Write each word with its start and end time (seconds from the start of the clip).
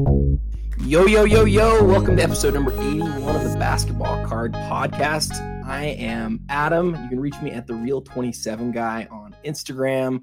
Yo, 0.00 1.04
yo, 1.04 1.24
yo, 1.24 1.44
yo. 1.44 1.84
Welcome 1.84 2.16
to 2.16 2.22
episode 2.22 2.54
number 2.54 2.72
81 2.72 3.36
of 3.36 3.44
the 3.44 3.58
Basketball 3.58 4.24
Card 4.26 4.54
Podcast. 4.54 5.32
I 5.66 5.84
am 5.98 6.40
Adam. 6.48 6.94
You 7.02 7.08
can 7.10 7.20
reach 7.20 7.38
me 7.42 7.50
at 7.50 7.66
the 7.66 7.74
Real 7.74 8.00
27 8.00 8.72
Guy 8.72 9.06
on 9.10 9.36
Instagram. 9.44 10.20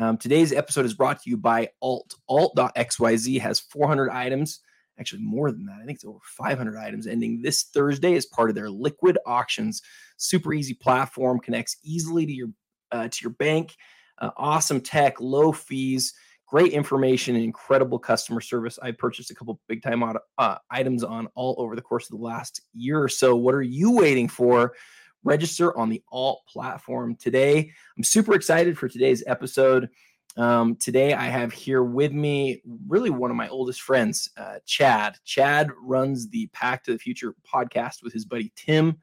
Um, 0.00 0.16
today's 0.16 0.52
episode 0.52 0.86
is 0.86 0.94
brought 0.94 1.22
to 1.22 1.30
you 1.30 1.36
by 1.36 1.68
Alt. 1.80 2.16
Alt.xyz 2.28 3.40
has 3.40 3.60
400 3.60 4.10
items, 4.10 4.58
actually 4.98 5.22
more 5.22 5.52
than 5.52 5.66
that. 5.66 5.78
I 5.80 5.84
think 5.84 5.96
it's 5.96 6.04
over 6.04 6.18
500 6.24 6.76
items 6.76 7.06
ending 7.06 7.42
this 7.42 7.62
Thursday 7.62 8.16
as 8.16 8.26
part 8.26 8.50
of 8.50 8.56
their 8.56 8.70
liquid 8.70 9.18
auctions. 9.24 9.82
Super 10.16 10.52
easy 10.52 10.74
platform, 10.74 11.38
connects 11.38 11.76
easily 11.84 12.26
to 12.26 12.32
your 12.32 12.48
uh, 12.90 13.06
to 13.06 13.18
your 13.22 13.32
bank. 13.32 13.76
Uh, 14.18 14.30
awesome 14.36 14.80
tech, 14.80 15.20
low 15.20 15.52
fees 15.52 16.12
great 16.52 16.74
information 16.74 17.34
and 17.34 17.42
incredible 17.42 17.98
customer 17.98 18.38
service. 18.42 18.78
I 18.82 18.90
purchased 18.90 19.30
a 19.30 19.34
couple 19.34 19.58
big 19.68 19.82
time 19.82 20.04
uh, 20.36 20.58
items 20.70 21.02
on 21.02 21.26
Alt 21.34 21.56
over 21.58 21.74
the 21.74 21.80
course 21.80 22.10
of 22.10 22.18
the 22.18 22.22
last 22.22 22.60
year 22.74 23.02
or 23.02 23.08
so. 23.08 23.34
What 23.34 23.54
are 23.54 23.62
you 23.62 23.92
waiting 23.92 24.28
for? 24.28 24.74
Register 25.24 25.74
on 25.78 25.88
the 25.88 26.02
Alt 26.12 26.42
platform 26.46 27.16
today. 27.16 27.70
I'm 27.96 28.04
super 28.04 28.34
excited 28.34 28.76
for 28.76 28.86
today's 28.86 29.24
episode. 29.26 29.88
Um, 30.36 30.76
today, 30.76 31.14
I 31.14 31.24
have 31.24 31.54
here 31.54 31.84
with 31.84 32.12
me 32.12 32.60
really 32.86 33.08
one 33.08 33.30
of 33.30 33.36
my 33.38 33.48
oldest 33.48 33.80
friends, 33.80 34.28
uh, 34.36 34.56
Chad. 34.66 35.16
Chad 35.24 35.70
runs 35.82 36.28
the 36.28 36.48
Pack 36.48 36.84
to 36.84 36.92
the 36.92 36.98
Future 36.98 37.34
podcast 37.50 38.02
with 38.02 38.12
his 38.12 38.26
buddy 38.26 38.52
Tim. 38.56 38.98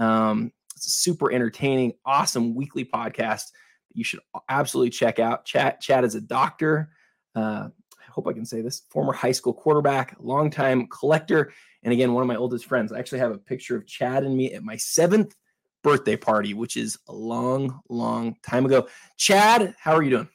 Um, 0.00 0.50
it's 0.74 0.88
a 0.88 0.90
super 0.90 1.30
entertaining, 1.30 1.92
awesome 2.04 2.56
weekly 2.56 2.84
podcast 2.84 3.44
you 3.92 4.04
should 4.04 4.20
absolutely 4.48 4.90
check 4.90 5.18
out. 5.18 5.44
Chad, 5.44 5.80
Chad 5.80 6.04
is 6.04 6.14
a 6.14 6.20
doctor. 6.20 6.90
Uh, 7.34 7.68
I 7.98 8.12
hope 8.12 8.26
I 8.26 8.32
can 8.32 8.44
say 8.44 8.60
this. 8.60 8.82
Former 8.90 9.12
high 9.12 9.32
school 9.32 9.52
quarterback, 9.52 10.16
longtime 10.20 10.86
collector, 10.88 11.52
and 11.82 11.92
again, 11.92 12.12
one 12.12 12.22
of 12.22 12.28
my 12.28 12.36
oldest 12.36 12.66
friends. 12.66 12.92
I 12.92 12.98
actually 12.98 13.20
have 13.20 13.32
a 13.32 13.38
picture 13.38 13.76
of 13.76 13.86
Chad 13.86 14.24
and 14.24 14.36
me 14.36 14.52
at 14.52 14.62
my 14.62 14.76
seventh 14.76 15.34
birthday 15.82 16.16
party, 16.16 16.54
which 16.54 16.76
is 16.76 16.98
a 17.08 17.12
long, 17.12 17.80
long 17.88 18.36
time 18.42 18.66
ago. 18.66 18.86
Chad, 19.16 19.74
how 19.78 19.94
are 19.94 20.02
you 20.02 20.10
doing? 20.10 20.28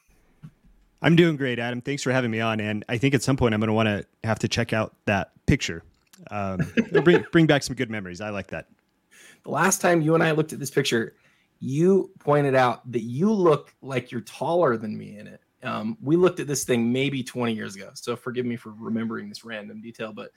I'm 1.02 1.14
doing 1.14 1.36
great, 1.36 1.58
Adam. 1.58 1.80
Thanks 1.80 2.02
for 2.02 2.10
having 2.10 2.30
me 2.30 2.40
on. 2.40 2.58
And 2.58 2.84
I 2.88 2.98
think 2.98 3.14
at 3.14 3.22
some 3.22 3.36
point 3.36 3.54
I'm 3.54 3.60
going 3.60 3.68
to 3.68 3.74
want 3.74 3.86
to 3.86 4.04
have 4.24 4.38
to 4.40 4.48
check 4.48 4.72
out 4.72 4.96
that 5.04 5.32
picture. 5.46 5.82
Um, 6.30 6.60
bring 7.04 7.24
bring 7.30 7.46
back 7.46 7.62
some 7.62 7.76
good 7.76 7.90
memories. 7.90 8.20
I 8.20 8.30
like 8.30 8.48
that. 8.48 8.66
The 9.44 9.50
last 9.50 9.80
time 9.80 10.00
you 10.00 10.14
and 10.14 10.22
I 10.22 10.32
looked 10.32 10.52
at 10.52 10.58
this 10.58 10.70
picture, 10.70 11.14
you 11.60 12.10
pointed 12.18 12.54
out 12.54 12.90
that 12.92 13.02
you 13.02 13.32
look 13.32 13.74
like 13.82 14.10
you're 14.10 14.20
taller 14.22 14.76
than 14.76 14.96
me 14.96 15.18
in 15.18 15.26
it. 15.26 15.40
Um, 15.62 15.96
we 16.00 16.16
looked 16.16 16.38
at 16.40 16.46
this 16.46 16.64
thing 16.64 16.92
maybe 16.92 17.22
20 17.22 17.52
years 17.52 17.74
ago, 17.74 17.90
so 17.94 18.14
forgive 18.14 18.46
me 18.46 18.56
for 18.56 18.72
remembering 18.78 19.28
this 19.28 19.44
random 19.44 19.80
detail, 19.80 20.12
but 20.12 20.30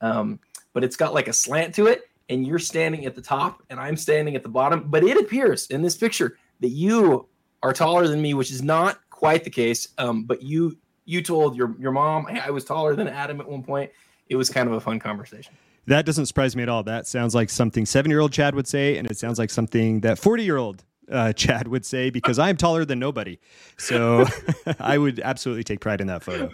um, 0.00 0.40
but 0.72 0.84
it's 0.84 0.96
got 0.96 1.14
like 1.14 1.28
a 1.28 1.32
slant 1.32 1.74
to 1.76 1.86
it, 1.86 2.02
and 2.28 2.46
you're 2.46 2.58
standing 2.58 3.06
at 3.06 3.14
the 3.14 3.22
top, 3.22 3.62
and 3.70 3.78
I'm 3.80 3.96
standing 3.96 4.36
at 4.36 4.42
the 4.42 4.48
bottom. 4.48 4.90
But 4.90 5.04
it 5.04 5.16
appears 5.16 5.66
in 5.68 5.80
this 5.80 5.96
picture 5.96 6.36
that 6.60 6.68
you 6.68 7.28
are 7.62 7.72
taller 7.72 8.06
than 8.08 8.20
me, 8.20 8.34
which 8.34 8.50
is 8.50 8.62
not 8.62 8.98
quite 9.10 9.44
the 9.44 9.50
case. 9.50 9.88
Um, 9.96 10.24
but 10.24 10.42
you 10.42 10.76
you 11.06 11.22
told 11.22 11.56
your 11.56 11.74
your 11.78 11.92
mom 11.92 12.26
hey, 12.26 12.40
I 12.40 12.50
was 12.50 12.64
taller 12.64 12.94
than 12.94 13.08
Adam 13.08 13.40
at 13.40 13.48
one 13.48 13.62
point. 13.62 13.90
It 14.28 14.36
was 14.36 14.50
kind 14.50 14.68
of 14.68 14.74
a 14.74 14.80
fun 14.80 14.98
conversation. 14.98 15.54
That 15.86 16.06
doesn't 16.06 16.26
surprise 16.26 16.56
me 16.56 16.62
at 16.62 16.68
all. 16.68 16.82
That 16.82 17.06
sounds 17.06 17.34
like 17.34 17.50
something 17.50 17.84
seven 17.86 18.10
year 18.10 18.20
old 18.20 18.32
Chad 18.32 18.54
would 18.54 18.66
say, 18.66 18.96
and 18.96 19.10
it 19.10 19.18
sounds 19.18 19.38
like 19.38 19.50
something 19.50 20.00
that 20.00 20.18
40 20.18 20.44
year 20.44 20.56
old 20.56 20.84
uh, 21.10 21.32
Chad 21.34 21.68
would 21.68 21.84
say 21.84 22.10
because 22.10 22.38
I'm 22.38 22.56
taller 22.56 22.84
than 22.84 22.98
nobody. 22.98 23.38
So 23.76 24.26
I 24.78 24.98
would 24.98 25.20
absolutely 25.20 25.64
take 25.64 25.80
pride 25.80 26.00
in 26.00 26.06
that 26.06 26.22
photo. 26.22 26.50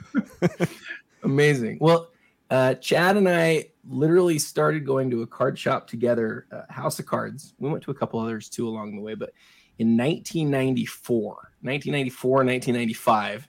Amazing. 1.23 1.79
Well, 1.81 2.09
uh, 2.51 2.75
Chad 2.75 3.17
and 3.17 3.29
I 3.29 3.69
literally 3.89 4.39
started 4.39 4.85
going 4.85 5.11
to 5.11 5.23
a 5.23 5.27
card 5.27 5.59
shop 5.59 5.87
together, 5.87 6.47
uh, 6.51 6.63
House 6.73 6.99
of 6.99 7.07
Cards. 7.07 7.55
We 7.59 7.71
went 7.71 7.85
to 7.85 7.91
a 7.91 7.95
couple 7.95 8.19
others 8.19 8.49
too 8.49 8.67
along 8.67 8.97
the 8.97 9.03
way, 9.03 9.15
but 9.15 9.33
in 9.79 9.97
1994, 9.97 11.23
1994, 11.63 12.31
1995. 12.31 13.49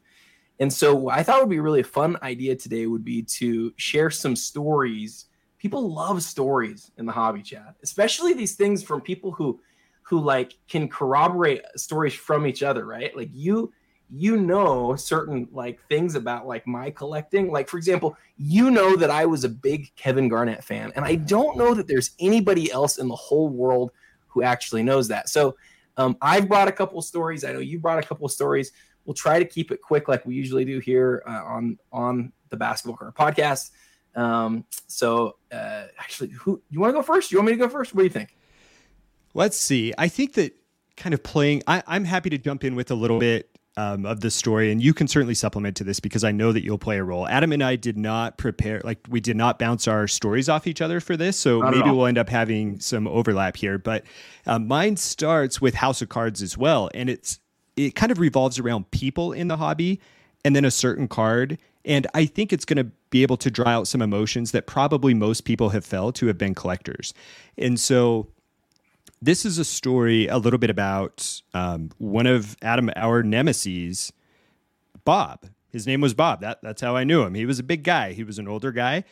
And 0.59 0.71
so 0.71 1.09
I 1.09 1.23
thought 1.23 1.39
would 1.39 1.49
be 1.49 1.57
a 1.57 1.61
really 1.61 1.81
fun 1.81 2.17
idea 2.21 2.55
today 2.55 2.85
would 2.85 3.03
be 3.03 3.23
to 3.23 3.73
share 3.77 4.11
some 4.11 4.35
stories 4.35 5.25
people 5.61 5.93
love 5.93 6.23
stories 6.23 6.91
in 6.97 7.05
the 7.05 7.11
hobby 7.11 7.43
Chad, 7.43 7.75
especially 7.83 8.33
these 8.33 8.55
things 8.55 8.81
from 8.81 8.99
people 8.99 9.31
who 9.31 9.59
who 10.01 10.19
like 10.19 10.57
can 10.67 10.89
corroborate 10.89 11.61
stories 11.75 12.15
from 12.15 12.47
each 12.47 12.63
other, 12.63 12.85
right? 12.85 13.15
Like 13.15 13.29
you 13.31 13.71
you 14.09 14.35
know 14.37 14.95
certain 14.95 15.47
like 15.51 15.79
things 15.87 16.15
about 16.15 16.47
like 16.47 16.65
my 16.65 16.89
collecting. 16.89 17.51
Like 17.51 17.69
for 17.69 17.77
example, 17.77 18.17
you 18.37 18.71
know 18.71 18.95
that 18.95 19.11
I 19.11 19.27
was 19.27 19.43
a 19.43 19.49
big 19.49 19.95
Kevin 19.95 20.27
Garnett 20.27 20.63
fan, 20.63 20.91
and 20.95 21.05
I 21.05 21.15
don't 21.15 21.55
know 21.55 21.75
that 21.75 21.87
there's 21.87 22.11
anybody 22.19 22.71
else 22.71 22.97
in 22.97 23.07
the 23.07 23.15
whole 23.15 23.47
world 23.47 23.91
who 24.27 24.41
actually 24.41 24.81
knows 24.81 25.07
that. 25.09 25.29
So 25.29 25.55
um, 25.97 26.17
I've 26.21 26.47
brought 26.49 26.69
a 26.69 26.71
couple 26.71 26.99
stories. 27.03 27.43
I 27.43 27.51
know 27.51 27.59
you 27.59 27.77
brought 27.77 27.99
a 27.99 28.07
couple 28.07 28.27
stories. 28.29 28.71
We'll 29.05 29.13
try 29.13 29.37
to 29.37 29.45
keep 29.45 29.71
it 29.71 29.81
quick, 29.81 30.07
like 30.07 30.25
we 30.25 30.33
usually 30.33 30.65
do 30.65 30.79
here 30.79 31.21
uh, 31.27 31.43
on 31.45 31.77
on 31.91 32.33
the 32.49 32.57
Basketball 32.57 32.97
Card 32.97 33.13
Podcast. 33.13 33.69
Um, 34.15 34.65
so 34.87 35.37
uh, 35.51 35.85
actually, 35.99 36.29
who 36.29 36.61
you 36.69 36.79
want 36.79 36.91
to 36.91 36.99
go 36.99 37.03
first? 37.03 37.31
You 37.31 37.37
want 37.37 37.47
me 37.47 37.53
to 37.53 37.57
go 37.57 37.69
first? 37.69 37.93
What 37.93 38.01
do 38.01 38.03
you 38.05 38.09
think? 38.09 38.35
Let's 39.33 39.57
see. 39.57 39.93
I 39.97 40.07
think 40.07 40.33
that 40.33 40.53
kind 40.97 41.13
of 41.13 41.23
playing. 41.23 41.63
I, 41.67 41.83
I'm 41.87 42.05
happy 42.05 42.29
to 42.31 42.37
jump 42.37 42.63
in 42.63 42.75
with 42.75 42.91
a 42.91 42.95
little 42.95 43.19
bit 43.19 43.51
um, 43.77 44.05
of 44.05 44.19
the 44.19 44.29
story, 44.29 44.71
and 44.71 44.83
you 44.83 44.93
can 44.93 45.07
certainly 45.07 45.33
supplement 45.33 45.77
to 45.77 45.83
this 45.83 45.99
because 45.99 46.23
I 46.23 46.31
know 46.31 46.51
that 46.51 46.63
you'll 46.63 46.77
play 46.77 46.97
a 46.97 47.03
role. 47.03 47.27
Adam 47.27 47.51
and 47.53 47.63
I 47.63 47.75
did 47.75 47.97
not 47.97 48.37
prepare, 48.37 48.81
like 48.83 48.99
we 49.09 49.21
did 49.21 49.37
not 49.37 49.59
bounce 49.59 49.87
our 49.87 50.07
stories 50.07 50.49
off 50.49 50.67
each 50.67 50.81
other 50.81 50.99
for 50.99 51.15
this, 51.15 51.37
so 51.37 51.59
not 51.59 51.71
maybe 51.71 51.89
we'll 51.89 52.05
end 52.05 52.17
up 52.17 52.29
having 52.29 52.79
some 52.79 53.07
overlap 53.07 53.55
here. 53.55 53.77
But 53.77 54.03
uh, 54.45 54.59
mine 54.59 54.97
starts 54.97 55.61
with 55.61 55.75
House 55.75 56.01
of 56.01 56.09
Cards 56.09 56.41
as 56.41 56.57
well, 56.57 56.89
and 56.93 57.09
it's 57.09 57.39
it 57.77 57.95
kind 57.95 58.11
of 58.11 58.19
revolves 58.19 58.59
around 58.59 58.91
people 58.91 59.31
in 59.31 59.47
the 59.47 59.57
hobby, 59.57 60.01
and 60.43 60.55
then 60.55 60.65
a 60.65 60.71
certain 60.71 61.07
card, 61.07 61.57
and 61.85 62.07
I 62.13 62.25
think 62.25 62.53
it's 62.53 62.65
going 62.65 62.77
to 62.77 62.91
be 63.09 63.23
able 63.23 63.37
to 63.37 63.51
draw 63.51 63.67
out 63.67 63.87
some 63.87 64.01
emotions 64.01 64.51
that 64.51 64.67
probably 64.67 65.13
most 65.13 65.41
people 65.41 65.69
have 65.69 65.85
felt 65.85 66.17
who 66.19 66.27
have 66.27 66.37
been 66.37 66.55
collectors. 66.55 67.13
And 67.57 67.79
so 67.79 68.27
this 69.21 69.45
is 69.45 69.57
a 69.57 69.65
story 69.65 70.27
a 70.27 70.37
little 70.37 70.59
bit 70.59 70.69
about 70.69 71.41
um, 71.53 71.91
one 71.97 72.27
of 72.27 72.57
Adam, 72.61 72.89
our 72.95 73.23
nemesis, 73.23 74.11
Bob. 75.05 75.45
His 75.71 75.87
name 75.87 76.01
was 76.01 76.13
Bob. 76.13 76.41
That, 76.41 76.59
that's 76.61 76.81
how 76.81 76.95
I 76.95 77.03
knew 77.03 77.21
him. 77.21 77.33
He 77.33 77.45
was 77.45 77.59
a 77.59 77.63
big 77.63 77.83
guy, 77.83 78.13
he 78.13 78.23
was 78.23 78.39
an 78.39 78.47
older 78.47 78.71
guy. 78.71 79.03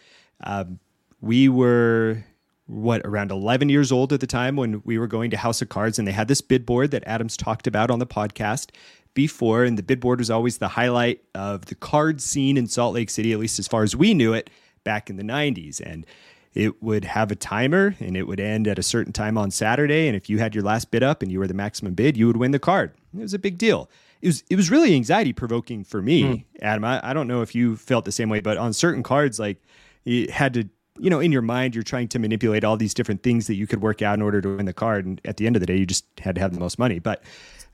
Um, 0.41 0.79
we 1.22 1.50
were 1.50 2.24
what 2.69 3.02
around 3.03 3.31
11 3.31 3.68
years 3.69 3.91
old 3.91 4.13
at 4.13 4.19
the 4.19 4.28
time 4.28 4.56
when 4.56 4.81
we 4.85 5.00
were 5.00 5.08
going 5.08 5.31
to 5.31 5.38
House 5.38 5.59
of 5.59 5.69
Cards 5.69 5.97
and 5.97 6.08
they 6.08 6.12
had 6.12 6.28
this 6.28 6.40
bid 6.40 6.68
board 6.68 6.91
that 6.91 7.03
Adams 7.08 7.35
talked 7.35 7.66
about 7.66 7.90
on 7.90 7.97
the 7.97 8.06
podcast 8.06 8.69
before, 9.14 9.64
and 9.64 9.78
the 9.78 9.84
bid 9.84 10.00
board 10.00 10.20
was 10.20 10.30
always 10.30 10.58
the 10.58 10.68
highlight 10.68 11.22
of 11.36 11.66
the 11.66 11.75
card 11.75 12.22
scene 12.22 12.58
in 12.58 12.68
Salt 12.68 12.94
Lake 12.94 13.09
City, 13.09 13.34
at 13.34 13.40
least 13.40 13.59
as 13.59 13.68
far 13.68 13.84
as 13.84 13.96
we 13.96 14.14
knew 14.14 14.34
it 14.34 14.50
back 14.84 15.09
in 15.09 15.18
the 15.18 15.24
90s. 15.24 15.81
And 15.81 16.06
it 16.53 16.81
would 16.81 17.06
have 17.06 17.31
a 17.31 17.36
timer 17.36 17.96
and 18.00 18.18
it 18.18 18.24
would 18.24 18.40
end 18.40 18.68
at 18.68 18.80
a 18.80 18.84
certain 18.84 19.14
time 19.14 19.38
on 19.38 19.52
Saturday. 19.52 20.08
And 20.08 20.16
if 20.16 20.30
you 20.30 20.40
had 20.40 20.56
your 20.56 20.64
last 20.64 20.92
bid 20.92 21.03
up 21.03 21.22
and 21.22 21.31
you 21.31 21.40
were 21.40 21.47
the 21.47 21.53
maximum 21.53 21.94
bid, 21.94 22.18
you 22.18 22.28
would 22.28 22.38
win 22.38 22.52
the 22.52 22.59
card. 22.59 22.92
It 23.16 23.22
was 23.22 23.34
a 23.34 23.40
big 23.40 23.58
deal. 23.58 23.90
It 24.22 24.28
was 24.28 24.44
it 24.50 24.56
was 24.58 24.70
really 24.70 24.96
anxiety 24.96 25.31
provoking 25.31 25.84
for 25.84 26.02
me, 26.02 26.24
mm. 26.24 26.44
Adam. 26.62 26.84
I, 26.84 27.00
I 27.09 27.14
don't 27.14 27.28
know 27.28 27.41
if 27.41 27.56
you 27.56 27.78
felt 27.78 28.03
the 28.03 28.12
same 28.12 28.28
way, 28.30 28.41
but 28.41 28.58
on 28.58 28.74
certain 28.74 29.02
cards, 29.02 29.40
like 29.40 29.62
you 30.03 30.30
had 30.30 30.53
to 30.56 30.70
you 31.00 31.09
know, 31.09 31.20
in 31.20 31.31
your 31.31 31.41
mind, 31.41 31.76
you're 31.76 31.84
trying 31.84 32.09
to 32.09 32.20
manipulate 32.20 32.64
all 32.64 32.78
these 32.78 32.94
different 32.94 33.24
things 33.24 33.47
that 33.47 33.56
you 33.56 33.66
could 33.66 33.81
work 33.81 34.02
out 34.02 34.16
in 34.16 34.22
order 34.22 34.41
to 34.41 34.58
win 34.58 34.66
the 34.66 34.74
card. 34.74 35.06
And 35.06 35.22
at 35.24 35.38
the 35.38 35.47
end 35.47 35.56
of 35.56 35.62
the 35.62 35.66
day, 35.66 35.78
you 35.78 35.86
just 35.86 36.06
had 36.20 36.36
to 36.36 36.41
have 36.41 36.53
the 36.53 36.59
most 36.59 36.78
money. 36.78 37.00
But 37.00 37.24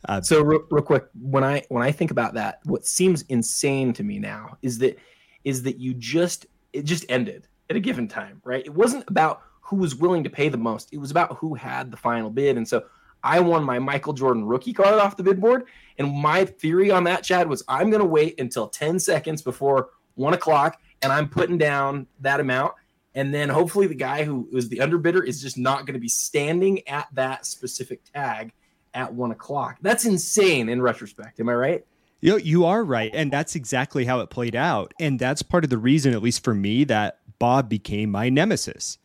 uh, 0.07 0.21
so 0.21 0.41
real, 0.41 0.63
real, 0.69 0.83
quick, 0.83 1.05
when 1.19 1.43
I 1.43 1.63
when 1.69 1.83
I 1.83 1.91
think 1.91 2.11
about 2.11 2.33
that, 2.35 2.59
what 2.65 2.85
seems 2.85 3.23
insane 3.23 3.93
to 3.93 4.03
me 4.03 4.19
now 4.19 4.57
is 4.61 4.77
that 4.79 4.97
is 5.43 5.63
that 5.63 5.79
you 5.79 5.93
just 5.93 6.45
it 6.73 6.85
just 6.85 7.05
ended 7.09 7.47
at 7.69 7.75
a 7.75 7.79
given 7.79 8.07
time, 8.07 8.41
right? 8.43 8.65
It 8.65 8.73
wasn't 8.73 9.05
about 9.07 9.41
who 9.61 9.77
was 9.77 9.95
willing 9.95 10.23
to 10.23 10.29
pay 10.29 10.49
the 10.49 10.57
most. 10.57 10.93
It 10.93 10.99
was 10.99 11.11
about 11.11 11.37
who 11.37 11.55
had 11.55 11.89
the 11.89 11.97
final 11.97 12.29
bid. 12.29 12.57
And 12.57 12.67
so 12.67 12.85
I 13.23 13.39
won 13.39 13.63
my 13.63 13.79
Michael 13.79 14.13
Jordan 14.13 14.45
rookie 14.45 14.73
card 14.73 14.93
off 14.93 15.17
the 15.17 15.23
bid 15.23 15.41
board. 15.41 15.63
And 15.97 16.13
my 16.13 16.45
theory 16.45 16.91
on 16.91 17.03
that, 17.05 17.23
Chad, 17.23 17.49
was 17.49 17.63
I'm 17.67 17.89
going 17.89 18.01
to 18.01 18.07
wait 18.07 18.39
until 18.39 18.67
10 18.67 18.99
seconds 18.99 19.41
before 19.41 19.89
one 20.13 20.35
o'clock 20.35 20.79
and 21.01 21.11
I'm 21.11 21.27
putting 21.27 21.57
down 21.57 22.05
that 22.19 22.39
amount. 22.39 22.73
And 23.15 23.33
then 23.33 23.49
hopefully 23.49 23.87
the 23.87 23.95
guy 23.95 24.23
who 24.23 24.47
was 24.51 24.69
the 24.69 24.77
underbidder 24.77 25.25
is 25.25 25.41
just 25.41 25.57
not 25.57 25.87
going 25.87 25.93
to 25.95 25.99
be 25.99 26.09
standing 26.09 26.87
at 26.87 27.07
that 27.13 27.45
specific 27.47 28.01
tag 28.13 28.53
at 28.95 29.13
one 29.13 29.31
o'clock. 29.31 29.77
That's 29.81 30.05
insane 30.05 30.69
in 30.69 30.81
retrospect. 30.81 31.39
Am 31.39 31.49
I 31.49 31.53
right? 31.53 31.85
You 32.21 32.31
know, 32.31 32.37
you 32.37 32.65
are 32.65 32.83
right. 32.83 33.11
And 33.13 33.31
that's 33.31 33.55
exactly 33.55 34.05
how 34.05 34.19
it 34.21 34.29
played 34.29 34.55
out. 34.55 34.93
And 34.99 35.19
that's 35.19 35.43
part 35.43 35.63
of 35.63 35.69
the 35.69 35.77
reason, 35.77 36.13
at 36.13 36.23
least 36.23 36.43
for 36.43 36.55
me, 36.55 36.83
that 36.85 37.19
Bob 37.37 37.69
became 37.69 38.09
my 38.09 38.29
nemesis. 38.29 38.97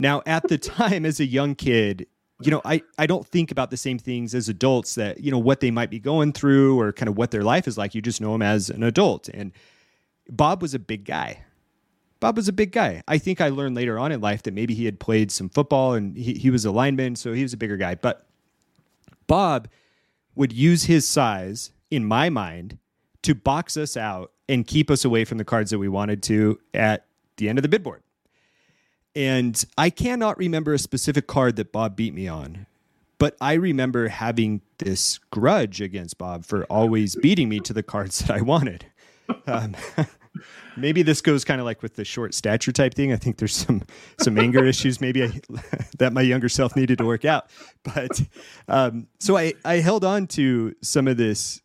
Now, 0.00 0.22
at 0.26 0.48
the 0.48 0.58
time, 0.78 1.06
as 1.06 1.20
a 1.20 1.26
young 1.26 1.54
kid, 1.54 2.06
you 2.40 2.50
know, 2.50 2.60
I, 2.64 2.82
I 2.98 3.06
don't 3.06 3.26
think 3.26 3.52
about 3.52 3.70
the 3.70 3.76
same 3.76 3.98
things 3.98 4.34
as 4.34 4.48
adults 4.48 4.96
that, 4.96 5.20
you 5.20 5.30
know, 5.30 5.38
what 5.38 5.60
they 5.60 5.70
might 5.70 5.90
be 5.90 6.00
going 6.00 6.32
through 6.32 6.80
or 6.80 6.92
kind 6.92 7.08
of 7.08 7.16
what 7.16 7.30
their 7.30 7.44
life 7.44 7.68
is 7.68 7.78
like. 7.78 7.94
You 7.94 8.02
just 8.02 8.20
know 8.20 8.32
them 8.32 8.42
as 8.42 8.70
an 8.70 8.82
adult. 8.82 9.28
And 9.28 9.52
Bob 10.28 10.60
was 10.60 10.74
a 10.74 10.78
big 10.78 11.04
guy. 11.04 11.44
Bob 12.18 12.36
was 12.36 12.48
a 12.48 12.52
big 12.52 12.72
guy. 12.72 13.02
I 13.06 13.18
think 13.18 13.40
I 13.40 13.50
learned 13.50 13.76
later 13.76 13.98
on 13.98 14.10
in 14.10 14.20
life 14.20 14.42
that 14.44 14.54
maybe 14.54 14.74
he 14.74 14.86
had 14.86 14.98
played 14.98 15.30
some 15.30 15.48
football 15.48 15.92
and 15.92 16.16
he, 16.16 16.34
he 16.34 16.50
was 16.50 16.64
a 16.64 16.70
lineman, 16.70 17.16
so 17.16 17.32
he 17.32 17.42
was 17.42 17.52
a 17.52 17.58
bigger 17.58 17.76
guy. 17.76 17.94
But 17.94 18.26
Bob 19.26 19.68
would 20.34 20.52
use 20.52 20.84
his 20.84 21.06
size, 21.06 21.72
in 21.90 22.04
my 22.04 22.28
mind, 22.28 22.78
to 23.22 23.34
box 23.34 23.76
us 23.76 23.96
out 23.96 24.32
and 24.48 24.66
keep 24.66 24.90
us 24.90 25.04
away 25.04 25.24
from 25.24 25.38
the 25.38 25.44
cards 25.44 25.70
that 25.70 25.78
we 25.78 25.88
wanted 25.88 26.22
to 26.24 26.58
at 26.72 27.06
the 27.36 27.48
end 27.48 27.58
of 27.58 27.62
the 27.62 27.68
bid 27.68 27.82
board. 27.82 28.02
And 29.16 29.62
I 29.78 29.90
cannot 29.90 30.38
remember 30.38 30.74
a 30.74 30.78
specific 30.78 31.26
card 31.26 31.56
that 31.56 31.72
Bob 31.72 31.96
beat 31.96 32.14
me 32.14 32.26
on, 32.26 32.66
but 33.18 33.36
I 33.40 33.54
remember 33.54 34.08
having 34.08 34.60
this 34.78 35.18
grudge 35.30 35.80
against 35.80 36.18
Bob 36.18 36.44
for 36.44 36.64
always 36.64 37.14
beating 37.16 37.48
me 37.48 37.60
to 37.60 37.72
the 37.72 37.82
cards 37.82 38.18
that 38.20 38.30
I 38.30 38.40
wanted. 38.40 38.86
Um, 39.46 39.74
maybe 40.76 41.02
this 41.02 41.20
goes 41.20 41.44
kind 41.44 41.60
of 41.60 41.64
like 41.64 41.82
with 41.82 41.94
the 41.96 42.04
short 42.04 42.34
stature 42.34 42.72
type 42.72 42.94
thing. 42.94 43.12
I 43.12 43.16
think 43.16 43.38
there's 43.38 43.54
some 43.54 43.82
some 44.20 44.38
anger 44.38 44.64
issues 44.66 45.00
maybe 45.00 45.24
I, 45.24 45.40
that 45.98 46.12
my 46.12 46.22
younger 46.22 46.48
self 46.48 46.76
needed 46.76 46.98
to 46.98 47.04
work 47.04 47.24
out. 47.24 47.50
But 47.82 48.22
um, 48.68 49.06
so 49.20 49.36
I 49.36 49.54
I 49.64 49.76
held 49.76 50.04
on 50.04 50.26
to 50.28 50.74
some 50.82 51.08
of 51.08 51.16
this 51.16 51.60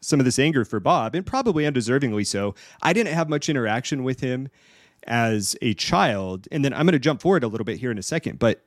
some 0.00 0.18
of 0.18 0.24
this 0.24 0.38
anger 0.38 0.64
for 0.64 0.80
Bob, 0.80 1.14
and 1.14 1.26
probably 1.26 1.64
undeservingly 1.64 2.26
so. 2.26 2.54
I 2.82 2.92
didn't 2.92 3.12
have 3.12 3.28
much 3.28 3.48
interaction 3.48 4.02
with 4.02 4.20
him 4.20 4.48
as 5.06 5.56
a 5.60 5.74
child, 5.74 6.48
and 6.50 6.64
then 6.64 6.72
I'm 6.72 6.86
going 6.86 6.92
to 6.92 6.98
jump 6.98 7.20
forward 7.20 7.44
a 7.44 7.48
little 7.48 7.64
bit 7.64 7.78
here 7.78 7.90
in 7.90 7.98
a 7.98 8.02
second, 8.02 8.38
but. 8.38 8.62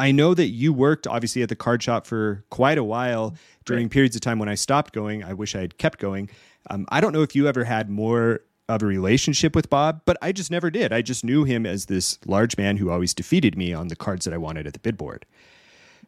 I 0.00 0.12
know 0.12 0.32
that 0.32 0.50
you 0.50 0.72
worked 0.72 1.08
obviously 1.08 1.42
at 1.42 1.48
the 1.48 1.56
card 1.56 1.82
shop 1.82 2.06
for 2.06 2.44
quite 2.50 2.78
a 2.78 2.84
while 2.84 3.34
during 3.64 3.86
right. 3.86 3.90
periods 3.90 4.14
of 4.14 4.22
time 4.22 4.38
when 4.38 4.48
I 4.48 4.54
stopped 4.54 4.92
going. 4.92 5.24
I 5.24 5.32
wish 5.32 5.56
I 5.56 5.60
had 5.60 5.76
kept 5.76 5.98
going. 5.98 6.30
Um, 6.70 6.86
I 6.90 7.00
don't 7.00 7.12
know 7.12 7.22
if 7.22 7.34
you 7.34 7.48
ever 7.48 7.64
had 7.64 7.90
more 7.90 8.42
of 8.68 8.82
a 8.82 8.86
relationship 8.86 9.56
with 9.56 9.70
Bob, 9.70 10.02
but 10.04 10.16
I 10.20 10.32
just 10.32 10.50
never 10.50 10.70
did. 10.70 10.92
I 10.92 11.00
just 11.02 11.24
knew 11.24 11.44
him 11.44 11.64
as 11.64 11.86
this 11.86 12.18
large 12.26 12.56
man 12.58 12.76
who 12.76 12.90
always 12.90 13.14
defeated 13.14 13.56
me 13.56 13.72
on 13.72 13.88
the 13.88 13.96
cards 13.96 14.24
that 14.24 14.34
I 14.34 14.38
wanted 14.38 14.66
at 14.66 14.74
the 14.74 14.78
bid 14.78 14.96
board. 14.96 15.24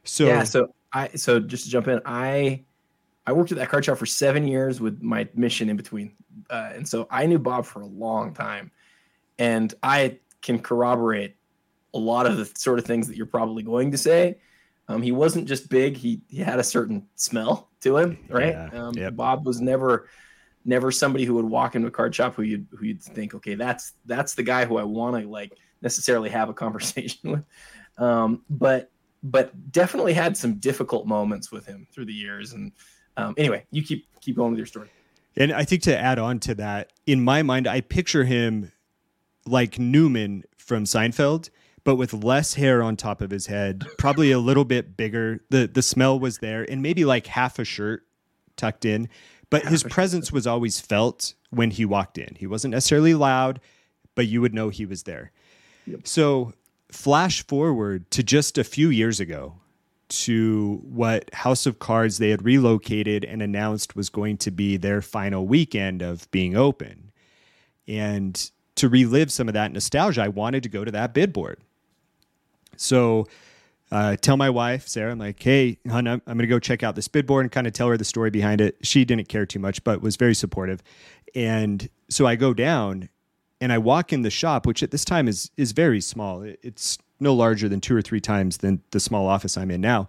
So 0.04 0.26
yeah, 0.26 0.44
so 0.44 0.74
I 0.92 1.08
so 1.08 1.40
just 1.40 1.64
to 1.64 1.70
jump 1.70 1.88
in, 1.88 2.00
I 2.04 2.64
I 3.26 3.32
worked 3.32 3.52
at 3.52 3.58
that 3.58 3.68
card 3.68 3.84
shop 3.84 3.98
for 3.98 4.06
seven 4.06 4.46
years 4.46 4.80
with 4.80 5.02
my 5.02 5.28
mission 5.34 5.68
in 5.68 5.76
between, 5.76 6.12
uh, 6.50 6.72
and 6.74 6.86
so 6.86 7.06
I 7.10 7.26
knew 7.26 7.38
Bob 7.38 7.64
for 7.64 7.82
a 7.82 7.86
long 7.86 8.34
time, 8.34 8.70
and 9.38 9.72
I 9.82 10.18
can 10.42 10.58
corroborate 10.58 11.36
a 11.92 11.98
lot 11.98 12.26
of 12.26 12.36
the 12.36 12.50
sort 12.58 12.78
of 12.78 12.84
things 12.84 13.08
that 13.08 13.16
you're 13.16 13.26
probably 13.26 13.62
going 13.62 13.90
to 13.90 13.98
say. 13.98 14.38
Um, 14.88 15.02
he 15.02 15.12
wasn't 15.12 15.46
just 15.46 15.68
big; 15.68 15.96
he 15.96 16.22
he 16.28 16.38
had 16.38 16.58
a 16.58 16.64
certain 16.64 17.06
smell 17.14 17.68
to 17.80 17.96
him, 17.96 18.18
right? 18.28 18.52
Yeah, 18.52 18.68
um, 18.72 18.94
yep. 18.94 19.16
Bob 19.16 19.46
was 19.46 19.60
never 19.60 20.08
never 20.64 20.90
somebody 20.90 21.24
who 21.24 21.34
would 21.34 21.44
walk 21.44 21.74
into 21.74 21.88
a 21.88 21.90
card 21.90 22.14
shop 22.14 22.34
who 22.34 22.42
you'd 22.42 22.66
who 22.70 22.86
you'd 22.86 23.02
think, 23.02 23.34
okay, 23.34 23.54
that's 23.54 23.94
that's 24.06 24.34
the 24.34 24.42
guy 24.42 24.64
who 24.64 24.78
I 24.78 24.84
want 24.84 25.22
to 25.22 25.28
like 25.28 25.52
necessarily 25.82 26.30
have 26.30 26.48
a 26.48 26.54
conversation 26.64 27.30
with. 27.30 27.44
Um, 27.98 28.42
but 28.48 28.90
but 29.22 29.72
definitely 29.72 30.14
had 30.14 30.36
some 30.36 30.54
difficult 30.54 31.06
moments 31.06 31.52
with 31.52 31.66
him 31.66 31.86
through 31.92 32.06
the 32.06 32.14
years. 32.14 32.52
And 32.52 32.72
um, 33.16 33.34
anyway, 33.36 33.64
you 33.70 33.82
keep 33.82 34.06
keep 34.20 34.36
going 34.36 34.50
with 34.50 34.58
your 34.58 34.66
story. 34.66 34.88
And 35.36 35.52
I 35.52 35.64
think 35.64 35.82
to 35.82 35.96
add 35.96 36.18
on 36.18 36.40
to 36.40 36.54
that, 36.56 36.92
in 37.06 37.22
my 37.22 37.42
mind, 37.42 37.66
I 37.66 37.80
picture 37.82 38.24
him 38.24 38.72
like 39.46 39.78
Newman 39.78 40.44
from 40.56 40.84
Seinfeld, 40.84 41.50
but 41.84 41.96
with 41.96 42.12
less 42.12 42.54
hair 42.54 42.82
on 42.82 42.96
top 42.96 43.20
of 43.20 43.30
his 43.30 43.46
head, 43.46 43.86
probably 43.98 44.32
a 44.32 44.38
little 44.38 44.64
bit 44.64 44.96
bigger. 44.96 45.44
The 45.50 45.66
the 45.66 45.82
smell 45.82 46.18
was 46.18 46.38
there, 46.38 46.68
and 46.70 46.82
maybe 46.82 47.04
like 47.04 47.26
half 47.26 47.58
a 47.58 47.64
shirt 47.64 48.06
tucked 48.56 48.84
in. 48.84 49.08
But 49.50 49.66
his 49.66 49.82
presence 49.82 50.30
was 50.30 50.46
always 50.46 50.80
felt 50.80 51.34
when 51.50 51.72
he 51.72 51.84
walked 51.84 52.18
in. 52.18 52.36
He 52.36 52.46
wasn't 52.46 52.72
necessarily 52.72 53.14
loud, 53.14 53.60
but 54.14 54.28
you 54.28 54.40
would 54.40 54.54
know 54.54 54.68
he 54.68 54.86
was 54.86 55.02
there. 55.02 55.32
Yep. 55.86 56.06
So, 56.06 56.54
flash 56.92 57.46
forward 57.46 58.10
to 58.12 58.22
just 58.22 58.58
a 58.58 58.64
few 58.64 58.90
years 58.90 59.20
ago 59.20 59.54
to 60.08 60.80
what 60.84 61.32
House 61.32 61.66
of 61.66 61.78
Cards 61.78 62.18
they 62.18 62.30
had 62.30 62.44
relocated 62.44 63.24
and 63.24 63.42
announced 63.42 63.94
was 63.94 64.08
going 64.08 64.36
to 64.38 64.50
be 64.50 64.76
their 64.76 65.02
final 65.02 65.46
weekend 65.46 66.02
of 66.02 66.30
being 66.30 66.56
open. 66.56 67.12
And 67.86 68.50
to 68.76 68.88
relive 68.88 69.30
some 69.30 69.48
of 69.48 69.54
that 69.54 69.72
nostalgia, 69.72 70.22
I 70.22 70.28
wanted 70.28 70.62
to 70.64 70.68
go 70.68 70.84
to 70.84 70.90
that 70.90 71.14
bid 71.14 71.32
board. 71.32 71.60
So 72.76 73.26
uh, 73.90 74.16
tell 74.16 74.36
my 74.36 74.50
wife, 74.50 74.86
Sarah, 74.86 75.10
I'm 75.10 75.18
like, 75.18 75.42
hey, 75.42 75.78
hon, 75.88 76.06
I'm, 76.06 76.22
I'm 76.26 76.36
going 76.36 76.38
to 76.40 76.46
go 76.46 76.58
check 76.58 76.82
out 76.82 76.94
this 76.94 77.08
bid 77.08 77.26
board 77.26 77.44
and 77.44 77.52
kind 77.52 77.66
of 77.66 77.72
tell 77.72 77.88
her 77.88 77.96
the 77.96 78.04
story 78.04 78.30
behind 78.30 78.60
it. 78.60 78.76
She 78.82 79.04
didn't 79.04 79.28
care 79.28 79.46
too 79.46 79.58
much, 79.58 79.82
but 79.82 80.00
was 80.00 80.16
very 80.16 80.34
supportive. 80.34 80.82
And 81.34 81.88
so 82.08 82.26
I 82.26 82.36
go 82.36 82.54
down 82.54 83.08
and 83.60 83.72
I 83.72 83.78
walk 83.78 84.12
in 84.12 84.22
the 84.22 84.30
shop, 84.30 84.66
which 84.66 84.82
at 84.82 84.90
this 84.90 85.04
time 85.04 85.28
is 85.28 85.50
is 85.56 85.72
very 85.72 86.00
small. 86.00 86.42
It's 86.42 86.98
no 87.18 87.34
larger 87.34 87.68
than 87.68 87.80
two 87.80 87.94
or 87.94 88.02
three 88.02 88.20
times 88.20 88.58
than 88.58 88.82
the 88.90 89.00
small 89.00 89.26
office 89.26 89.56
I'm 89.58 89.70
in 89.70 89.80
now. 89.80 90.08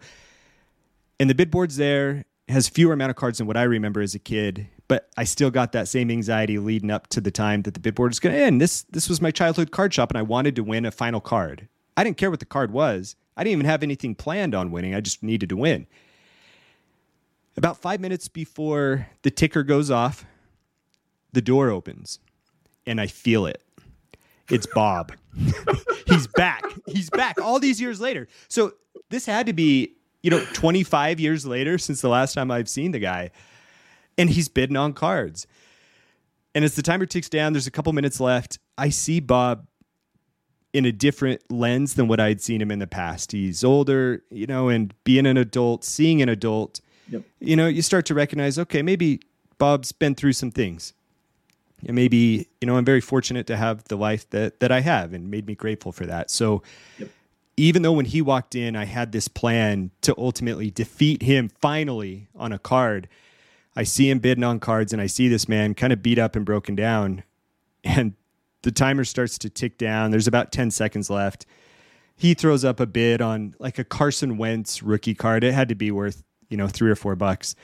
And 1.19 1.29
the 1.29 1.35
bid 1.35 1.51
board's 1.51 1.77
there, 1.77 2.25
has 2.51 2.67
fewer 2.67 2.93
amount 2.93 3.09
of 3.09 3.15
cards 3.15 3.39
than 3.39 3.47
what 3.47 3.57
I 3.57 3.63
remember 3.63 4.01
as 4.01 4.13
a 4.13 4.19
kid, 4.19 4.67
but 4.87 5.09
I 5.17 5.23
still 5.23 5.51
got 5.51 5.71
that 5.71 5.87
same 5.87 6.11
anxiety 6.11 6.59
leading 6.59 6.91
up 6.91 7.07
to 7.07 7.21
the 7.21 7.31
time 7.31 7.63
that 7.63 7.73
the 7.73 7.79
bid 7.79 7.95
board 7.95 8.11
is 8.11 8.19
going 8.19 8.35
to 8.35 8.41
end. 8.41 8.61
This 8.61 8.83
this 8.83 9.09
was 9.09 9.21
my 9.21 9.31
childhood 9.31 9.71
card 9.71 9.93
shop, 9.93 10.11
and 10.11 10.17
I 10.17 10.21
wanted 10.21 10.55
to 10.57 10.63
win 10.63 10.85
a 10.85 10.91
final 10.91 11.21
card. 11.21 11.67
I 12.01 12.03
didn't 12.03 12.17
care 12.17 12.31
what 12.31 12.39
the 12.39 12.47
card 12.47 12.71
was. 12.71 13.15
I 13.37 13.43
didn't 13.43 13.59
even 13.59 13.65
have 13.67 13.83
anything 13.83 14.15
planned 14.15 14.55
on 14.55 14.71
winning. 14.71 14.95
I 14.95 15.01
just 15.01 15.21
needed 15.21 15.49
to 15.49 15.55
win. 15.55 15.85
About 17.55 17.77
five 17.77 17.99
minutes 17.99 18.27
before 18.27 19.07
the 19.21 19.29
ticker 19.29 19.61
goes 19.61 19.91
off, 19.91 20.25
the 21.31 21.43
door 21.43 21.69
opens 21.69 22.17
and 22.87 22.99
I 22.99 23.05
feel 23.05 23.45
it. 23.45 23.61
It's 24.49 24.65
Bob. 24.65 25.11
He's 26.07 26.25
back. 26.25 26.63
He's 26.87 27.11
back 27.11 27.39
all 27.39 27.59
these 27.59 27.79
years 27.79 28.01
later. 28.01 28.27
So 28.47 28.73
this 29.11 29.27
had 29.27 29.45
to 29.45 29.53
be, 29.53 29.93
you 30.23 30.31
know, 30.31 30.43
25 30.53 31.19
years 31.19 31.45
later 31.45 31.77
since 31.77 32.01
the 32.01 32.09
last 32.09 32.33
time 32.33 32.49
I've 32.49 32.67
seen 32.67 32.93
the 32.93 32.99
guy. 32.99 33.29
And 34.17 34.27
he's 34.27 34.49
bidding 34.49 34.75
on 34.75 34.93
cards. 34.93 35.45
And 36.55 36.65
as 36.65 36.73
the 36.73 36.81
timer 36.81 37.05
ticks 37.05 37.29
down, 37.29 37.53
there's 37.53 37.67
a 37.67 37.71
couple 37.71 37.93
minutes 37.93 38.19
left. 38.19 38.57
I 38.75 38.89
see 38.89 39.19
Bob 39.19 39.67
in 40.73 40.85
a 40.85 40.91
different 40.91 41.41
lens 41.51 41.95
than 41.95 42.07
what 42.07 42.19
I'd 42.19 42.41
seen 42.41 42.61
him 42.61 42.71
in 42.71 42.79
the 42.79 42.87
past. 42.87 43.31
He's 43.31 43.63
older, 43.63 44.23
you 44.29 44.47
know, 44.47 44.69
and 44.69 44.93
being 45.03 45.25
an 45.25 45.37
adult, 45.37 45.83
seeing 45.83 46.21
an 46.21 46.29
adult, 46.29 46.79
yep. 47.09 47.23
you 47.39 47.55
know, 47.55 47.67
you 47.67 47.81
start 47.81 48.05
to 48.07 48.13
recognize, 48.13 48.57
okay, 48.57 48.81
maybe 48.81 49.19
Bob's 49.57 49.91
been 49.91 50.15
through 50.15 50.33
some 50.33 50.51
things. 50.51 50.93
And 51.85 51.95
maybe, 51.95 52.47
you 52.61 52.67
know, 52.67 52.77
I'm 52.77 52.85
very 52.85 53.01
fortunate 53.01 53.47
to 53.47 53.57
have 53.57 53.83
the 53.85 53.95
life 53.95 54.29
that 54.29 54.59
that 54.59 54.71
I 54.71 54.81
have 54.81 55.13
and 55.13 55.31
made 55.31 55.47
me 55.47 55.55
grateful 55.55 55.91
for 55.91 56.05
that. 56.05 56.29
So 56.29 56.61
yep. 56.99 57.09
even 57.57 57.81
though 57.81 57.91
when 57.91 58.05
he 58.05 58.21
walked 58.21 58.55
in, 58.55 58.75
I 58.75 58.85
had 58.85 59.11
this 59.11 59.27
plan 59.27 59.89
to 60.01 60.13
ultimately 60.17 60.69
defeat 60.69 61.23
him 61.23 61.49
finally 61.59 62.27
on 62.35 62.51
a 62.51 62.59
card. 62.59 63.09
I 63.75 63.83
see 63.83 64.09
him 64.09 64.19
bidding 64.19 64.43
on 64.43 64.59
cards 64.59 64.93
and 64.93 65.01
I 65.01 65.07
see 65.07 65.27
this 65.27 65.49
man 65.49 65.73
kind 65.73 65.91
of 65.91 66.03
beat 66.03 66.19
up 66.19 66.35
and 66.35 66.45
broken 66.45 66.75
down. 66.75 67.23
And 67.83 68.13
the 68.63 68.71
timer 68.71 69.03
starts 69.03 69.37
to 69.39 69.49
tick 69.49 69.77
down. 69.77 70.11
There's 70.11 70.27
about 70.27 70.51
10 70.51 70.71
seconds 70.71 71.09
left. 71.09 71.45
He 72.15 72.33
throws 72.33 72.63
up 72.63 72.79
a 72.79 72.85
bid 72.85 73.21
on 73.21 73.55
like 73.59 73.79
a 73.79 73.83
Carson 73.83 74.37
Wentz 74.37 74.83
rookie 74.83 75.15
card. 75.15 75.43
It 75.43 75.53
had 75.53 75.69
to 75.69 75.75
be 75.75 75.91
worth, 75.91 76.23
you 76.49 76.57
know, 76.57 76.67
three 76.67 76.91
or 76.91 76.95
four 76.95 77.15
bucks. 77.15 77.55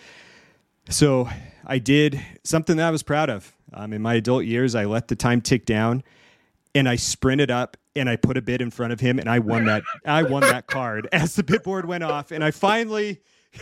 So 0.90 1.30
I 1.66 1.80
did 1.80 2.20
something 2.44 2.78
that 2.78 2.88
I 2.88 2.92
was 2.92 3.04
proud 3.04 3.30
of. 3.30 3.54
Um, 3.74 3.94
in 3.94 4.02
my 4.02 4.16
adult 4.16 4.46
years, 4.46 4.74
I 4.74 4.86
let 4.86 5.10
the 5.10 5.16
time 5.16 5.42
tick 5.42 5.66
down 5.66 6.04
and 6.74 6.88
I 6.88 6.96
sprinted 6.96 7.52
up 7.52 7.78
and 7.96 8.10
I 8.10 8.16
put 8.16 8.38
a 8.38 8.42
bid 8.42 8.62
in 8.62 8.72
front 8.72 8.94
of 8.94 9.00
him 9.00 9.20
and 9.20 9.30
I 9.30 9.40
won 9.40 9.66
that. 9.66 9.84
I 10.06 10.24
won 10.24 10.42
that 10.42 10.68
card 10.68 11.08
as 11.12 11.36
the 11.36 11.44
bid 11.44 11.64
board 11.64 11.86
went 11.86 12.04
off. 12.04 12.32
And 12.32 12.44
I 12.44 12.52
finally 12.52 13.22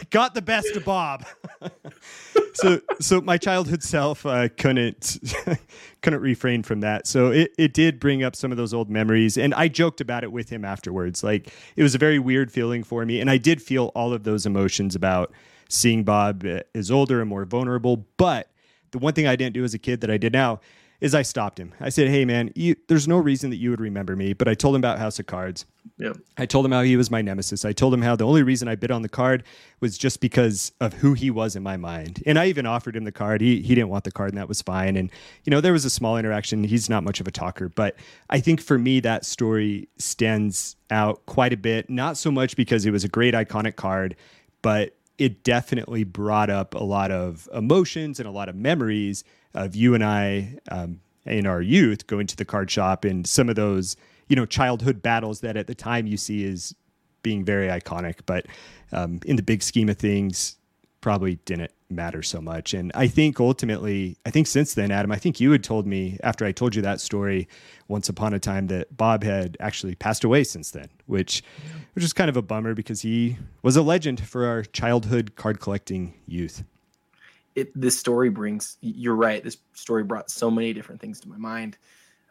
got 0.09 0.33
the 0.33 0.41
best 0.41 0.75
of 0.75 0.85
Bob. 0.85 1.25
so 2.53 2.81
so 2.99 3.21
my 3.21 3.37
childhood 3.37 3.83
self 3.83 4.25
uh, 4.25 4.49
couldn't 4.57 5.17
couldn't 6.01 6.21
refrain 6.21 6.63
from 6.63 6.81
that. 6.81 7.07
So 7.07 7.31
it, 7.31 7.51
it 7.57 7.73
did 7.73 7.99
bring 7.99 8.23
up 8.23 8.35
some 8.35 8.51
of 8.51 8.57
those 8.57 8.73
old 8.73 8.89
memories, 8.89 9.37
and 9.37 9.53
I 9.53 9.67
joked 9.67 10.01
about 10.01 10.23
it 10.23 10.31
with 10.31 10.49
him 10.49 10.65
afterwards. 10.65 11.23
Like 11.23 11.51
it 11.75 11.83
was 11.83 11.95
a 11.95 11.99
very 11.99 12.19
weird 12.19 12.51
feeling 12.51 12.83
for 12.83 13.05
me, 13.05 13.19
and 13.19 13.29
I 13.29 13.37
did 13.37 13.61
feel 13.61 13.91
all 13.95 14.13
of 14.13 14.23
those 14.23 14.45
emotions 14.45 14.95
about 14.95 15.31
seeing 15.69 16.03
Bob 16.03 16.45
as 16.73 16.91
older 16.91 17.21
and 17.21 17.29
more 17.29 17.45
vulnerable. 17.45 18.05
But 18.17 18.49
the 18.91 18.99
one 18.99 19.13
thing 19.13 19.27
I 19.27 19.35
didn't 19.35 19.53
do 19.53 19.63
as 19.63 19.73
a 19.73 19.79
kid 19.79 20.01
that 20.01 20.11
I 20.11 20.17
did 20.17 20.33
now 20.33 20.59
is 21.01 21.13
I 21.13 21.21
stopped 21.21 21.59
him. 21.59 21.73
I 21.79 21.89
said, 21.89 22.07
"Hey, 22.07 22.25
man, 22.25 22.51
you, 22.55 22.75
there's 22.87 23.07
no 23.07 23.17
reason 23.17 23.49
that 23.49 23.57
you 23.57 23.69
would 23.69 23.81
remember 23.81 24.15
me." 24.15 24.33
But 24.33 24.47
I 24.47 24.53
told 24.53 24.75
him 24.75 24.81
about 24.81 24.99
House 24.99 25.19
of 25.19 25.25
Cards. 25.25 25.65
Yep. 25.97 26.17
I 26.37 26.45
told 26.45 26.65
him 26.65 26.71
how 26.71 26.81
he 26.81 26.97
was 26.97 27.11
my 27.11 27.21
nemesis. 27.21 27.63
I 27.63 27.71
told 27.71 27.93
him 27.93 28.01
how 28.01 28.15
the 28.15 28.25
only 28.25 28.43
reason 28.43 28.67
I 28.67 28.75
bid 28.75 28.91
on 28.91 29.01
the 29.01 29.09
card 29.09 29.43
was 29.79 29.97
just 29.97 30.19
because 30.19 30.71
of 30.81 30.93
who 30.93 31.13
he 31.13 31.29
was 31.29 31.55
in 31.55 31.63
my 31.63 31.77
mind. 31.77 32.23
And 32.25 32.39
I 32.39 32.47
even 32.47 32.65
offered 32.65 32.95
him 32.95 33.03
the 33.03 33.11
card. 33.11 33.41
He 33.41 33.61
he 33.61 33.75
didn't 33.75 33.89
want 33.89 34.03
the 34.03 34.11
card, 34.11 34.31
and 34.31 34.37
that 34.37 34.47
was 34.47 34.61
fine. 34.61 34.95
And 34.95 35.11
you 35.43 35.51
know, 35.51 35.61
there 35.61 35.73
was 35.73 35.85
a 35.85 35.89
small 35.89 36.17
interaction. 36.17 36.63
He's 36.63 36.89
not 36.89 37.03
much 37.03 37.19
of 37.19 37.27
a 37.27 37.31
talker, 37.31 37.69
but 37.69 37.95
I 38.29 38.39
think 38.39 38.61
for 38.61 38.77
me 38.77 38.99
that 39.01 39.25
story 39.25 39.87
stands 39.97 40.75
out 40.89 41.25
quite 41.25 41.53
a 41.53 41.57
bit. 41.57 41.89
Not 41.89 42.17
so 42.17 42.31
much 42.31 42.55
because 42.55 42.85
it 42.85 42.91
was 42.91 43.03
a 43.03 43.09
great 43.09 43.33
iconic 43.33 43.75
card, 43.75 44.15
but 44.61 44.95
it 45.17 45.43
definitely 45.43 46.03
brought 46.03 46.49
up 46.49 46.75
a 46.75 46.83
lot 46.83 47.11
of 47.11 47.47
emotions 47.53 48.19
and 48.19 48.27
a 48.27 48.31
lot 48.31 48.49
of 48.49 48.55
memories 48.55 49.23
of 49.53 49.75
you 49.75 49.93
and 49.93 50.03
I 50.03 50.57
um, 50.69 50.99
in 51.25 51.47
our 51.47 51.61
youth 51.61 52.07
going 52.07 52.27
to 52.27 52.35
the 52.35 52.45
card 52.45 52.69
shop 52.69 53.05
and 53.05 53.25
some 53.25 53.49
of 53.49 53.55
those 53.55 53.95
you 54.27 54.35
know 54.35 54.45
childhood 54.45 55.01
battles 55.01 55.41
that 55.41 55.57
at 55.57 55.67
the 55.67 55.75
time 55.75 56.07
you 56.07 56.17
see 56.17 56.45
as 56.45 56.73
being 57.23 57.43
very 57.43 57.67
iconic. 57.67 58.19
But 58.25 58.45
um, 58.91 59.19
in 59.25 59.35
the 59.35 59.43
big 59.43 59.63
scheme 59.63 59.89
of 59.89 59.97
things 59.97 60.57
probably 61.05 61.35
didn't 61.45 61.69
matter 61.87 62.23
so 62.23 62.41
much. 62.41 62.73
And 62.73 62.91
i 62.95 63.05
think 63.05 63.39
ultimately 63.39 64.17
i 64.25 64.31
think 64.31 64.47
since 64.47 64.73
then 64.73 64.89
adam 64.89 65.11
i 65.11 65.17
think 65.17 65.39
you 65.39 65.51
had 65.51 65.63
told 65.63 65.85
me 65.85 66.17
after 66.23 66.43
i 66.43 66.51
told 66.51 66.73
you 66.73 66.81
that 66.81 66.99
story 66.99 67.47
once 67.87 68.09
upon 68.09 68.33
a 68.33 68.39
time 68.39 68.65
that 68.67 68.97
bob 68.97 69.23
had 69.23 69.55
actually 69.59 69.93
passed 69.93 70.23
away 70.23 70.43
since 70.43 70.71
then 70.71 70.89
which 71.05 71.43
which 71.93 72.03
is 72.03 72.11
kind 72.11 72.27
of 72.27 72.35
a 72.35 72.41
bummer 72.41 72.73
because 72.73 73.01
he 73.01 73.37
was 73.61 73.75
a 73.75 73.83
legend 73.83 74.19
for 74.19 74.47
our 74.47 74.63
childhood 74.63 75.35
card 75.35 75.59
collecting 75.59 76.15
youth. 76.25 76.63
It, 77.53 77.71
this 77.79 77.99
story 77.99 78.29
brings 78.29 78.77
you're 78.81 79.15
right 79.15 79.43
this 79.43 79.57
story 79.73 80.03
brought 80.03 80.31
so 80.31 80.49
many 80.49 80.73
different 80.73 80.99
things 80.99 81.19
to 81.19 81.29
my 81.29 81.37
mind 81.37 81.77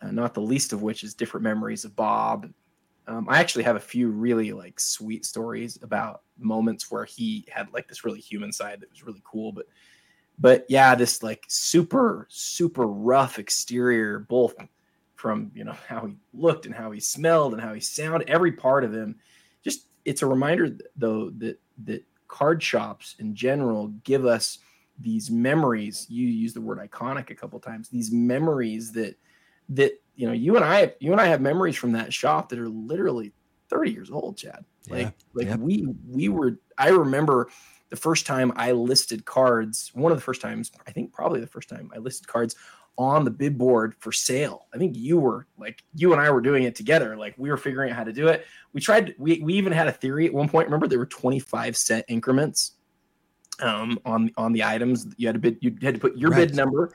uh, 0.02 0.10
not 0.10 0.34
the 0.34 0.40
least 0.40 0.72
of 0.72 0.82
which 0.82 1.04
is 1.04 1.14
different 1.14 1.44
memories 1.44 1.84
of 1.84 1.94
bob 1.94 2.50
um, 3.06 3.26
i 3.28 3.38
actually 3.38 3.64
have 3.64 3.76
a 3.76 3.80
few 3.80 4.08
really 4.08 4.52
like 4.52 4.78
sweet 4.78 5.24
stories 5.24 5.78
about 5.82 6.22
moments 6.38 6.90
where 6.90 7.04
he 7.04 7.44
had 7.50 7.72
like 7.72 7.88
this 7.88 8.04
really 8.04 8.20
human 8.20 8.52
side 8.52 8.80
that 8.80 8.90
was 8.90 9.04
really 9.04 9.22
cool 9.24 9.52
but 9.52 9.66
but 10.38 10.64
yeah 10.68 10.94
this 10.94 11.22
like 11.22 11.44
super 11.48 12.26
super 12.30 12.86
rough 12.86 13.38
exterior 13.38 14.18
both 14.18 14.54
from 15.24 15.50
you 15.54 15.64
know 15.64 15.72
how 15.88 16.06
he 16.06 16.14
looked 16.34 16.66
and 16.66 16.74
how 16.74 16.90
he 16.90 17.00
smelled 17.00 17.54
and 17.54 17.62
how 17.62 17.72
he 17.72 17.80
sounded 17.80 18.28
every 18.28 18.52
part 18.52 18.84
of 18.84 18.92
him. 18.92 19.16
Just 19.64 19.86
it's 20.04 20.20
a 20.20 20.26
reminder 20.26 20.76
though 20.96 21.30
that 21.38 21.58
that 21.84 22.04
card 22.28 22.62
shops 22.62 23.16
in 23.18 23.34
general 23.34 23.88
give 24.04 24.26
us 24.26 24.58
these 25.00 25.30
memories 25.30 26.06
you 26.08 26.28
use 26.28 26.52
the 26.52 26.60
word 26.60 26.78
iconic 26.78 27.30
a 27.30 27.34
couple 27.34 27.58
times 27.58 27.88
these 27.88 28.12
memories 28.12 28.92
that 28.92 29.16
that 29.70 29.92
you 30.14 30.26
know 30.26 30.32
you 30.32 30.56
and 30.56 30.64
i 30.64 30.92
you 31.00 31.12
and 31.12 31.20
i 31.20 31.26
have 31.26 31.40
memories 31.40 31.76
from 31.76 31.92
that 31.92 32.12
shop 32.12 32.48
that 32.48 32.58
are 32.58 32.68
literally 32.68 33.32
30 33.70 33.90
years 33.90 34.10
old 34.10 34.36
chad 34.36 34.64
like 34.88 35.12
yeah. 35.36 35.50
like 35.50 35.60
we 35.60 35.86
we 36.08 36.28
were 36.28 36.58
i 36.78 36.88
remember 36.88 37.48
the 37.90 37.96
first 37.96 38.26
time 38.26 38.52
i 38.56 38.72
listed 38.72 39.24
cards 39.24 39.90
one 39.94 40.12
of 40.12 40.18
the 40.18 40.22
first 40.22 40.40
times 40.40 40.70
i 40.86 40.90
think 40.90 41.12
probably 41.12 41.40
the 41.40 41.46
first 41.46 41.68
time 41.68 41.90
i 41.94 41.98
listed 41.98 42.26
cards 42.26 42.54
on 42.96 43.24
the 43.24 43.30
bid 43.30 43.58
board 43.58 43.94
for 43.98 44.12
sale 44.12 44.66
i 44.72 44.78
think 44.78 44.96
you 44.96 45.18
were 45.18 45.46
like 45.58 45.82
you 45.94 46.12
and 46.12 46.20
i 46.20 46.30
were 46.30 46.40
doing 46.40 46.62
it 46.62 46.76
together 46.76 47.16
like 47.16 47.34
we 47.36 47.50
were 47.50 47.56
figuring 47.56 47.90
out 47.90 47.96
how 47.96 48.04
to 48.04 48.12
do 48.12 48.28
it 48.28 48.46
we 48.72 48.80
tried 48.80 49.14
we, 49.18 49.40
we 49.40 49.54
even 49.54 49.72
had 49.72 49.88
a 49.88 49.92
theory 49.92 50.26
at 50.26 50.32
one 50.32 50.48
point 50.48 50.68
remember 50.68 50.86
there 50.86 50.98
were 50.98 51.06
25 51.06 51.76
cent 51.76 52.04
increments 52.06 52.74
um, 53.60 53.98
on 54.04 54.30
on 54.36 54.52
the 54.52 54.64
items. 54.64 55.06
You 55.16 55.28
had 55.28 55.34
to 55.34 55.38
bid. 55.38 55.58
You 55.60 55.76
had 55.82 55.94
to 55.94 56.00
put 56.00 56.16
your 56.16 56.30
right. 56.30 56.48
bid 56.48 56.56
number, 56.56 56.92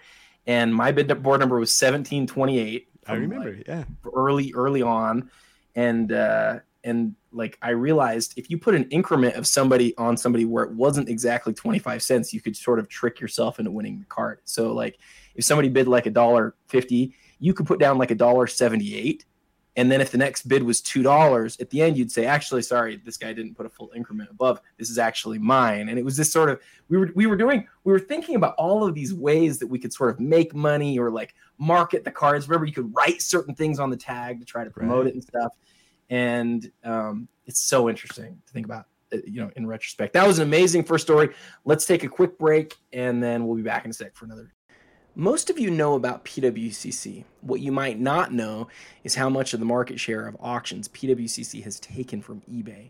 and 0.49 0.73
my 0.73 0.91
bid 0.91 1.07
board 1.21 1.39
number 1.39 1.59
was 1.59 1.71
seventeen 1.71 2.25
twenty 2.25 2.57
eight. 2.57 2.87
I 3.05 3.13
remember, 3.13 3.55
like 3.55 3.67
yeah, 3.67 3.83
early 4.15 4.51
early 4.55 4.81
on, 4.81 5.29
and 5.75 6.11
uh, 6.11 6.59
and 6.83 7.15
like 7.31 7.59
I 7.61 7.69
realized 7.69 8.33
if 8.35 8.49
you 8.49 8.57
put 8.57 8.73
an 8.73 8.85
increment 8.85 9.35
of 9.35 9.45
somebody 9.45 9.95
on 9.97 10.17
somebody 10.17 10.45
where 10.45 10.63
it 10.63 10.71
wasn't 10.71 11.07
exactly 11.07 11.53
twenty 11.53 11.77
five 11.77 12.01
cents, 12.01 12.33
you 12.33 12.41
could 12.41 12.55
sort 12.57 12.79
of 12.79 12.89
trick 12.89 13.19
yourself 13.19 13.59
into 13.59 13.69
winning 13.69 13.99
the 13.99 14.05
card. 14.05 14.39
So 14.45 14.73
like 14.73 14.97
if 15.35 15.45
somebody 15.45 15.69
bid 15.69 15.87
like 15.87 16.07
a 16.07 16.09
dollar 16.09 16.55
fifty, 16.67 17.13
you 17.37 17.53
could 17.53 17.67
put 17.67 17.79
down 17.79 17.99
like 17.99 18.09
a 18.09 18.15
dollar 18.15 18.47
seventy 18.47 18.95
eight 18.95 19.25
and 19.79 19.89
then 19.89 20.01
if 20.01 20.11
the 20.11 20.17
next 20.17 20.45
bid 20.49 20.61
was 20.61 20.81
two 20.81 21.01
dollars, 21.01 21.57
at 21.61 21.69
the 21.69 21.81
end 21.81 21.97
you'd 21.97 22.11
say, 22.11 22.25
"Actually, 22.25 22.63
sorry, 22.63 22.97
this 22.97 23.15
guy 23.15 23.31
didn't 23.31 23.55
put 23.55 23.65
a 23.65 23.69
full 23.69 23.89
increment 23.95 24.29
above. 24.29 24.59
This 24.77 24.89
is 24.89 24.97
actually 24.97 25.39
mine." 25.39 25.87
And 25.87 25.97
it 25.97 26.03
was 26.03 26.17
this 26.17 26.29
sort 26.29 26.49
of 26.49 26.59
we 26.89 26.97
were 26.97 27.11
we 27.15 27.27
were 27.27 27.37
doing 27.37 27.65
we 27.85 27.93
were 27.93 27.99
thinking 27.99 28.35
about 28.35 28.55
all 28.57 28.83
of 28.83 28.93
these 28.93 29.13
ways 29.13 29.57
that 29.59 29.67
we 29.67 29.79
could 29.79 29.93
sort 29.93 30.09
of 30.09 30.19
make 30.19 30.53
money 30.53 30.99
or 30.99 31.09
like 31.09 31.33
market 31.59 32.03
the 32.03 32.11
cards. 32.11 32.49
Remember, 32.49 32.65
you 32.65 32.73
could 32.73 32.93
write 32.93 33.21
certain 33.21 33.55
things 33.55 33.79
on 33.79 33.89
the 33.89 33.95
tag 33.95 34.41
to 34.41 34.45
try 34.45 34.65
to 34.65 34.69
promote 34.69 35.05
right. 35.05 35.07
it 35.07 35.13
and 35.13 35.23
stuff. 35.23 35.53
And 36.09 36.69
um, 36.83 37.29
it's 37.45 37.61
so 37.61 37.89
interesting 37.89 38.37
to 38.45 38.51
think 38.51 38.65
about. 38.65 38.85
Uh, 39.13 39.17
you 39.25 39.41
know, 39.41 39.49
in 39.55 39.65
retrospect, 39.65 40.13
that 40.13 40.27
was 40.27 40.37
an 40.37 40.43
amazing 40.43 40.83
first 40.83 41.03
story. 41.03 41.29
Let's 41.65 41.85
take 41.85 42.03
a 42.03 42.07
quick 42.07 42.37
break, 42.37 42.75
and 42.93 43.23
then 43.23 43.47
we'll 43.47 43.55
be 43.55 43.63
back 43.63 43.85
in 43.85 43.89
a 43.89 43.93
sec 43.93 44.15
for 44.15 44.25
another 44.25 44.53
most 45.19 45.49
of 45.49 45.59
you 45.59 45.69
know 45.69 45.95
about 45.95 46.23
PWCC. 46.23 47.25
What 47.41 47.59
you 47.59 47.73
might 47.73 47.99
not 47.99 48.31
know 48.31 48.69
is 49.03 49.15
how 49.15 49.27
much 49.27 49.53
of 49.53 49.59
the 49.59 49.65
market 49.65 49.99
share 49.99 50.25
of 50.25 50.37
auctions 50.39 50.87
PWCC 50.87 51.61
has 51.63 51.77
taken 51.77 52.21
from 52.21 52.41
eBay. 52.49 52.87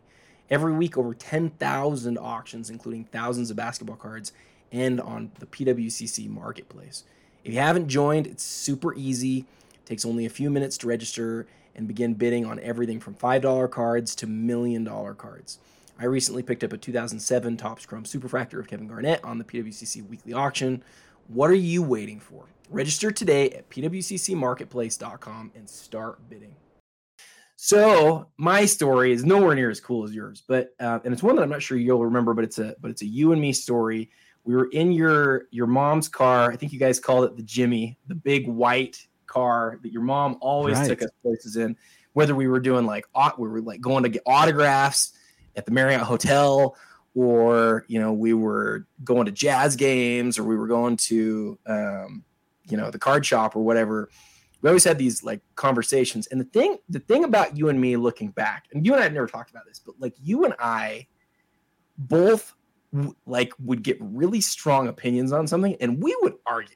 Every 0.47 0.71
week, 0.71 0.95
over 0.95 1.15
10,000 1.15 2.17
auctions, 2.19 2.69
including 2.69 3.05
thousands 3.05 3.49
of 3.49 3.57
basketball 3.57 3.95
cards, 3.95 4.31
end 4.71 5.01
on 5.01 5.31
the 5.39 5.47
PWCC 5.47 6.29
marketplace. 6.29 7.03
If 7.43 7.53
you 7.53 7.59
haven't 7.61 7.87
joined, 7.87 8.27
it's 8.27 8.43
super 8.43 8.93
easy. 8.93 9.47
It 9.73 9.85
takes 9.87 10.05
only 10.05 10.27
a 10.27 10.29
few 10.29 10.51
minutes 10.51 10.77
to 10.79 10.87
register 10.87 11.47
and 11.73 11.87
begin 11.87 12.13
bidding 12.13 12.45
on 12.45 12.59
everything 12.59 12.99
from 12.99 13.15
$5 13.15 13.71
cards 13.71 14.13
to 14.13 14.27
million 14.27 14.83
dollar 14.83 15.15
cards. 15.15 15.57
I 15.99 16.05
recently 16.05 16.43
picked 16.43 16.63
up 16.63 16.73
a 16.73 16.77
2007 16.77 17.57
Topps 17.57 17.87
Chrome 17.87 18.03
Superfractor 18.03 18.59
of 18.59 18.67
Kevin 18.67 18.87
Garnett 18.87 19.23
on 19.23 19.39
the 19.39 19.43
PWCC 19.43 20.07
weekly 20.07 20.31
auction. 20.31 20.83
What 21.29 21.51
are 21.51 21.55
you 21.55 21.83
waiting 21.83 22.19
for? 22.19 22.45
Register 22.71 23.11
today 23.11 23.51
at 23.51 23.69
pwccmarketplace.com 23.69 25.51
and 25.55 25.69
start 25.69 26.27
bidding. 26.27 26.55
So 27.55 28.25
my 28.37 28.65
story 28.65 29.11
is 29.11 29.23
nowhere 29.23 29.53
near 29.53 29.69
as 29.69 29.79
cool 29.79 30.03
as 30.03 30.11
yours, 30.11 30.41
but 30.47 30.73
uh, 30.79 30.99
and 31.03 31.13
it's 31.13 31.21
one 31.21 31.35
that 31.35 31.43
I'm 31.43 31.49
not 31.49 31.61
sure 31.61 31.77
you'll 31.77 32.03
remember, 32.03 32.33
but 32.33 32.43
it's 32.43 32.57
a 32.57 32.75
but 32.81 32.89
it's 32.89 33.03
a 33.03 33.05
you 33.05 33.31
and 33.31 33.39
me 33.39 33.53
story. 33.53 34.09
We 34.43 34.55
were 34.55 34.69
in 34.71 34.91
your 34.91 35.43
your 35.51 35.67
mom's 35.67 36.07
car. 36.07 36.51
I 36.51 36.55
think 36.55 36.73
you 36.73 36.79
guys 36.79 36.99
called 36.99 37.25
it 37.25 37.37
the 37.37 37.43
Jimmy, 37.43 37.99
the 38.07 38.15
big 38.15 38.47
white 38.47 39.05
car 39.27 39.79
that 39.83 39.91
your 39.91 40.01
mom 40.01 40.35
always 40.41 40.79
right. 40.79 40.87
took 40.87 41.03
us 41.03 41.11
places 41.21 41.57
in. 41.57 41.77
Whether 42.13 42.33
we 42.33 42.47
were 42.47 42.59
doing 42.59 42.87
like 42.87 43.05
we 43.37 43.47
were 43.47 43.61
like 43.61 43.81
going 43.81 44.01
to 44.01 44.09
get 44.09 44.23
autographs 44.25 45.13
at 45.55 45.65
the 45.65 45.71
Marriott 45.71 46.01
Hotel, 46.01 46.75
or 47.15 47.85
you 47.87 47.99
know 47.99 48.13
we 48.13 48.33
were 48.33 48.85
going 49.03 49.25
to 49.25 49.31
jazz 49.31 49.75
games 49.75 50.37
or 50.37 50.43
we 50.43 50.55
were 50.55 50.67
going 50.67 50.97
to 50.97 51.57
um, 51.65 52.23
you 52.69 52.77
know 52.77 52.91
the 52.91 52.99
card 52.99 53.25
shop 53.25 53.55
or 53.55 53.63
whatever. 53.63 54.09
We 54.61 54.67
always 54.67 54.83
had 54.83 54.97
these 54.97 55.23
like 55.23 55.41
conversations. 55.55 56.27
And 56.27 56.39
the 56.39 56.45
thing 56.45 56.77
the 56.89 56.99
thing 56.99 57.23
about 57.23 57.57
you 57.57 57.69
and 57.69 57.79
me 57.79 57.95
looking 57.95 58.31
back 58.31 58.65
and 58.73 58.85
you 58.85 58.93
and 58.93 59.01
i 59.01 59.03
have 59.03 59.13
never 59.13 59.27
talked 59.27 59.51
about 59.51 59.65
this 59.65 59.79
but 59.79 59.95
like 59.99 60.13
you 60.21 60.45
and 60.45 60.53
i 60.59 61.07
both 61.97 62.53
like 63.25 63.53
would 63.59 63.83
get 63.83 63.97
really 63.99 64.41
strong 64.41 64.87
opinions 64.87 65.31
on 65.31 65.47
something 65.47 65.75
and 65.79 66.01
we 66.01 66.15
would 66.21 66.35
argue. 66.45 66.75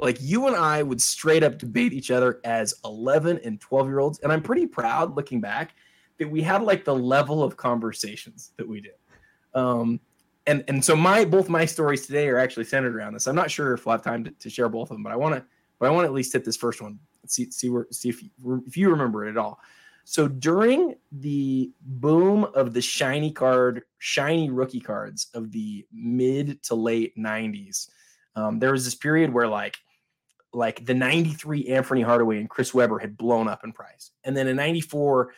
Like 0.00 0.18
you 0.20 0.48
and 0.48 0.56
i 0.56 0.82
would 0.82 1.00
straight 1.00 1.44
up 1.44 1.58
debate 1.58 1.92
each 1.92 2.10
other 2.10 2.40
as 2.44 2.74
11 2.84 3.38
and 3.44 3.60
12 3.60 3.86
year 3.86 4.00
olds 4.00 4.18
and 4.18 4.32
i'm 4.32 4.42
pretty 4.42 4.66
proud 4.66 5.14
looking 5.14 5.40
back 5.40 5.76
that 6.18 6.28
we 6.28 6.42
had 6.42 6.62
like 6.62 6.84
the 6.84 6.94
level 6.94 7.42
of 7.44 7.56
conversations 7.56 8.50
that 8.56 8.66
we 8.66 8.80
did 8.80 8.94
um, 9.54 10.00
and 10.46 10.64
and 10.68 10.84
so 10.84 10.96
my 10.96 11.24
both 11.24 11.48
my 11.48 11.64
stories 11.64 12.06
today 12.06 12.28
are 12.28 12.38
actually 12.38 12.64
centered 12.64 12.96
around 12.96 13.14
this. 13.14 13.26
I'm 13.26 13.36
not 13.36 13.50
sure 13.50 13.74
if 13.74 13.86
we'll 13.86 13.92
have 13.92 14.02
time 14.02 14.24
to, 14.24 14.30
to 14.30 14.50
share 14.50 14.68
both 14.68 14.90
of 14.90 14.96
them, 14.96 15.02
but 15.02 15.12
I 15.12 15.16
want 15.16 15.34
to 15.34 15.44
but 15.78 15.88
I 15.88 15.90
want 15.90 16.04
to 16.04 16.08
at 16.08 16.14
least 16.14 16.32
hit 16.32 16.44
this 16.44 16.56
first 16.56 16.80
one. 16.80 16.98
See 17.26 17.50
see 17.50 17.68
where 17.68 17.86
see 17.90 18.08
if 18.08 18.22
you, 18.22 18.30
if 18.66 18.76
you 18.76 18.90
remember 18.90 19.26
it 19.26 19.30
at 19.30 19.36
all. 19.36 19.60
So 20.04 20.26
during 20.26 20.96
the 21.12 21.70
boom 21.80 22.44
of 22.54 22.72
the 22.72 22.82
shiny 22.82 23.30
card, 23.30 23.82
shiny 23.98 24.50
rookie 24.50 24.80
cards 24.80 25.28
of 25.32 25.52
the 25.52 25.86
mid 25.92 26.62
to 26.64 26.74
late 26.74 27.16
90s, 27.16 27.88
um, 28.34 28.58
there 28.58 28.72
was 28.72 28.84
this 28.84 28.96
period 28.96 29.32
where 29.32 29.46
like 29.46 29.78
like 30.52 30.84
the 30.84 30.94
93 30.94 31.68
Anfernee 31.68 32.04
Hardaway 32.04 32.38
and 32.38 32.50
Chris 32.50 32.74
Webber 32.74 32.98
had 32.98 33.16
blown 33.16 33.48
up 33.48 33.64
in 33.64 33.72
price. 33.72 34.10
And 34.24 34.36
then 34.36 34.48
in 34.48 34.56
94, 34.56 35.32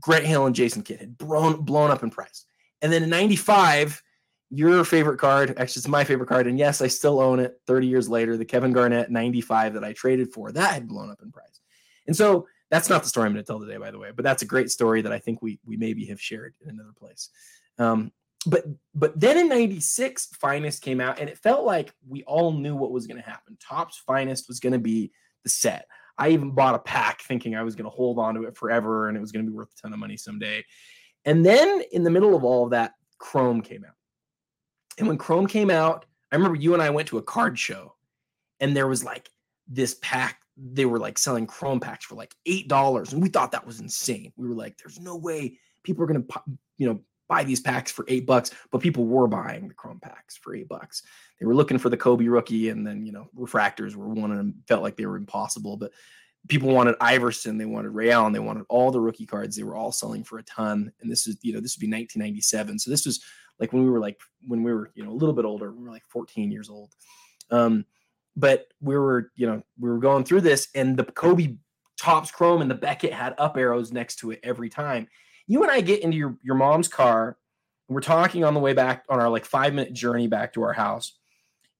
Grant 0.00 0.24
Hill 0.24 0.46
and 0.46 0.54
Jason 0.54 0.82
Kidd 0.82 1.00
had 1.00 1.18
blown 1.18 1.62
blown 1.62 1.90
up 1.90 2.02
in 2.02 2.10
price. 2.10 2.45
And 2.82 2.92
then 2.92 3.02
in 3.02 3.10
95, 3.10 4.02
your 4.50 4.84
favorite 4.84 5.18
card, 5.18 5.50
actually, 5.58 5.80
it's 5.80 5.88
my 5.88 6.04
favorite 6.04 6.28
card. 6.28 6.46
And 6.46 6.58
yes, 6.58 6.80
I 6.80 6.88
still 6.88 7.20
own 7.20 7.40
it 7.40 7.60
30 7.66 7.86
years 7.86 8.08
later, 8.08 8.36
the 8.36 8.44
Kevin 8.44 8.72
Garnett 8.72 9.10
95 9.10 9.74
that 9.74 9.84
I 9.84 9.92
traded 9.92 10.32
for, 10.32 10.52
that 10.52 10.74
had 10.74 10.88
blown 10.88 11.10
up 11.10 11.22
in 11.22 11.32
price. 11.32 11.60
And 12.06 12.16
so 12.16 12.46
that's 12.70 12.88
not 12.88 13.02
the 13.02 13.08
story 13.08 13.26
I'm 13.26 13.32
going 13.32 13.44
to 13.44 13.46
tell 13.46 13.60
today, 13.60 13.76
by 13.76 13.90
the 13.90 13.98
way, 13.98 14.10
but 14.14 14.24
that's 14.24 14.42
a 14.42 14.46
great 14.46 14.70
story 14.70 15.02
that 15.02 15.12
I 15.12 15.18
think 15.18 15.42
we 15.42 15.58
we 15.64 15.76
maybe 15.76 16.06
have 16.06 16.20
shared 16.20 16.54
in 16.62 16.70
another 16.70 16.94
place. 16.98 17.30
Um, 17.78 18.12
but 18.46 18.64
but 18.94 19.18
then 19.18 19.36
in 19.36 19.48
96 19.48 20.26
finest 20.40 20.82
came 20.82 21.00
out 21.00 21.18
and 21.18 21.28
it 21.28 21.38
felt 21.38 21.64
like 21.64 21.92
we 22.08 22.22
all 22.24 22.52
knew 22.52 22.76
what 22.76 22.92
was 22.92 23.06
going 23.06 23.20
to 23.20 23.28
happen 23.28 23.56
Topps 23.60 23.98
finest 23.98 24.48
was 24.48 24.60
going 24.60 24.72
to 24.72 24.78
be 24.78 25.10
the 25.42 25.50
set 25.50 25.86
i 26.16 26.28
even 26.28 26.52
bought 26.52 26.74
a 26.74 26.78
pack 26.78 27.22
thinking 27.22 27.56
i 27.56 27.62
was 27.62 27.74
going 27.74 27.84
to 27.84 27.94
hold 27.96 28.18
on 28.18 28.34
to 28.34 28.44
it 28.44 28.56
forever 28.56 29.08
and 29.08 29.16
it 29.16 29.20
was 29.20 29.32
going 29.32 29.44
to 29.44 29.50
be 29.50 29.56
worth 29.56 29.72
a 29.76 29.82
ton 29.82 29.92
of 29.92 29.98
money 29.98 30.16
someday 30.16 30.64
and 31.26 31.44
then 31.44 31.82
in 31.92 32.04
the 32.04 32.10
middle 32.10 32.34
of 32.34 32.44
all 32.44 32.64
of 32.64 32.70
that, 32.70 32.94
Chrome 33.18 33.60
came 33.60 33.84
out. 33.84 33.94
And 34.98 35.08
when 35.08 35.18
Chrome 35.18 35.46
came 35.46 35.70
out, 35.70 36.06
I 36.32 36.36
remember 36.36 36.56
you 36.56 36.72
and 36.72 36.82
I 36.82 36.90
went 36.90 37.08
to 37.08 37.18
a 37.18 37.22
card 37.22 37.58
show 37.58 37.94
and 38.60 38.74
there 38.74 38.88
was 38.88 39.04
like 39.04 39.28
this 39.68 39.96
pack. 40.00 40.40
They 40.56 40.86
were 40.86 40.98
like 40.98 41.18
selling 41.18 41.46
Chrome 41.46 41.80
packs 41.80 42.06
for 42.06 42.14
like 42.14 42.34
$8. 42.48 43.12
And 43.12 43.22
we 43.22 43.28
thought 43.28 43.52
that 43.52 43.66
was 43.66 43.80
insane. 43.80 44.32
We 44.36 44.48
were 44.48 44.54
like, 44.54 44.78
there's 44.78 44.98
no 44.98 45.16
way 45.16 45.58
people 45.82 46.04
are 46.04 46.06
going 46.06 46.24
to, 46.24 46.40
you 46.78 46.88
know, 46.88 47.00
buy 47.28 47.44
these 47.44 47.60
packs 47.60 47.90
for 47.90 48.04
eight 48.08 48.26
bucks, 48.26 48.52
but 48.70 48.80
people 48.80 49.04
were 49.04 49.26
buying 49.26 49.68
the 49.68 49.74
chrome 49.74 49.98
packs 50.00 50.36
for 50.36 50.54
eight 50.54 50.68
bucks. 50.68 51.02
They 51.40 51.46
were 51.46 51.54
looking 51.54 51.78
for 51.78 51.90
the 51.90 51.96
Kobe 51.96 52.26
rookie, 52.26 52.68
and 52.68 52.86
then 52.86 53.04
you 53.04 53.12
know 53.12 53.26
refractors 53.36 53.96
were 53.96 54.08
one 54.08 54.30
of 54.30 54.36
them. 54.36 54.62
Felt 54.68 54.82
like 54.82 54.96
they 54.96 55.06
were 55.06 55.16
impossible, 55.16 55.76
but 55.76 55.92
people 56.48 56.72
wanted 56.72 56.96
Iverson, 57.00 57.58
they 57.58 57.64
wanted 57.64 57.90
Ray 57.90 58.10
Allen, 58.10 58.32
they 58.32 58.38
wanted 58.38 58.64
all 58.68 58.90
the 58.90 59.00
rookie 59.00 59.26
cards. 59.26 59.56
They 59.56 59.62
were 59.62 59.76
all 59.76 59.92
selling 59.92 60.24
for 60.24 60.38
a 60.38 60.42
ton. 60.44 60.92
And 61.00 61.10
this 61.10 61.26
is 61.26 61.36
you 61.42 61.52
know 61.52 61.60
this 61.60 61.76
would 61.76 61.80
be 61.80 61.86
1997, 61.86 62.78
so 62.78 62.90
this 62.90 63.06
was 63.06 63.24
like 63.58 63.72
when 63.72 63.84
we 63.84 63.90
were 63.90 64.00
like 64.00 64.20
when 64.46 64.62
we 64.62 64.72
were 64.72 64.90
you 64.94 65.04
know 65.04 65.10
a 65.10 65.14
little 65.14 65.34
bit 65.34 65.44
older. 65.44 65.72
We 65.72 65.84
were 65.84 65.90
like 65.90 66.06
14 66.08 66.50
years 66.50 66.70
old. 66.70 66.92
Um, 67.50 67.84
but 68.36 68.66
we 68.80 68.96
were 68.96 69.30
you 69.36 69.46
know 69.46 69.62
we 69.78 69.90
were 69.90 69.98
going 69.98 70.24
through 70.24 70.42
this, 70.42 70.68
and 70.74 70.96
the 70.96 71.04
Kobe 71.04 71.56
Topps 71.98 72.30
Chrome 72.30 72.62
and 72.62 72.70
the 72.70 72.74
Beckett 72.74 73.12
had 73.12 73.34
up 73.38 73.56
arrows 73.56 73.92
next 73.92 74.16
to 74.16 74.30
it 74.30 74.40
every 74.42 74.68
time. 74.68 75.08
You 75.46 75.62
and 75.62 75.70
I 75.70 75.80
get 75.80 76.02
into 76.02 76.16
your 76.16 76.36
your 76.42 76.56
mom's 76.56 76.88
car. 76.88 77.36
And 77.88 77.94
we're 77.94 78.00
talking 78.00 78.42
on 78.42 78.52
the 78.52 78.58
way 78.58 78.72
back 78.72 79.04
on 79.08 79.20
our 79.20 79.28
like 79.28 79.44
five 79.44 79.72
minute 79.72 79.92
journey 79.92 80.26
back 80.26 80.54
to 80.54 80.62
our 80.62 80.72
house 80.72 81.12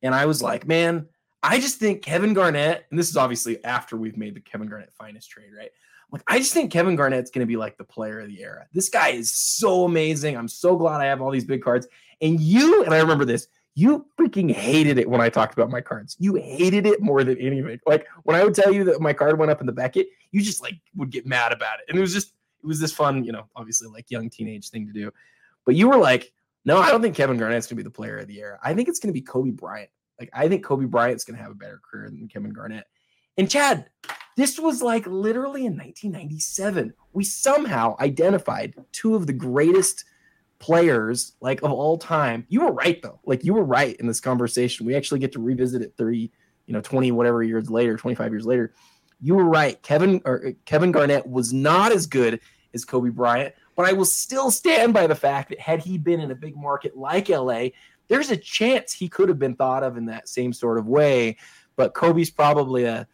and 0.03 0.15
I 0.15 0.27
was 0.27 0.43
like, 0.43 0.67
man, 0.67 1.09
I 1.43 1.61
just 1.61 1.79
think 1.79 2.03
Kevin 2.03 2.35
Garnett, 2.35 2.87
and 2.91 2.99
this 2.99 3.09
is 3.09 3.17
obviously 3.17 3.63
after 3.65 3.97
we've 3.97 4.17
made 4.17 4.35
the 4.35 4.41
Kevin 4.41 4.69
Garnett 4.69 4.93
finest 4.95 5.31
trade, 5.31 5.51
right? 5.57 5.71
Like, 6.11 6.23
I 6.29 6.39
just 6.39 6.53
think 6.53 6.73
Kevin 6.73 6.97
Garnett's 6.97 7.31
going 7.31 7.45
to 7.45 7.47
be 7.47 7.57
like 7.57 7.77
the 7.77 7.85
player 7.85 8.21
of 8.21 8.29
the 8.29 8.43
era. 8.43 8.67
This 8.73 8.89
guy 8.89 9.09
is 9.09 9.31
so 9.31 9.85
amazing. 9.85 10.37
I'm 10.37 10.49
so 10.49 10.77
glad 10.77 11.01
I 11.01 11.07
have 11.07 11.21
all 11.21 11.31
these 11.31 11.45
big 11.45 11.63
cards. 11.63 11.87
And 12.21 12.41
you, 12.41 12.85
and 12.85 12.95
I 12.95 12.99
remember 12.99 13.25
this, 13.25 13.49
you 13.75 14.07
freaking 14.19 14.51
hated 14.51 14.99
it 14.99 15.09
when 15.09 15.21
I 15.21 15.29
talked 15.29 15.53
about 15.53 15.69
my 15.69 15.81
cards. 15.81 16.17
You 16.19 16.35
hated 16.37 16.87
it 16.87 17.03
more 17.03 17.25
than 17.25 17.39
anything. 17.39 17.79
Like 17.87 18.07
when 18.23 18.37
I 18.37 18.43
would 18.43 18.55
tell 18.55 18.73
you 18.73 18.85
that 18.85 19.01
my 19.01 19.13
card 19.13 19.39
went 19.39 19.51
up 19.51 19.61
in 19.61 19.67
the 19.67 19.73
Beckett, 19.73 20.09
you 20.31 20.43
just 20.43 20.63
like 20.63 20.75
would 20.95 21.11
get 21.11 21.27
mad 21.27 21.53
about 21.53 21.81
it. 21.81 21.87
And 21.89 21.99
it 21.99 22.01
was 22.01 22.15
just, 22.15 22.33
it 22.63 22.67
was 22.67 22.81
this 22.81 22.93
fun, 22.93 23.23
you 23.25 23.33
know, 23.33 23.49
obviously 23.55 23.89
like 23.89 24.11
young 24.11 24.31
teenage 24.31 24.71
thing 24.71 24.87
to 24.87 24.93
do. 24.93 25.13
But 25.67 25.75
you 25.75 25.89
were 25.89 25.99
like, 25.99 26.33
no, 26.65 26.79
I 26.79 26.91
don't 26.91 27.03
think 27.03 27.17
Kevin 27.17 27.37
Garnett's 27.37 27.67
going 27.67 27.77
to 27.77 27.83
be 27.83 27.89
the 27.89 27.91
player 27.91 28.19
of 28.19 28.29
the 28.29 28.41
era. 28.41 28.59
I 28.63 28.73
think 28.75 28.89
it's 28.89 28.99
going 28.99 29.13
to 29.13 29.21
be 29.21 29.21
Kobe 29.21 29.51
Bryant. 29.51 29.91
Like, 30.19 30.31
I 30.33 30.49
think 30.49 30.65
Kobe 30.65 30.87
Bryant's 30.87 31.25
to 31.25 31.43
have 31.43 31.53
a 31.53 31.57
better 31.57 31.81
career 31.89 32.09
than 32.09 32.29
Kevin 32.29 32.53
Garnett. 32.53 32.87
And 33.39 33.51
Chad, 33.51 33.91
this 34.37 34.59
was 34.59 34.83
like 34.83 35.07
literally 35.07 35.67
in 35.67 35.77
1997. 35.77 36.93
We 37.13 37.25
somehow 37.25 37.97
identified 38.01 38.75
two 38.93 39.15
of 39.15 39.27
the 39.27 39.33
greatest 39.33 40.05
players 40.59 41.35
like 41.41 41.63
of 41.63 41.73
all 41.73 41.99
time. 41.99 42.47
You 42.49 42.63
were 42.63 42.73
right 42.73 43.01
though. 43.03 43.21
Like 43.25 43.45
you 43.45 43.55
were 43.55 43.65
right 43.65 43.97
in 43.97 44.07
this 44.07 44.21
conversation. 44.21 44.87
We 44.87 44.95
actually 44.95 45.21
get 45.21 45.33
to 45.33 45.43
revisit 45.43 45.83
it 45.83 45.95
30, 45.97 46.31
you 46.67 46.73
know, 46.73 46.81
20 46.81 47.13
whatever 47.13 47.43
years 47.43 47.71
later, 47.71 47.97
25 47.97 48.33
years 48.33 48.47
later. 48.47 48.73
You 49.21 49.35
were 49.35 49.45
right. 49.45 49.81
Kevin 49.83 50.21
or 50.25 50.49
uh, 50.49 50.51
Kevin 50.67 50.93
Garnett 50.93 51.27
was 51.27 51.53
not 51.53 51.93
as 51.93 52.07
good 52.07 52.41
as 52.75 52.85
Kobe 52.85 53.09
Bryant, 53.09 53.55
but 53.75 53.87
I 53.87 53.93
will 53.93 54.05
still 54.05 54.51
stand 54.51 54.93
by 54.93 55.07
the 55.07 55.15
fact 55.15 55.49
that 55.51 55.61
had 55.61 55.81
he 55.81 55.97
been 55.97 56.21
in 56.21 56.31
a 56.31 56.35
big 56.35 56.57
market 56.57 56.97
like 56.97 57.31
LA, 57.31 57.69
there's 58.09 58.31
a 58.31 58.37
chance 58.37 58.93
he 58.93 59.09
could 59.09 59.29
have 59.29 59.39
been 59.39 59.55
thought 59.55 59.83
of 59.83 59.97
in 59.97 60.07
that 60.07 60.29
same 60.29 60.53
sort 60.53 60.79
of 60.79 60.87
way. 60.87 61.37
But 61.77 61.95
Kobe's 61.95 62.31
probably 62.31 62.85
a 62.85 63.07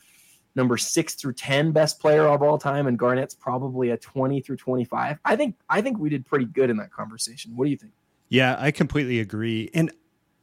number 0.55 0.77
six 0.77 1.15
through 1.15 1.33
10 1.35 1.73
best 1.73 2.01
player 2.01 2.27
of 2.27 2.43
all 2.43 2.59
time, 2.59 2.87
and 2.87 2.99
Garnett's 2.99 3.35
probably 3.35 3.91
a 3.91 3.97
20 3.97 4.41
through 4.41 4.57
25. 4.57 5.19
I 5.25 5.37
think 5.37 5.57
I 5.69 5.81
think 5.81 5.99
we 5.99 6.11
did 6.11 6.27
pretty 6.27 6.45
good 6.45 6.71
in 6.71 6.77
that 6.77 6.93
conversation. 6.93 7.57
What 7.57 7.65
do 7.65 7.71
you 7.71 7.77
think? 7.77 7.93
Yeah, 8.29 8.57
I 8.59 8.71
completely 8.71 9.21
agree. 9.21 9.71
And 9.75 9.91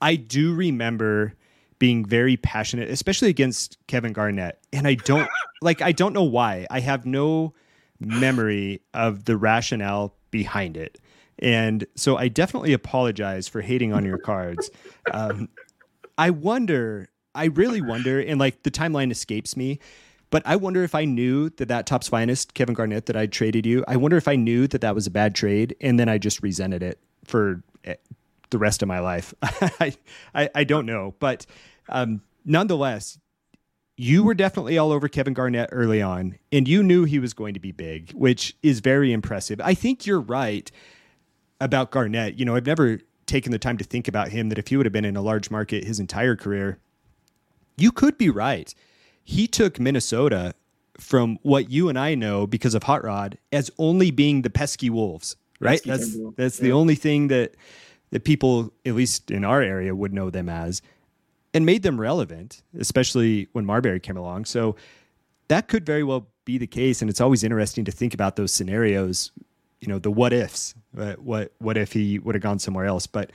I 0.01 0.15
do 0.15 0.53
remember 0.53 1.33
being 1.79 2.03
very 2.05 2.37
passionate, 2.37 2.89
especially 2.89 3.29
against 3.29 3.77
Kevin 3.87 4.13
Garnett. 4.13 4.59
And 4.73 4.87
I 4.87 4.95
don't 4.95 5.29
like 5.61 5.81
I 5.81 5.91
don't 5.91 6.13
know 6.13 6.23
why. 6.23 6.67
I 6.69 6.81
have 6.81 7.05
no 7.05 7.53
memory 7.99 8.81
of 8.93 9.25
the 9.25 9.37
rationale 9.37 10.15
behind 10.31 10.77
it. 10.77 10.99
And 11.39 11.85
so 11.95 12.17
I 12.17 12.27
definitely 12.27 12.73
apologize 12.73 13.47
for 13.47 13.61
hating 13.61 13.93
on 13.93 14.05
your 14.05 14.17
cards. 14.17 14.69
Um, 15.11 15.49
I 16.17 16.31
wonder, 16.31 17.09
I 17.33 17.45
really 17.45 17.81
wonder, 17.81 18.19
and 18.19 18.39
like 18.39 18.63
the 18.63 18.71
timeline 18.71 19.11
escapes 19.11 19.55
me, 19.55 19.79
but 20.29 20.43
I 20.45 20.57
wonder 20.57 20.83
if 20.83 20.93
I 20.93 21.05
knew 21.05 21.49
that 21.51 21.69
that 21.69 21.87
Topps 21.87 22.09
finest 22.09 22.53
Kevin 22.53 22.75
Garnett 22.75 23.07
that 23.07 23.15
I 23.15 23.25
traded 23.25 23.65
you. 23.65 23.83
I 23.87 23.95
wonder 23.95 24.17
if 24.17 24.27
I 24.27 24.35
knew 24.35 24.67
that 24.67 24.81
that 24.81 24.93
was 24.93 25.07
a 25.07 25.11
bad 25.11 25.33
trade, 25.33 25.75
and 25.81 25.99
then 25.99 26.09
I 26.09 26.17
just 26.17 26.43
resented 26.43 26.83
it 26.83 26.99
for 27.23 27.63
eh, 27.85 27.95
the 28.49 28.57
rest 28.57 28.81
of 28.81 28.87
my 28.87 28.99
life. 28.99 29.33
I, 29.41 29.93
I, 30.35 30.49
I 30.53 30.63
don't 30.65 30.85
know, 30.85 31.15
but 31.19 31.45
um, 31.87 32.21
nonetheless, 32.45 33.17
you 33.95 34.23
were 34.23 34.33
definitely 34.33 34.77
all 34.77 34.91
over 34.91 35.07
Kevin 35.07 35.33
Garnett 35.33 35.69
early 35.71 36.01
on, 36.01 36.37
and 36.51 36.67
you 36.67 36.83
knew 36.83 37.05
he 37.05 37.19
was 37.19 37.33
going 37.33 37.53
to 37.53 37.59
be 37.59 37.71
big, 37.71 38.11
which 38.11 38.55
is 38.61 38.81
very 38.81 39.11
impressive. 39.11 39.59
I 39.61 39.73
think 39.73 40.05
you're 40.05 40.21
right 40.21 40.69
about 41.59 41.91
Garnett. 41.91 42.39
You 42.39 42.45
know, 42.45 42.55
I've 42.55 42.65
never 42.65 42.99
taken 43.25 43.51
the 43.51 43.59
time 43.59 43.77
to 43.77 43.83
think 43.83 44.07
about 44.07 44.29
him 44.29 44.49
that 44.49 44.57
if 44.57 44.67
he 44.67 44.77
would 44.77 44.85
have 44.85 44.93
been 44.93 45.05
in 45.05 45.15
a 45.15 45.21
large 45.21 45.51
market 45.51 45.83
his 45.83 45.99
entire 45.99 46.35
career, 46.35 46.79
you 47.77 47.91
could 47.91 48.17
be 48.17 48.29
right. 48.29 48.73
He 49.23 49.47
took 49.47 49.79
Minnesota 49.79 50.53
from 50.97 51.39
what 51.43 51.69
you 51.69 51.89
and 51.89 51.97
I 51.97 52.15
know 52.15 52.45
because 52.45 52.75
of 52.75 52.83
Hot 52.83 53.03
Rod 53.03 53.37
as 53.51 53.71
only 53.77 54.11
being 54.11 54.41
the 54.41 54.49
pesky 54.49 54.89
wolves, 54.89 55.35
right? 55.59 55.81
Pesky 55.83 55.89
that's 55.89 56.35
that's 56.35 56.59
yeah. 56.59 56.63
the 56.63 56.71
only 56.73 56.95
thing 56.95 57.27
that 57.29 57.55
that 58.11 58.23
people, 58.23 58.73
at 58.85 58.95
least 58.95 59.29
in 59.29 59.45
our 59.45 59.61
area, 59.61 59.95
would 59.95 60.13
know 60.13 60.29
them 60.31 60.49
as, 60.49 60.81
and 61.53 61.65
made 61.65 61.83
them 61.83 62.01
relevant, 62.01 62.63
especially 62.77 63.47
when 63.51 63.65
Marbury 63.65 63.99
came 63.99 64.17
along. 64.17 64.45
So 64.45 64.75
that 65.47 65.67
could 65.67 65.85
very 65.85 66.03
well 66.03 66.27
be 66.43 66.57
the 66.57 66.67
case, 66.67 67.01
and 67.01 67.09
it's 67.09 67.21
always 67.21 67.43
interesting 67.43 67.85
to 67.85 67.91
think 67.91 68.13
about 68.13 68.35
those 68.35 68.51
scenarios 68.51 69.31
you 69.81 69.87
know 69.87 69.99
the 69.99 70.11
what 70.11 70.33
ifs. 70.33 70.75
Uh, 70.97 71.13
what 71.13 71.53
what 71.59 71.77
if 71.77 71.93
he 71.93 72.19
would 72.19 72.35
have 72.35 72.41
gone 72.41 72.59
somewhere 72.59 72.85
else? 72.85 73.07
But 73.07 73.31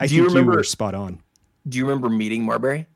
I 0.00 0.06
do 0.06 0.10
think 0.10 0.18
you, 0.18 0.26
remember, 0.28 0.52
you 0.52 0.58
were 0.58 0.64
spot 0.64 0.94
on. 0.94 1.20
Do 1.68 1.78
you 1.78 1.84
remember 1.84 2.08
meeting 2.08 2.44
Marbury? 2.44 2.86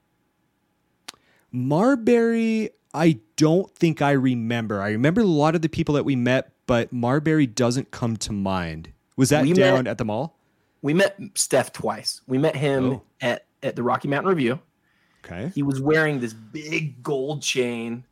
Marbury, 1.51 2.71
I 2.95 3.19
don't 3.37 3.73
think 3.75 4.01
I 4.01 4.13
remember. 4.13 4.81
I 4.81 4.91
remember 4.91 5.21
a 5.21 5.27
lot 5.27 5.55
of 5.55 5.63
the 5.63 5.69
people 5.69 5.95
that 5.97 6.05
we 6.05 6.17
met, 6.17 6.53
but 6.67 6.93
Marbury 6.93 7.47
doesn't 7.47 7.91
come 7.91 8.17
to 8.19 8.33
mind. 8.33 8.93
Was 9.17 9.29
that 9.29 9.43
we 9.43 9.53
down 9.53 9.85
met, 9.85 9.91
at 9.91 9.99
the 9.99 10.05
mall? 10.05 10.39
We 10.81 10.95
met 10.95 11.19
Steph 11.35 11.73
twice. 11.73 12.23
We 12.27 12.39
met 12.39 12.57
him 12.57 12.93
oh. 12.95 13.03
at 13.21 13.47
at 13.63 13.77
the 13.77 13.83
Rocky 13.83 14.09
Mountain 14.09 14.31
Review. 14.31 14.59
Okay. 15.25 15.53
He 15.55 15.63
was 15.63 15.81
wearing 15.81 16.19
this 16.19 16.33
big 16.33 17.03
gold 17.03 17.43
chain. 17.43 18.05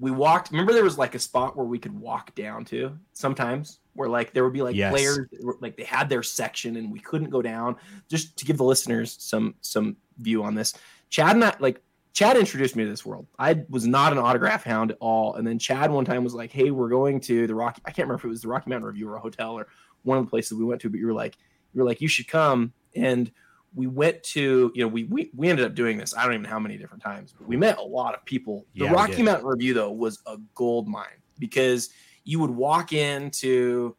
We 0.00 0.10
walked. 0.10 0.50
Remember, 0.50 0.72
there 0.72 0.82
was 0.82 0.98
like 0.98 1.14
a 1.14 1.18
spot 1.18 1.56
where 1.56 1.66
we 1.66 1.78
could 1.78 1.98
walk 1.98 2.34
down 2.34 2.64
to 2.66 2.98
sometimes 3.12 3.78
where 3.94 4.08
like 4.08 4.32
there 4.32 4.44
would 4.44 4.52
be 4.52 4.62
like 4.62 4.76
yes. 4.76 4.92
players 4.92 5.26
like 5.60 5.76
they 5.76 5.84
had 5.84 6.08
their 6.08 6.22
section 6.22 6.76
and 6.76 6.90
we 6.90 7.00
couldn't 7.00 7.30
go 7.30 7.42
down. 7.42 7.76
Just 8.08 8.36
to 8.38 8.44
give 8.44 8.56
the 8.56 8.64
listeners 8.64 9.16
some 9.18 9.54
some 9.60 9.96
view 10.18 10.42
on 10.42 10.54
this, 10.54 10.74
Chad 11.08 11.36
and 11.36 11.44
I 11.44 11.54
like 11.60 11.82
Chad 12.12 12.36
introduced 12.36 12.76
me 12.76 12.84
to 12.84 12.90
this 12.90 13.06
world. 13.06 13.26
I 13.38 13.64
was 13.68 13.86
not 13.86 14.12
an 14.12 14.18
autograph 14.18 14.64
hound 14.64 14.90
at 14.90 14.96
all, 15.00 15.34
and 15.34 15.46
then 15.46 15.58
Chad 15.58 15.90
one 15.90 16.04
time 16.04 16.24
was 16.24 16.34
like, 16.34 16.50
"Hey, 16.50 16.70
we're 16.70 16.88
going 16.88 17.20
to 17.20 17.46
the 17.46 17.54
Rocky. 17.54 17.82
I 17.84 17.90
can't 17.90 18.06
remember 18.08 18.20
if 18.20 18.24
it 18.24 18.28
was 18.28 18.42
the 18.42 18.48
Rocky 18.48 18.70
Mountain 18.70 18.86
Review 18.86 19.08
or 19.08 19.16
a 19.16 19.20
hotel 19.20 19.58
or 19.58 19.68
one 20.02 20.18
of 20.18 20.24
the 20.24 20.30
places 20.30 20.58
we 20.58 20.64
went 20.64 20.80
to, 20.82 20.90
but 20.90 20.98
you 20.98 21.06
were 21.06 21.12
like, 21.12 21.36
you 21.72 21.80
were 21.80 21.86
like, 21.86 22.00
you 22.00 22.08
should 22.08 22.28
come." 22.28 22.72
And 22.96 23.30
we 23.74 23.86
went 23.86 24.22
to, 24.24 24.72
you 24.74 24.82
know, 24.82 24.88
we 24.88 25.04
we 25.04 25.30
we 25.34 25.48
ended 25.48 25.64
up 25.64 25.74
doing 25.74 25.98
this. 25.98 26.14
I 26.16 26.24
don't 26.24 26.32
even 26.32 26.42
know 26.42 26.50
how 26.50 26.58
many 26.58 26.76
different 26.76 27.02
times, 27.02 27.32
but 27.36 27.46
we 27.46 27.56
met 27.56 27.78
a 27.78 27.82
lot 27.82 28.14
of 28.14 28.24
people. 28.24 28.66
The 28.74 28.86
yeah, 28.86 28.92
Rocky 28.92 29.22
Mountain 29.22 29.46
Review 29.46 29.74
though 29.74 29.92
was 29.92 30.20
a 30.26 30.38
gold 30.54 30.88
mine 30.88 31.06
because 31.38 31.90
you 32.24 32.40
would 32.40 32.50
walk 32.50 32.92
into 32.92 33.96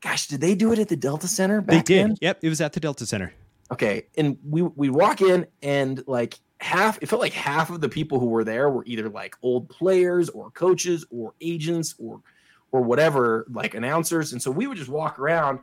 gosh, 0.00 0.26
did 0.26 0.40
they 0.40 0.54
do 0.54 0.72
it 0.72 0.78
at 0.78 0.88
the 0.88 0.96
Delta 0.96 1.26
Center 1.26 1.62
They 1.62 1.80
did. 1.80 2.10
Then? 2.10 2.16
Yep, 2.20 2.38
it 2.42 2.48
was 2.48 2.60
at 2.60 2.74
the 2.74 2.80
Delta 2.80 3.06
Center. 3.06 3.32
Okay. 3.72 4.06
And 4.16 4.36
we 4.48 4.62
we 4.62 4.90
walk 4.90 5.20
in 5.20 5.46
and 5.62 6.02
like 6.06 6.38
half 6.60 6.98
it 7.02 7.08
felt 7.08 7.20
like 7.20 7.32
half 7.32 7.70
of 7.70 7.80
the 7.80 7.88
people 7.88 8.20
who 8.20 8.26
were 8.26 8.44
there 8.44 8.70
were 8.70 8.84
either 8.86 9.08
like 9.08 9.34
old 9.42 9.68
players 9.68 10.28
or 10.28 10.50
coaches 10.50 11.04
or 11.10 11.34
agents 11.40 11.94
or 11.98 12.20
or 12.72 12.82
whatever, 12.82 13.46
like 13.50 13.74
announcers. 13.74 14.32
And 14.32 14.42
so 14.42 14.50
we 14.50 14.66
would 14.66 14.76
just 14.76 14.90
walk 14.90 15.18
around 15.18 15.60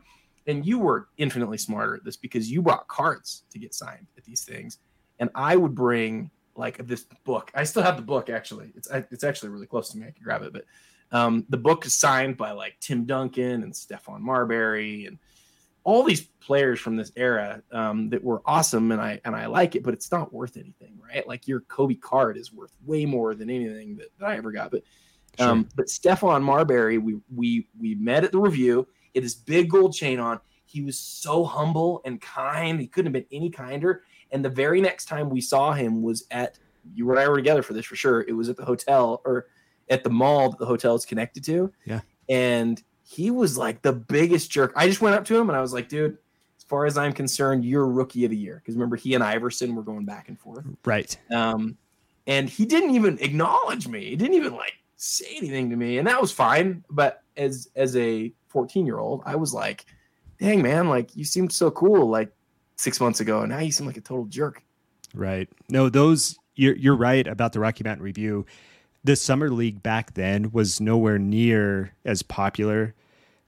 and 0.47 0.65
you 0.65 0.79
were 0.79 1.09
infinitely 1.17 1.57
smarter 1.57 1.95
at 1.95 2.03
this 2.03 2.17
because 2.17 2.49
you 2.49 2.61
brought 2.61 2.87
cards 2.87 3.43
to 3.51 3.59
get 3.59 3.73
signed 3.73 4.07
at 4.17 4.23
these 4.23 4.43
things. 4.43 4.79
And 5.19 5.29
I 5.35 5.55
would 5.55 5.75
bring 5.75 6.31
like 6.55 6.85
this 6.87 7.05
book. 7.23 7.51
I 7.53 7.63
still 7.63 7.83
have 7.83 7.97
the 7.97 8.01
book 8.01 8.29
actually. 8.29 8.73
It's 8.75 8.87
it's 8.91 9.23
actually 9.23 9.49
really 9.49 9.67
close 9.67 9.89
to 9.91 9.97
me. 9.97 10.07
I 10.07 10.11
can 10.11 10.23
grab 10.23 10.41
it, 10.41 10.53
but 10.53 10.65
um, 11.11 11.45
the 11.49 11.57
book 11.57 11.85
is 11.85 11.93
signed 11.93 12.37
by 12.37 12.51
like 12.51 12.77
Tim 12.79 13.05
Duncan 13.05 13.63
and 13.63 13.73
Stephon 13.73 14.19
Marbury 14.19 15.05
and 15.05 15.19
all 15.83 16.03
these 16.03 16.21
players 16.21 16.79
from 16.79 16.95
this 16.95 17.11
era 17.15 17.61
um, 17.71 18.09
that 18.09 18.23
were 18.23 18.41
awesome, 18.45 18.91
and 18.91 19.01
I 19.01 19.19
and 19.25 19.35
I 19.35 19.47
like 19.47 19.75
it, 19.75 19.83
but 19.83 19.93
it's 19.93 20.11
not 20.11 20.33
worth 20.33 20.57
anything, 20.57 20.99
right? 21.03 21.27
Like 21.27 21.47
your 21.47 21.61
Kobe 21.61 21.95
card 21.95 22.37
is 22.37 22.53
worth 22.53 22.75
way 22.85 23.05
more 23.05 23.33
than 23.33 23.49
anything 23.49 23.97
that, 23.97 24.09
that 24.19 24.29
I 24.29 24.37
ever 24.37 24.51
got. 24.51 24.71
But 24.71 24.83
um, 25.39 25.67
but 25.75 25.87
Stephon 25.87 26.43
Marbury, 26.43 26.97
we 26.97 27.17
we 27.33 27.67
we 27.79 27.95
met 27.95 28.23
at 28.23 28.31
the 28.31 28.39
review. 28.39 28.87
He 29.13 29.19
had 29.19 29.25
this 29.25 29.35
big 29.35 29.69
gold 29.69 29.93
chain 29.93 30.19
on. 30.19 30.39
He 30.65 30.81
was 30.81 30.97
so 30.97 31.43
humble 31.43 32.01
and 32.05 32.21
kind. 32.21 32.79
He 32.79 32.87
couldn't 32.87 33.13
have 33.13 33.27
been 33.27 33.37
any 33.37 33.49
kinder. 33.49 34.03
And 34.31 34.45
the 34.45 34.49
very 34.49 34.79
next 34.79 35.05
time 35.05 35.29
we 35.29 35.41
saw 35.41 35.73
him 35.73 36.01
was 36.01 36.25
at 36.31 36.57
you 36.93 37.09
and 37.11 37.19
I 37.19 37.27
were 37.27 37.35
together 37.35 37.61
for 37.61 37.73
this 37.73 37.85
for 37.85 37.97
sure. 37.97 38.21
It 38.21 38.31
was 38.31 38.47
at 38.47 38.55
the 38.55 38.63
hotel 38.63 39.21
or 39.25 39.47
at 39.91 40.03
the 40.03 40.09
mall 40.09 40.49
that 40.49 40.57
the 40.57 40.65
hotel 40.65 40.95
is 40.95 41.05
connected 41.05 41.43
to. 41.43 41.71
Yeah. 41.85 41.99
And 42.29 42.81
he 43.03 43.29
was 43.29 43.57
like 43.57 43.81
the 43.81 43.93
biggest 43.93 44.49
jerk. 44.49 44.73
I 44.75 44.87
just 44.87 45.01
went 45.01 45.15
up 45.15 45.25
to 45.25 45.37
him 45.37 45.49
and 45.49 45.57
I 45.57 45.61
was 45.61 45.73
like, 45.73 45.89
dude, 45.89 46.17
as 46.57 46.63
far 46.63 46.85
as 46.85 46.97
I'm 46.97 47.13
concerned, 47.13 47.65
you're 47.65 47.85
rookie 47.85 48.23
of 48.25 48.31
the 48.31 48.37
year. 48.37 48.55
Because 48.55 48.75
remember, 48.75 48.95
he 48.95 49.13
and 49.13 49.23
Iverson 49.23 49.75
were 49.75 49.83
going 49.83 50.05
back 50.05 50.29
and 50.29 50.39
forth. 50.39 50.65
Right. 50.85 51.15
Um, 51.29 51.77
and 52.25 52.49
he 52.49 52.65
didn't 52.65 52.95
even 52.95 53.19
acknowledge 53.19 53.87
me. 53.87 54.05
He 54.05 54.15
didn't 54.15 54.35
even 54.35 54.53
like 54.53 54.73
say 54.95 55.35
anything 55.35 55.69
to 55.71 55.75
me, 55.75 55.97
and 55.97 56.07
that 56.07 56.21
was 56.21 56.31
fine. 56.31 56.83
But 56.89 57.23
as 57.35 57.69
as 57.75 57.95
a 57.97 58.31
14 58.47 58.85
year 58.85 58.99
old, 58.99 59.23
I 59.25 59.35
was 59.35 59.53
like, 59.53 59.85
dang 60.39 60.61
man, 60.61 60.87
like 60.87 61.15
you 61.15 61.25
seemed 61.25 61.51
so 61.51 61.71
cool 61.71 62.07
like 62.07 62.31
six 62.77 63.01
months 63.01 63.19
ago, 63.19 63.41
and 63.41 63.49
now 63.49 63.59
you 63.59 63.71
seem 63.71 63.87
like 63.87 63.97
a 63.97 64.01
total 64.01 64.25
jerk. 64.25 64.63
Right. 65.13 65.49
No, 65.67 65.89
those 65.89 66.37
you're 66.55 66.75
you're 66.75 66.95
right 66.95 67.27
about 67.27 67.53
the 67.53 67.59
Rocky 67.59 67.83
Mountain 67.83 68.03
Review. 68.03 68.45
The 69.03 69.15
summer 69.15 69.49
league 69.49 69.81
back 69.81 70.13
then 70.13 70.51
was 70.51 70.79
nowhere 70.79 71.17
near 71.17 71.93
as 72.05 72.21
popular 72.21 72.93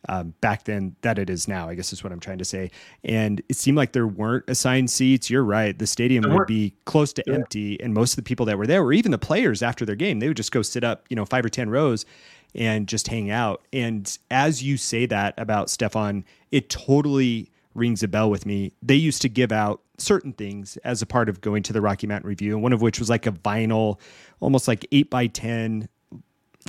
um, 0.09 0.33
back 0.41 0.65
then 0.65 0.95
that 1.01 1.17
it 1.17 1.29
is 1.29 1.47
now. 1.47 1.69
I 1.69 1.75
guess 1.75 1.93
is 1.93 2.03
what 2.03 2.11
I'm 2.11 2.19
trying 2.19 2.39
to 2.39 2.45
say. 2.45 2.71
And 3.03 3.41
it 3.49 3.55
seemed 3.55 3.77
like 3.77 3.93
there 3.93 4.07
weren't 4.07 4.43
assigned 4.47 4.89
seats. 4.89 5.29
You're 5.29 5.43
right. 5.43 5.77
The 5.77 5.87
stadium 5.87 6.29
would 6.29 6.47
be 6.47 6.75
close 6.85 7.13
to 7.13 7.23
yeah. 7.25 7.35
empty, 7.35 7.79
and 7.81 7.93
most 7.93 8.13
of 8.13 8.15
the 8.17 8.23
people 8.23 8.45
that 8.47 8.57
were 8.57 8.67
there, 8.67 8.81
or 8.81 8.93
even 8.93 9.11
the 9.11 9.17
players 9.17 9.61
after 9.61 9.85
their 9.85 9.95
game, 9.95 10.19
they 10.19 10.27
would 10.27 10.37
just 10.37 10.51
go 10.51 10.61
sit 10.61 10.83
up, 10.83 11.05
you 11.09 11.15
know, 11.15 11.25
five 11.25 11.45
or 11.45 11.49
ten 11.49 11.69
rows 11.69 12.05
and 12.55 12.87
just 12.87 13.07
hang 13.07 13.31
out. 13.31 13.61
And 13.71 14.17
as 14.29 14.61
you 14.61 14.77
say 14.77 15.05
that 15.07 15.33
about 15.37 15.67
Stephon, 15.67 16.23
it 16.51 16.69
totally 16.69 17.49
rings 17.75 18.03
a 18.03 18.07
bell 18.07 18.29
with 18.29 18.45
me. 18.45 18.73
They 18.81 18.95
used 18.95 19.21
to 19.23 19.29
give 19.29 19.51
out 19.51 19.81
certain 19.97 20.33
things 20.33 20.77
as 20.77 21.01
a 21.01 21.05
part 21.05 21.29
of 21.29 21.41
going 21.41 21.63
to 21.63 21.73
the 21.73 21.81
Rocky 21.81 22.07
Mountain 22.07 22.27
Review, 22.27 22.53
and 22.53 22.63
one 22.63 22.73
of 22.73 22.81
which 22.81 22.99
was 22.99 23.09
like 23.09 23.25
a 23.25 23.31
vinyl, 23.31 23.99
almost 24.39 24.67
like 24.67 24.87
eight 24.91 25.09
by 25.09 25.27
ten 25.27 25.87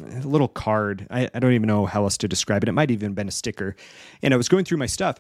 a 0.03 0.27
little 0.27 0.49
card. 0.49 1.07
I, 1.09 1.31
I 1.33 1.39
don't 1.39 1.53
even 1.53 1.69
know 1.69 1.87
how 1.87 2.03
else 2.03 2.19
to 2.19 2.29
describe 2.29 2.65
it. 2.65 2.69
It 2.69 2.73
might 2.73 2.91
even 2.91 3.15
been 3.15 3.29
a 3.29 3.33
sticker. 3.33 3.77
And 4.23 4.35
I 4.35 4.37
was 4.37 4.49
going 4.49 4.65
through 4.65 4.79
my 4.79 4.87
stuff 4.87 5.19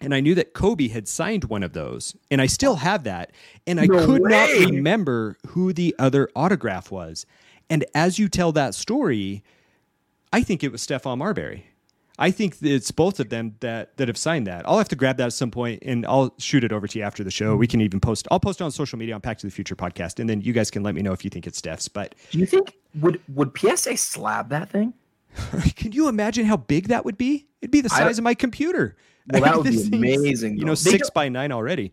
and 0.00 0.14
I 0.14 0.20
knew 0.20 0.34
that 0.34 0.54
Kobe 0.54 0.88
had 0.88 1.06
signed 1.06 1.44
one 1.44 1.62
of 1.62 1.72
those, 1.74 2.16
and 2.30 2.40
I 2.40 2.46
still 2.46 2.76
have 2.76 3.04
that. 3.04 3.32
And 3.66 3.78
I 3.78 3.86
no 3.86 4.06
could 4.06 4.22
way. 4.22 4.30
not 4.30 4.70
remember 4.70 5.36
who 5.48 5.72
the 5.72 5.94
other 5.98 6.28
autograph 6.34 6.90
was. 6.90 7.26
And 7.68 7.84
as 7.94 8.18
you 8.18 8.28
tell 8.28 8.52
that 8.52 8.74
story, 8.74 9.44
I 10.32 10.42
think 10.42 10.64
it 10.64 10.72
was 10.72 10.84
Stephon 10.84 11.18
Marbury. 11.18 11.66
I 12.20 12.30
think 12.30 12.58
it's 12.60 12.90
both 12.90 13.18
of 13.18 13.30
them 13.30 13.56
that 13.60 13.96
that 13.96 14.08
have 14.08 14.18
signed 14.18 14.46
that. 14.46 14.68
I'll 14.68 14.76
have 14.76 14.90
to 14.90 14.96
grab 14.96 15.16
that 15.16 15.26
at 15.26 15.32
some 15.32 15.50
point 15.50 15.82
and 15.86 16.04
I'll 16.04 16.34
shoot 16.38 16.62
it 16.62 16.70
over 16.70 16.86
to 16.86 16.98
you 16.98 17.02
after 17.02 17.24
the 17.24 17.30
show. 17.30 17.56
We 17.56 17.66
can 17.66 17.80
even 17.80 17.98
post. 17.98 18.28
I'll 18.30 18.38
post 18.38 18.60
it 18.60 18.64
on 18.64 18.70
social 18.70 18.98
media 18.98 19.14
on 19.14 19.22
Pack 19.22 19.38
to 19.38 19.46
the 19.46 19.50
Future 19.50 19.74
podcast, 19.74 20.20
and 20.20 20.28
then 20.28 20.42
you 20.42 20.52
guys 20.52 20.70
can 20.70 20.82
let 20.82 20.94
me 20.94 21.00
know 21.00 21.12
if 21.12 21.24
you 21.24 21.30
think 21.30 21.46
it's 21.46 21.56
Steph's. 21.56 21.88
But 21.88 22.14
do 22.30 22.38
you 22.38 22.44
think 22.44 22.76
would 23.00 23.22
would 23.34 23.56
PSA 23.58 23.96
slab 23.96 24.50
that 24.50 24.68
thing? 24.68 24.92
can 25.76 25.92
you 25.92 26.08
imagine 26.08 26.44
how 26.44 26.58
big 26.58 26.88
that 26.88 27.06
would 27.06 27.16
be? 27.16 27.48
It'd 27.62 27.70
be 27.70 27.80
the 27.80 27.88
size 27.88 28.18
of 28.18 28.24
my 28.24 28.34
computer. 28.34 28.96
Well, 29.32 29.42
that 29.42 29.56
would 29.72 29.90
be 29.90 29.96
amazing. 29.96 30.58
You 30.58 30.66
know, 30.66 30.74
six 30.74 31.08
by 31.08 31.30
nine 31.30 31.52
already. 31.52 31.92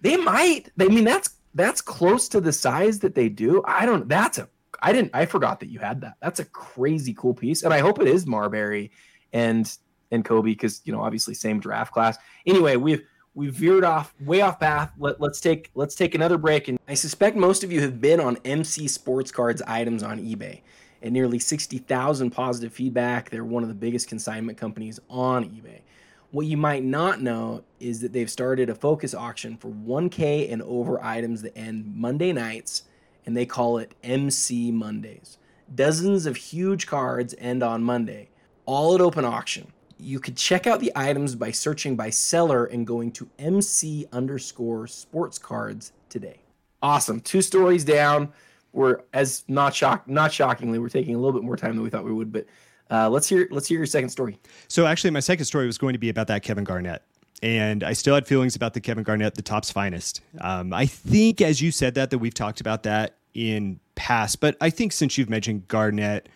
They 0.00 0.16
might. 0.16 0.70
I 0.80 0.88
mean, 0.88 1.04
that's 1.04 1.30
that's 1.54 1.82
close 1.82 2.26
to 2.30 2.40
the 2.40 2.52
size 2.52 3.00
that 3.00 3.14
they 3.14 3.28
do. 3.28 3.62
I 3.66 3.84
don't. 3.84 4.08
That's 4.08 4.38
a. 4.38 4.48
I 4.80 4.92
didn't. 4.92 5.10
I 5.12 5.26
forgot 5.26 5.60
that 5.60 5.68
you 5.68 5.78
had 5.78 6.00
that. 6.00 6.14
That's 6.22 6.40
a 6.40 6.44
crazy 6.46 7.12
cool 7.12 7.34
piece, 7.34 7.64
and 7.64 7.74
I 7.74 7.80
hope 7.80 8.00
it 8.00 8.08
is 8.08 8.26
Marbury 8.26 8.92
and 9.36 9.76
and 10.10 10.24
Kobe 10.24 10.50
because 10.50 10.80
you 10.84 10.92
know 10.92 11.02
obviously 11.02 11.34
same 11.34 11.60
draft 11.60 11.92
class. 11.92 12.16
Anyway, 12.46 12.76
we've 12.76 13.02
we've 13.34 13.54
veered 13.54 13.84
off 13.84 14.14
way 14.20 14.40
off 14.40 14.58
path. 14.58 14.92
Let, 14.98 15.20
let's 15.20 15.40
take 15.40 15.70
let's 15.74 15.94
take 15.94 16.14
another 16.14 16.38
break. 16.38 16.68
And 16.68 16.78
I 16.88 16.94
suspect 16.94 17.36
most 17.36 17.62
of 17.62 17.70
you 17.70 17.82
have 17.82 18.00
been 18.00 18.18
on 18.18 18.38
MC 18.44 18.88
Sports 18.88 19.30
Cards 19.30 19.62
items 19.66 20.02
on 20.02 20.18
eBay. 20.18 20.62
And 21.02 21.12
nearly 21.12 21.38
60,000 21.38 22.30
positive 22.30 22.72
feedback. 22.72 23.28
They're 23.28 23.44
one 23.44 23.62
of 23.62 23.68
the 23.68 23.74
biggest 23.74 24.08
consignment 24.08 24.56
companies 24.56 24.98
on 25.10 25.44
eBay. 25.44 25.82
What 26.30 26.46
you 26.46 26.56
might 26.56 26.82
not 26.82 27.20
know 27.20 27.62
is 27.78 28.00
that 28.00 28.12
they've 28.14 28.30
started 28.30 28.70
a 28.70 28.74
focus 28.74 29.14
auction 29.14 29.58
for 29.58 29.68
1K 29.68 30.50
and 30.50 30.62
over 30.62 31.00
items 31.04 31.42
that 31.42 31.56
end 31.56 31.94
Monday 31.94 32.32
nights, 32.32 32.84
and 33.26 33.36
they 33.36 33.46
call 33.46 33.76
it 33.78 33.94
MC 34.02 34.72
Mondays. 34.72 35.36
Dozens 35.72 36.24
of 36.24 36.36
huge 36.36 36.86
cards 36.86 37.34
end 37.38 37.62
on 37.62 37.84
Monday 37.84 38.30
all 38.66 38.94
at 38.94 39.00
open 39.00 39.24
auction. 39.24 39.72
You 39.98 40.20
could 40.20 40.36
check 40.36 40.66
out 40.66 40.80
the 40.80 40.92
items 40.94 41.34
by 41.34 41.50
searching 41.50 41.96
by 41.96 42.10
seller 42.10 42.66
and 42.66 42.86
going 42.86 43.12
to 43.12 43.28
MC 43.38 44.06
underscore 44.12 44.86
sports 44.86 45.38
cards 45.38 45.92
today. 46.10 46.40
Awesome. 46.82 47.20
Two 47.20 47.40
stories 47.40 47.84
down. 47.84 48.32
We're 48.72 49.00
as 49.14 49.44
not 49.48 49.74
shock 49.74 50.06
not 50.06 50.32
shockingly, 50.32 50.78
we're 50.78 50.90
taking 50.90 51.14
a 51.14 51.18
little 51.18 51.32
bit 51.32 51.44
more 51.44 51.56
time 51.56 51.74
than 51.74 51.82
we 51.82 51.88
thought 51.88 52.04
we 52.04 52.12
would, 52.12 52.30
but 52.30 52.46
uh, 52.90 53.08
let's 53.08 53.26
hear 53.26 53.48
let's 53.50 53.66
hear 53.66 53.78
your 53.78 53.86
second 53.86 54.10
story. 54.10 54.38
So 54.68 54.86
actually 54.86 55.10
my 55.10 55.20
second 55.20 55.46
story 55.46 55.66
was 55.66 55.78
going 55.78 55.94
to 55.94 55.98
be 55.98 56.10
about 56.10 56.26
that 56.26 56.42
Kevin 56.42 56.64
Garnett 56.64 57.02
and 57.42 57.84
I 57.84 57.92
still 57.92 58.14
had 58.14 58.26
feelings 58.26 58.56
about 58.56 58.74
the 58.74 58.80
Kevin 58.80 59.04
Garnett, 59.04 59.34
the 59.34 59.42
Topps 59.42 59.70
finest. 59.70 60.20
Um, 60.40 60.72
I 60.72 60.86
think, 60.86 61.40
as 61.40 61.60
you 61.60 61.70
said 61.70 61.94
that, 61.94 62.10
that 62.10 62.18
we've 62.18 62.34
talked 62.34 62.60
about 62.60 62.82
that 62.84 63.16
in 63.34 63.78
past, 63.94 64.40
but 64.40 64.56
I 64.60 64.70
think 64.70 64.92
since 64.92 65.18
you've 65.18 65.28
mentioned 65.28 65.68
Garnett 65.68 66.28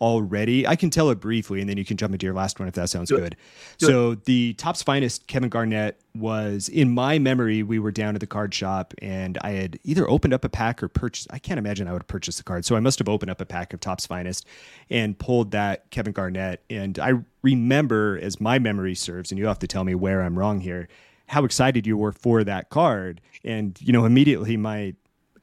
already. 0.00 0.66
I 0.66 0.76
can 0.76 0.90
tell 0.90 1.10
it 1.10 1.20
briefly, 1.20 1.60
and 1.60 1.68
then 1.68 1.76
you 1.76 1.84
can 1.84 1.96
jump 1.96 2.12
into 2.12 2.26
your 2.26 2.34
last 2.34 2.58
one 2.58 2.68
if 2.68 2.74
that 2.74 2.90
sounds 2.90 3.10
good. 3.10 3.36
good. 3.78 3.88
So 3.88 4.14
the 4.14 4.54
Topps 4.54 4.82
finest 4.82 5.26
Kevin 5.26 5.48
Garnett 5.48 6.00
was 6.14 6.68
in 6.68 6.92
my 6.92 7.18
memory. 7.18 7.62
We 7.62 7.78
were 7.78 7.90
down 7.90 8.14
at 8.14 8.20
the 8.20 8.26
card 8.26 8.52
shop, 8.52 8.94
and 9.00 9.38
I 9.40 9.50
had 9.52 9.78
either 9.84 10.08
opened 10.08 10.34
up 10.34 10.44
a 10.44 10.48
pack 10.48 10.82
or 10.82 10.88
purchased. 10.88 11.28
I 11.30 11.38
can't 11.38 11.58
imagine 11.58 11.88
I 11.88 11.92
would 11.92 12.02
have 12.02 12.08
purchased 12.08 12.38
the 12.38 12.44
card, 12.44 12.64
so 12.64 12.76
I 12.76 12.80
must 12.80 12.98
have 12.98 13.08
opened 13.08 13.30
up 13.30 13.40
a 13.40 13.46
pack 13.46 13.72
of 13.72 13.80
Topps 13.80 14.06
finest 14.06 14.46
and 14.90 15.18
pulled 15.18 15.52
that 15.52 15.90
Kevin 15.90 16.12
Garnett. 16.12 16.62
And 16.68 16.98
I 16.98 17.14
remember, 17.42 18.18
as 18.20 18.40
my 18.40 18.58
memory 18.58 18.94
serves, 18.94 19.30
and 19.30 19.38
you 19.38 19.46
have 19.46 19.58
to 19.60 19.66
tell 19.66 19.84
me 19.84 19.94
where 19.94 20.22
I'm 20.22 20.38
wrong 20.38 20.60
here. 20.60 20.88
How 21.28 21.44
excited 21.44 21.88
you 21.88 21.96
were 21.96 22.12
for 22.12 22.44
that 22.44 22.70
card, 22.70 23.20
and 23.42 23.76
you 23.80 23.92
know 23.92 24.04
immediately 24.04 24.56
my 24.56 24.94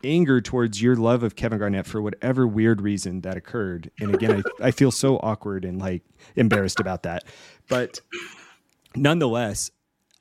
anger 0.03 0.41
towards 0.41 0.81
your 0.81 0.95
love 0.95 1.23
of 1.23 1.35
Kevin 1.35 1.59
Garnett 1.59 1.85
for 1.85 2.01
whatever 2.01 2.47
weird 2.47 2.81
reason 2.81 3.21
that 3.21 3.37
occurred. 3.37 3.91
And 3.99 4.13
again, 4.13 4.43
I, 4.61 4.67
I 4.67 4.71
feel 4.71 4.91
so 4.91 5.17
awkward 5.17 5.65
and 5.65 5.79
like 5.79 6.03
embarrassed 6.35 6.79
about 6.79 7.03
that. 7.03 7.23
But 7.69 8.01
nonetheless, 8.95 9.71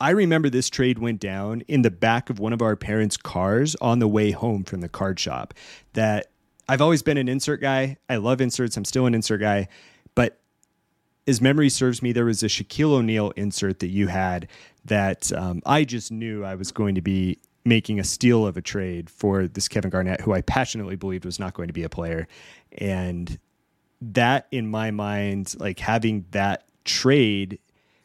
I 0.00 0.10
remember 0.10 0.50
this 0.50 0.68
trade 0.68 0.98
went 0.98 1.20
down 1.20 1.62
in 1.68 1.82
the 1.82 1.90
back 1.90 2.28
of 2.28 2.40
one 2.40 2.52
of 2.52 2.60
our 2.60 2.74
parents' 2.74 3.16
cars 3.16 3.76
on 3.80 4.00
the 4.00 4.08
way 4.08 4.32
home 4.32 4.64
from 4.64 4.80
the 4.80 4.88
card 4.88 5.20
shop. 5.20 5.54
That 5.92 6.26
I've 6.68 6.80
always 6.80 7.02
been 7.02 7.18
an 7.18 7.28
insert 7.28 7.60
guy. 7.60 7.98
I 8.08 8.16
love 8.16 8.40
inserts. 8.40 8.76
I'm 8.76 8.84
still 8.84 9.06
an 9.06 9.14
insert 9.14 9.40
guy. 9.40 9.68
But 10.14 10.40
as 11.26 11.40
memory 11.40 11.68
serves 11.68 12.02
me, 12.02 12.12
there 12.12 12.24
was 12.24 12.42
a 12.42 12.46
Shaquille 12.46 12.92
O'Neal 12.92 13.30
insert 13.36 13.78
that 13.78 13.88
you 13.88 14.08
had 14.08 14.48
that 14.84 15.32
um, 15.32 15.62
I 15.64 15.84
just 15.84 16.10
knew 16.10 16.44
I 16.44 16.56
was 16.56 16.72
going 16.72 16.96
to 16.96 17.00
be 17.00 17.38
making 17.64 18.00
a 18.00 18.04
steal 18.04 18.46
of 18.46 18.56
a 18.56 18.62
trade 18.62 19.08
for 19.08 19.46
this 19.46 19.68
Kevin 19.68 19.90
Garnett, 19.90 20.20
who 20.20 20.32
I 20.32 20.40
passionately 20.40 20.96
believed 20.96 21.24
was 21.24 21.38
not 21.38 21.54
going 21.54 21.68
to 21.68 21.72
be 21.72 21.84
a 21.84 21.88
player. 21.88 22.26
And 22.78 23.38
that, 24.00 24.48
in 24.50 24.68
my 24.68 24.90
mind, 24.90 25.54
like 25.58 25.78
having 25.78 26.24
that 26.32 26.64
trade 26.84 27.58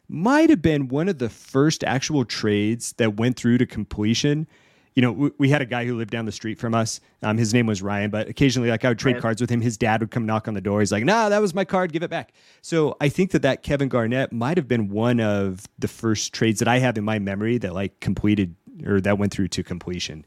might 0.07 0.49
have 0.49 0.61
been 0.61 0.87
one 0.87 1.09
of 1.09 1.17
the 1.17 1.29
first 1.29 1.83
actual 1.83 2.23
trades 2.23 2.93
that 2.93 3.17
went 3.17 3.35
through 3.35 3.57
to 3.57 3.65
completion. 3.65 4.47
You 4.95 5.01
know, 5.01 5.11
we, 5.11 5.31
we 5.37 5.49
had 5.49 5.61
a 5.61 5.65
guy 5.65 5.85
who 5.85 5.97
lived 5.97 6.11
down 6.11 6.25
the 6.25 6.31
street 6.31 6.59
from 6.59 6.73
us. 6.73 6.99
Um, 7.21 7.37
his 7.37 7.53
name 7.53 7.65
was 7.67 7.81
Ryan, 7.81 8.09
but 8.09 8.27
occasionally, 8.27 8.69
like 8.69 8.85
I 8.85 8.89
would 8.89 8.99
trade 8.99 9.13
right. 9.13 9.21
cards 9.21 9.41
with 9.41 9.49
him. 9.49 9.61
His 9.61 9.77
dad 9.77 10.01
would 10.01 10.11
come 10.11 10.25
knock 10.25 10.47
on 10.47 10.53
the 10.53 10.61
door. 10.61 10.79
He's 10.79 10.91
like, 10.91 11.03
"Nah, 11.03 11.29
that 11.29 11.39
was 11.39 11.53
my 11.53 11.65
card. 11.65 11.91
Give 11.91 12.03
it 12.03 12.09
back." 12.09 12.33
So 12.61 12.95
I 12.99 13.09
think 13.09 13.31
that 13.31 13.41
that 13.43 13.63
Kevin 13.63 13.89
Garnett 13.89 14.31
might 14.31 14.57
have 14.57 14.67
been 14.67 14.89
one 14.89 15.19
of 15.19 15.67
the 15.77 15.87
first 15.87 16.33
trades 16.33 16.59
that 16.59 16.67
I 16.67 16.79
have 16.79 16.97
in 16.97 17.03
my 17.03 17.19
memory 17.19 17.57
that 17.59 17.73
like 17.73 17.99
completed 17.99 18.55
or 18.85 19.01
that 19.01 19.17
went 19.17 19.33
through 19.33 19.47
to 19.49 19.63
completion. 19.63 20.25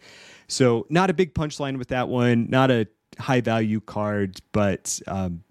So 0.48 0.86
not 0.90 1.10
a 1.10 1.14
big 1.14 1.34
punchline 1.34 1.78
with 1.78 1.88
that 1.88 2.08
one, 2.08 2.48
not 2.48 2.70
a 2.70 2.86
high 3.18 3.40
value 3.40 3.80
card, 3.80 4.40
but 4.52 5.00
um, 5.06 5.42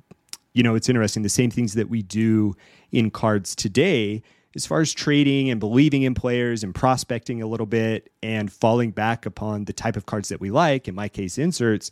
you 0.54 0.64
know 0.64 0.76
it's 0.76 0.90
interesting. 0.90 1.24
The 1.24 1.30
same 1.30 1.52
things 1.52 1.74
that 1.74 1.90
we 1.90 2.02
do 2.02 2.56
in 2.92 3.12
cards 3.12 3.56
today, 3.56 4.22
as 4.56 4.66
far 4.66 4.82
as 4.82 4.94
trading 4.94 5.50
and 5.50 5.60
believing 5.60 6.04
in 6.04 6.16
players 6.16 6.64
and 6.64 6.74
prospecting 6.74 7.42
a 7.42 7.48
little 7.48 7.66
bit, 7.66 8.12
and 8.22 8.52
falling 8.52 8.92
back 8.92 9.26
upon 9.26 9.66
the 9.66 9.74
type 9.74 9.96
of 9.96 10.06
cards 10.06 10.30
that 10.30 10.42
we 10.42 10.52
like. 10.52 10.88
In 10.88 10.96
my 10.96 11.08
case, 11.08 11.38
inserts. 11.38 11.92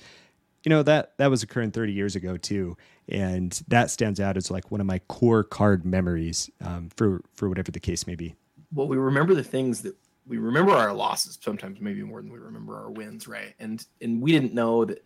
You 0.65 0.69
know 0.69 0.83
that 0.83 1.17
that 1.17 1.29
was 1.29 1.43
occurring 1.43 1.71
30 1.71 1.93
years 1.93 2.15
ago 2.15 2.35
too, 2.35 2.75
and 3.07 3.61
that 3.69 3.89
stands 3.89 4.19
out 4.19 4.35
as 4.35 4.51
like 4.51 4.69
one 4.69 4.81
of 4.81 4.87
my 4.87 4.99
core 5.07 5.43
card 5.43 5.85
memories 5.85 6.49
um, 6.59 6.89
for 6.97 7.21
for 7.33 7.47
whatever 7.47 7.71
the 7.71 7.79
case 7.79 8.05
may 8.05 8.15
be. 8.15 8.35
Well, 8.73 8.87
we 8.87 8.97
remember 8.97 9.33
the 9.33 9.45
things 9.45 9.83
that 9.83 9.95
we 10.27 10.37
remember 10.37 10.71
our 10.71 10.93
losses 10.93 11.37
sometimes 11.41 11.79
maybe 11.79 12.03
more 12.03 12.21
than 12.21 12.31
we 12.31 12.39
remember 12.39 12.75
our 12.75 12.91
wins, 12.91 13.27
right? 13.27 13.53
And 13.59 13.85
and 14.01 14.21
we 14.21 14.31
didn't 14.31 14.53
know 14.53 14.85
that 14.85 15.03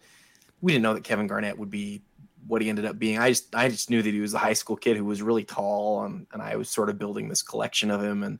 we 0.61 0.71
didn't 0.71 0.83
know 0.83 0.93
that 0.93 1.03
Kevin 1.03 1.27
Garnett 1.27 1.57
would 1.57 1.69
be 1.69 2.01
what 2.47 2.61
he 2.61 2.69
ended 2.69 2.85
up 2.85 2.97
being. 2.97 3.17
I 3.17 3.29
just 3.29 3.55
I 3.55 3.69
just 3.69 3.89
knew 3.89 4.01
that 4.01 4.13
he 4.13 4.19
was 4.19 4.33
a 4.33 4.39
high 4.39 4.53
school 4.53 4.75
kid 4.75 4.97
who 4.97 5.05
was 5.05 5.21
really 5.21 5.43
tall, 5.43 6.03
and 6.03 6.27
and 6.33 6.41
I 6.41 6.55
was 6.55 6.69
sort 6.69 6.89
of 6.89 6.97
building 6.97 7.27
this 7.27 7.41
collection 7.41 7.91
of 7.91 8.03
him, 8.03 8.23
and 8.23 8.39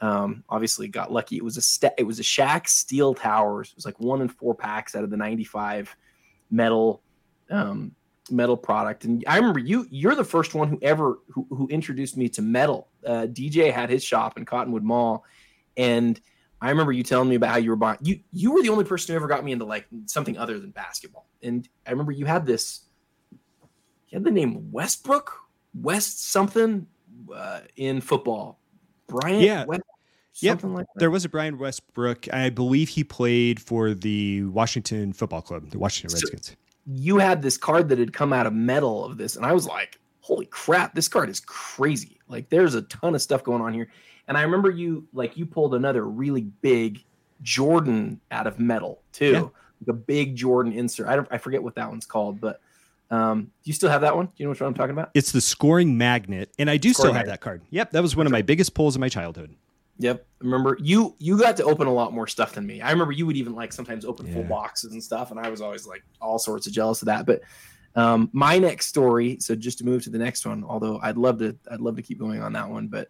um, 0.00 0.44
obviously 0.48 0.88
got 0.88 1.12
lucky. 1.12 1.36
It 1.36 1.44
was 1.44 1.56
a 1.56 1.62
st- 1.62 1.94
it 1.98 2.04
was 2.04 2.18
a 2.18 2.24
Shaq 2.24 2.68
Steel 2.68 3.14
Towers. 3.14 3.70
It 3.70 3.76
was 3.76 3.86
like 3.86 4.00
one 4.00 4.20
in 4.20 4.28
four 4.28 4.54
packs 4.54 4.94
out 4.94 5.04
of 5.04 5.10
the 5.10 5.16
'95 5.16 5.94
metal. 6.50 7.02
Um, 7.50 7.94
metal 8.28 8.56
product. 8.56 9.04
And 9.04 9.24
I 9.28 9.36
remember 9.36 9.60
you 9.60 9.86
you're 9.88 10.16
the 10.16 10.24
first 10.24 10.52
one 10.52 10.68
who 10.68 10.78
ever 10.82 11.20
who, 11.30 11.46
who 11.48 11.68
introduced 11.68 12.16
me 12.16 12.28
to 12.30 12.42
metal. 12.42 12.88
Uh, 13.06 13.26
DJ 13.26 13.72
had 13.72 13.88
his 13.88 14.02
shop 14.02 14.36
in 14.36 14.44
Cottonwood 14.44 14.82
Mall, 14.82 15.24
and 15.76 16.20
I 16.60 16.70
remember 16.70 16.92
you 16.92 17.02
telling 17.02 17.28
me 17.28 17.36
about 17.36 17.50
how 17.50 17.58
you 17.58 17.70
were 17.70 17.76
buying. 17.76 17.98
You 18.02 18.20
you 18.32 18.52
were 18.52 18.62
the 18.62 18.70
only 18.70 18.84
person 18.84 19.12
who 19.12 19.16
ever 19.16 19.28
got 19.28 19.44
me 19.44 19.52
into 19.52 19.64
like 19.64 19.86
something 20.06 20.38
other 20.38 20.58
than 20.58 20.70
basketball. 20.70 21.26
And 21.42 21.68
I 21.86 21.90
remember 21.90 22.12
you 22.12 22.24
had 22.26 22.46
this. 22.46 22.82
You 24.08 24.16
had 24.16 24.24
the 24.24 24.30
name 24.30 24.70
Westbrook 24.72 25.32
West 25.74 26.30
something 26.30 26.86
uh, 27.34 27.60
in 27.76 28.00
football. 28.00 28.58
Brian. 29.06 29.40
Yeah. 29.40 29.64
West, 29.64 29.82
Yep. 30.40 30.64
Like 30.64 30.86
there 30.96 31.10
was 31.10 31.24
a 31.24 31.28
Brian 31.28 31.58
Westbrook. 31.58 32.32
I 32.32 32.50
believe 32.50 32.90
he 32.90 33.04
played 33.04 33.60
for 33.60 33.94
the 33.94 34.44
Washington 34.44 35.12
Football 35.14 35.40
Club, 35.40 35.70
the 35.70 35.78
Washington 35.78 36.14
Redskins. 36.14 36.48
So 36.48 36.54
you 36.86 37.18
had 37.18 37.40
this 37.40 37.56
card 37.56 37.88
that 37.88 37.98
had 37.98 38.12
come 38.12 38.32
out 38.32 38.46
of 38.46 38.52
metal 38.52 39.04
of 39.04 39.16
this, 39.16 39.36
and 39.36 39.46
I 39.46 39.52
was 39.52 39.66
like, 39.66 39.98
"Holy 40.20 40.44
crap! 40.46 40.94
This 40.94 41.08
card 41.08 41.30
is 41.30 41.40
crazy! 41.40 42.20
Like, 42.28 42.50
there's 42.50 42.74
a 42.74 42.82
ton 42.82 43.14
of 43.14 43.22
stuff 43.22 43.44
going 43.44 43.62
on 43.62 43.72
here." 43.72 43.88
And 44.28 44.36
I 44.36 44.42
remember 44.42 44.70
you 44.70 45.06
like 45.12 45.36
you 45.36 45.46
pulled 45.46 45.74
another 45.74 46.04
really 46.04 46.42
big 46.62 47.04
Jordan 47.42 48.20
out 48.30 48.46
of 48.46 48.58
metal 48.58 49.00
too, 49.12 49.52
yeah. 49.86 49.90
a 49.90 49.94
big 49.94 50.36
Jordan 50.36 50.72
insert. 50.72 51.06
I 51.06 51.16
don't, 51.16 51.28
I 51.30 51.38
forget 51.38 51.62
what 51.62 51.74
that 51.76 51.88
one's 51.88 52.06
called, 52.06 52.40
but 52.40 52.60
um, 53.10 53.42
do 53.42 53.50
you 53.64 53.72
still 53.72 53.90
have 53.90 54.00
that 54.00 54.16
one? 54.16 54.26
Do 54.26 54.32
you 54.36 54.46
know 54.46 54.50
which 54.50 54.60
one 54.60 54.68
I'm 54.68 54.74
talking 54.74 54.92
about? 54.92 55.10
It's 55.14 55.32
the 55.32 55.40
scoring 55.40 55.96
magnet, 55.96 56.50
and 56.58 56.68
I 56.68 56.76
do 56.76 56.92
scoring 56.92 56.94
still 56.94 57.12
have 57.12 57.26
magnet. 57.26 57.32
that 57.32 57.40
card. 57.40 57.62
Yep, 57.70 57.92
that 57.92 58.02
was 58.02 58.16
one 58.16 58.26
of 58.26 58.32
my 58.32 58.42
biggest 58.42 58.74
pulls 58.74 58.96
in 58.96 59.00
my 59.00 59.08
childhood. 59.08 59.54
Yep. 59.98 60.26
Remember 60.40 60.76
you 60.80 61.14
you 61.18 61.38
got 61.38 61.56
to 61.56 61.64
open 61.64 61.86
a 61.86 61.92
lot 61.92 62.12
more 62.12 62.26
stuff 62.26 62.52
than 62.52 62.66
me. 62.66 62.80
I 62.82 62.90
remember 62.90 63.12
you 63.12 63.26
would 63.26 63.36
even 63.36 63.54
like 63.54 63.72
sometimes 63.72 64.04
open 64.04 64.26
yeah. 64.26 64.34
full 64.34 64.44
boxes 64.44 64.92
and 64.92 65.02
stuff, 65.02 65.30
and 65.30 65.40
I 65.40 65.48
was 65.48 65.60
always 65.60 65.86
like 65.86 66.02
all 66.20 66.38
sorts 66.38 66.66
of 66.66 66.72
jealous 66.72 67.00
of 67.00 67.06
that. 67.06 67.24
But 67.24 67.42
um, 67.94 68.28
my 68.32 68.58
next 68.58 68.86
story, 68.86 69.38
so 69.40 69.54
just 69.54 69.78
to 69.78 69.84
move 69.84 70.02
to 70.04 70.10
the 70.10 70.18
next 70.18 70.44
one, 70.44 70.64
although 70.64 71.00
I'd 71.02 71.16
love 71.16 71.38
to 71.38 71.56
I'd 71.70 71.80
love 71.80 71.96
to 71.96 72.02
keep 72.02 72.18
going 72.18 72.42
on 72.42 72.52
that 72.52 72.68
one, 72.68 72.88
but 72.88 73.08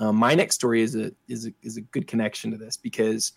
um, 0.00 0.16
my 0.16 0.34
next 0.34 0.54
story 0.54 0.80
is 0.80 0.96
a 0.96 1.12
is 1.28 1.46
a 1.46 1.52
is 1.62 1.76
a 1.76 1.82
good 1.82 2.06
connection 2.06 2.50
to 2.50 2.56
this 2.56 2.76
because 2.76 3.32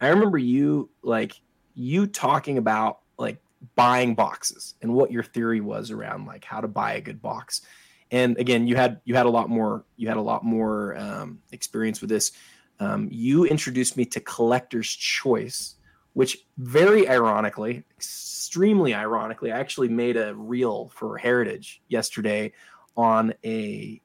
I 0.00 0.08
remember 0.08 0.38
you 0.38 0.90
like 1.02 1.40
you 1.74 2.06
talking 2.06 2.56
about 2.58 3.00
like 3.18 3.40
buying 3.74 4.14
boxes 4.14 4.74
and 4.80 4.94
what 4.94 5.12
your 5.12 5.22
theory 5.22 5.60
was 5.60 5.90
around 5.90 6.24
like 6.24 6.44
how 6.44 6.60
to 6.60 6.68
buy 6.68 6.94
a 6.94 7.00
good 7.00 7.20
box. 7.20 7.60
And 8.10 8.38
again 8.38 8.66
you 8.66 8.76
had 8.76 9.00
you 9.04 9.14
had 9.14 9.26
a 9.26 9.30
lot 9.30 9.50
more 9.50 9.84
you 9.96 10.08
had 10.08 10.16
a 10.16 10.22
lot 10.22 10.42
more 10.42 10.96
um, 10.96 11.38
experience 11.52 12.00
with 12.00 12.10
this. 12.10 12.32
Um, 12.80 13.08
you 13.10 13.44
introduced 13.44 13.96
me 13.96 14.04
to 14.06 14.20
collector's 14.20 14.88
choice 14.88 15.74
which 16.12 16.46
very 16.56 17.06
ironically 17.06 17.84
extremely 17.94 18.94
ironically 18.94 19.52
i 19.52 19.58
actually 19.58 19.88
made 19.88 20.16
a 20.16 20.34
reel 20.34 20.88
for 20.94 21.18
heritage 21.18 21.82
yesterday 21.88 22.52
on 22.96 23.34
a 23.44 24.00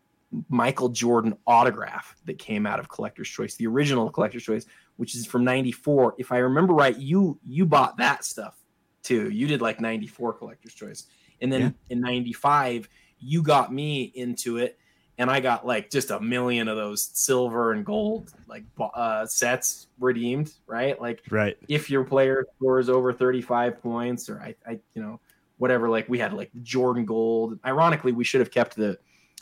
michael 0.50 0.90
jordan 0.90 1.36
autograph 1.46 2.16
that 2.26 2.38
came 2.38 2.66
out 2.66 2.80
of 2.80 2.90
collector's 2.90 3.30
choice 3.30 3.56
the 3.56 3.68
original 3.68 4.10
collector's 4.10 4.44
choice 4.44 4.66
which 4.98 5.16
is 5.16 5.26
from 5.26 5.44
94 5.44 6.16
if 6.18 6.32
i 6.32 6.38
remember 6.38 6.74
right 6.74 6.98
you 6.98 7.40
you 7.46 7.66
bought 7.66 7.98
that 7.98 8.24
stuff 8.24 8.58
too 9.04 9.30
you 9.30 9.48
did 9.48 9.62
like 9.62 9.82
94 9.82 10.34
collector's 10.34 10.74
choice 10.74 11.08
and 11.42 11.52
then 11.52 11.62
yeah. 11.62 11.70
in 11.90 12.02
95 12.02 12.88
you 13.20 13.44
got 13.44 13.74
me 13.74 14.04
into 14.16 14.58
it 14.58 14.78
and 15.18 15.30
I 15.30 15.40
got 15.40 15.68
like 15.68 15.92
just 15.92 16.10
a 16.10 16.20
million 16.20 16.68
of 16.68 16.78
those 16.78 17.12
silver 17.14 17.74
and 17.74 17.86
gold 17.86 18.34
like 18.48 18.64
uh, 18.80 19.26
sets 19.28 19.86
redeemed, 20.00 20.52
right? 20.66 21.00
Like, 21.00 21.22
right. 21.30 21.58
If 21.68 21.92
your 21.92 22.04
player 22.04 22.48
scores 22.56 22.90
over 22.90 23.14
35 23.14 23.84
points, 23.84 24.30
or 24.30 24.42
I, 24.42 24.56
I, 24.68 24.80
you 24.96 25.02
know, 25.04 25.20
whatever. 25.62 25.90
Like 25.90 26.10
we 26.10 26.18
had 26.18 26.34
like 26.34 26.50
Jordan 26.64 27.06
Gold. 27.06 27.60
Ironically, 27.64 28.14
we 28.14 28.24
should 28.24 28.40
have 28.40 28.50
kept 28.50 28.76
the 28.76 28.98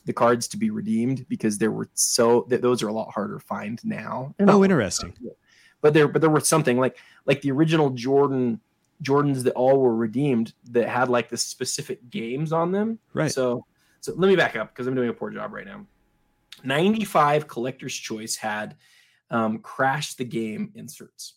the 0.05 0.13
cards 0.13 0.47
to 0.49 0.57
be 0.57 0.69
redeemed 0.69 1.27
because 1.29 1.57
there 1.57 1.71
were 1.71 1.89
so 1.93 2.45
that 2.49 2.61
those 2.61 2.81
are 2.83 2.87
a 2.87 2.93
lot 2.93 3.11
harder 3.11 3.35
to 3.35 3.39
find 3.39 3.83
now. 3.83 4.33
Oh, 4.39 4.63
interesting. 4.63 5.13
But 5.81 5.93
there, 5.93 6.07
but 6.07 6.21
there 6.21 6.29
was 6.29 6.47
something 6.47 6.77
like 6.77 6.97
like 7.25 7.41
the 7.41 7.51
original 7.51 7.89
Jordan 7.91 8.59
Jordans 9.03 9.43
that 9.43 9.53
all 9.53 9.79
were 9.79 9.95
redeemed 9.95 10.53
that 10.71 10.89
had 10.89 11.09
like 11.09 11.29
the 11.29 11.37
specific 11.37 12.09
games 12.09 12.51
on 12.51 12.71
them. 12.71 12.99
Right. 13.13 13.31
So 13.31 13.65
so 14.01 14.13
let 14.15 14.27
me 14.27 14.35
back 14.35 14.55
up 14.55 14.73
because 14.73 14.87
I'm 14.87 14.95
doing 14.95 15.09
a 15.09 15.13
poor 15.13 15.29
job 15.29 15.53
right 15.53 15.65
now. 15.65 15.85
95 16.63 17.47
Collector's 17.47 17.95
Choice 17.95 18.35
had 18.35 18.75
um, 19.29 19.59
Crash 19.59 20.15
the 20.15 20.25
Game 20.25 20.71
inserts. 20.75 21.35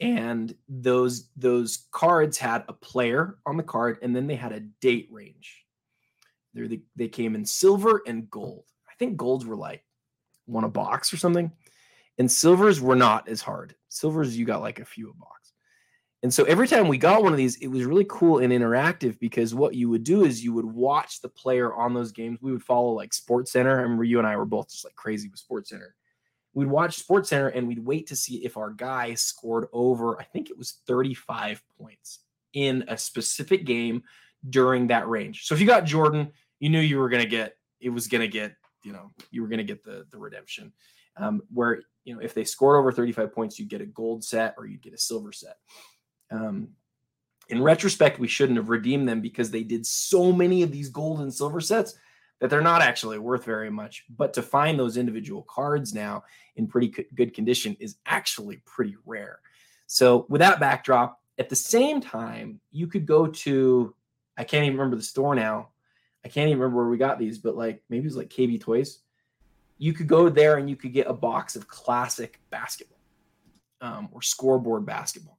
And 0.00 0.54
those 0.68 1.30
those 1.36 1.86
cards 1.90 2.36
had 2.36 2.64
a 2.68 2.74
player 2.74 3.38
on 3.46 3.56
the 3.56 3.62
card, 3.62 3.98
and 4.02 4.14
then 4.14 4.26
they 4.26 4.34
had 4.34 4.52
a 4.52 4.60
date 4.60 5.08
range. 5.10 5.64
They 6.56 6.80
they 6.96 7.08
came 7.08 7.34
in 7.34 7.44
silver 7.44 8.02
and 8.06 8.30
gold. 8.30 8.64
I 8.88 8.94
think 8.98 9.16
golds 9.16 9.44
were 9.44 9.56
like 9.56 9.84
one 10.46 10.64
a 10.64 10.68
box 10.68 11.12
or 11.12 11.16
something, 11.16 11.52
and 12.18 12.30
silvers 12.30 12.80
were 12.80 12.96
not 12.96 13.28
as 13.28 13.42
hard. 13.42 13.74
Silvers 13.88 14.36
you 14.36 14.44
got 14.44 14.62
like 14.62 14.80
a 14.80 14.84
few 14.84 15.10
a 15.10 15.14
box. 15.14 15.52
And 16.22 16.32
so 16.32 16.44
every 16.44 16.66
time 16.66 16.88
we 16.88 16.98
got 16.98 17.22
one 17.22 17.32
of 17.32 17.36
these, 17.36 17.56
it 17.56 17.68
was 17.68 17.84
really 17.84 18.06
cool 18.08 18.38
and 18.38 18.52
interactive 18.52 19.18
because 19.20 19.54
what 19.54 19.74
you 19.74 19.88
would 19.90 20.02
do 20.02 20.24
is 20.24 20.42
you 20.42 20.52
would 20.54 20.64
watch 20.64 21.20
the 21.20 21.28
player 21.28 21.74
on 21.74 21.94
those 21.94 22.10
games. 22.10 22.38
We 22.40 22.52
would 22.52 22.64
follow 22.64 22.92
like 22.92 23.12
Sports 23.12 23.52
Center. 23.52 23.78
I 23.78 23.82
remember 23.82 24.04
you 24.04 24.18
and 24.18 24.26
I 24.26 24.36
were 24.36 24.46
both 24.46 24.70
just 24.70 24.84
like 24.84 24.96
crazy 24.96 25.28
with 25.28 25.38
Sports 25.38 25.70
Center. 25.70 25.94
We'd 26.54 26.68
watch 26.68 26.96
Sports 26.96 27.28
Center 27.28 27.48
and 27.48 27.68
we'd 27.68 27.84
wait 27.84 28.06
to 28.08 28.16
see 28.16 28.44
if 28.44 28.56
our 28.56 28.70
guy 28.70 29.12
scored 29.14 29.66
over, 29.72 30.18
I 30.18 30.24
think 30.24 30.48
it 30.48 30.56
was 30.56 30.80
35 30.86 31.62
points 31.78 32.20
in 32.54 32.84
a 32.88 32.96
specific 32.96 33.66
game 33.66 34.02
during 34.48 34.86
that 34.86 35.06
range. 35.06 35.44
So 35.44 35.54
if 35.54 35.60
you 35.60 35.66
got 35.66 35.84
Jordan, 35.84 36.32
you 36.60 36.70
knew 36.70 36.80
you 36.80 36.98
were 36.98 37.08
going 37.08 37.22
to 37.22 37.28
get, 37.28 37.56
it 37.80 37.90
was 37.90 38.06
going 38.06 38.22
to 38.22 38.28
get, 38.28 38.54
you 38.84 38.92
know, 38.92 39.12
you 39.30 39.42
were 39.42 39.48
going 39.48 39.58
to 39.58 39.64
get 39.64 39.84
the, 39.84 40.06
the 40.10 40.18
redemption. 40.18 40.72
Um, 41.18 41.42
where, 41.52 41.82
you 42.04 42.14
know, 42.14 42.20
if 42.20 42.34
they 42.34 42.44
scored 42.44 42.76
over 42.76 42.92
35 42.92 43.32
points, 43.34 43.58
you'd 43.58 43.68
get 43.68 43.80
a 43.80 43.86
gold 43.86 44.22
set 44.22 44.54
or 44.58 44.66
you'd 44.66 44.82
get 44.82 44.92
a 44.92 44.98
silver 44.98 45.32
set. 45.32 45.56
Um, 46.30 46.68
in 47.48 47.62
retrospect, 47.62 48.18
we 48.18 48.28
shouldn't 48.28 48.58
have 48.58 48.68
redeemed 48.68 49.08
them 49.08 49.20
because 49.20 49.50
they 49.50 49.62
did 49.62 49.86
so 49.86 50.32
many 50.32 50.62
of 50.62 50.72
these 50.72 50.88
gold 50.88 51.20
and 51.20 51.32
silver 51.32 51.60
sets 51.60 51.94
that 52.40 52.50
they're 52.50 52.60
not 52.60 52.82
actually 52.82 53.18
worth 53.18 53.44
very 53.44 53.70
much. 53.70 54.04
But 54.14 54.34
to 54.34 54.42
find 54.42 54.78
those 54.78 54.96
individual 54.96 55.46
cards 55.48 55.94
now 55.94 56.24
in 56.56 56.66
pretty 56.66 56.94
good 57.14 57.34
condition 57.34 57.76
is 57.80 57.96
actually 58.04 58.62
pretty 58.66 58.96
rare. 59.04 59.38
So, 59.86 60.26
with 60.28 60.40
that 60.40 60.60
backdrop, 60.60 61.20
at 61.38 61.48
the 61.48 61.56
same 61.56 62.00
time, 62.00 62.60
you 62.72 62.86
could 62.86 63.06
go 63.06 63.28
to, 63.28 63.94
I 64.36 64.44
can't 64.44 64.64
even 64.64 64.78
remember 64.78 64.96
the 64.96 65.02
store 65.02 65.34
now. 65.34 65.70
I 66.26 66.28
can't 66.28 66.48
even 66.48 66.58
remember 66.58 66.78
where 66.82 66.90
we 66.90 66.96
got 66.96 67.20
these, 67.20 67.38
but 67.38 67.56
like 67.56 67.84
maybe 67.88 68.02
it 68.02 68.08
was 68.08 68.16
like 68.16 68.30
KB 68.30 68.60
Toys. 68.60 68.98
You 69.78 69.92
could 69.92 70.08
go 70.08 70.28
there 70.28 70.56
and 70.56 70.68
you 70.68 70.74
could 70.74 70.92
get 70.92 71.06
a 71.06 71.12
box 71.12 71.54
of 71.54 71.68
classic 71.68 72.40
basketball 72.50 72.98
um, 73.80 74.08
or 74.10 74.22
scoreboard 74.22 74.84
basketball. 74.84 75.38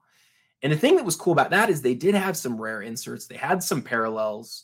And 0.63 0.71
the 0.71 0.77
thing 0.77 0.95
that 0.95 1.03
was 1.03 1.17
cool 1.17 1.33
about 1.33 1.49
that 1.49 1.69
is 1.69 1.81
they 1.81 1.93
did 1.93 2.15
have 2.15 2.37
some 2.37 2.59
rare 2.59 2.81
inserts. 2.81 3.27
They 3.27 3.35
had 3.35 3.61
some 3.61 3.81
parallels 3.81 4.63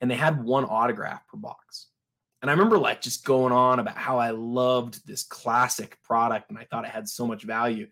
and 0.00 0.08
they 0.08 0.14
had 0.14 0.44
one 0.44 0.64
autograph 0.64 1.26
per 1.26 1.36
box. 1.36 1.88
And 2.40 2.48
I 2.48 2.54
remember 2.54 2.78
like 2.78 3.00
just 3.00 3.24
going 3.24 3.52
on 3.52 3.80
about 3.80 3.96
how 3.96 4.18
I 4.18 4.30
loved 4.30 5.04
this 5.08 5.24
classic 5.24 6.00
product 6.04 6.50
and 6.50 6.58
I 6.58 6.66
thought 6.70 6.84
it 6.84 6.92
had 6.92 7.08
so 7.08 7.26
much 7.26 7.42
value. 7.42 7.88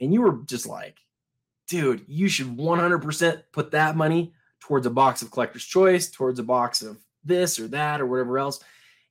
And 0.00 0.12
you 0.12 0.20
were 0.20 0.40
just 0.46 0.66
like, 0.66 0.98
dude, 1.68 2.04
you 2.08 2.26
should 2.26 2.56
100% 2.56 3.42
put 3.52 3.70
that 3.70 3.94
money 3.94 4.34
towards 4.58 4.86
a 4.86 4.90
box 4.90 5.22
of 5.22 5.30
collector's 5.30 5.64
choice, 5.64 6.10
towards 6.10 6.40
a 6.40 6.42
box 6.42 6.82
of 6.82 6.98
this 7.24 7.58
or 7.58 7.68
that 7.68 8.00
or 8.00 8.06
whatever 8.06 8.38
else. 8.38 8.60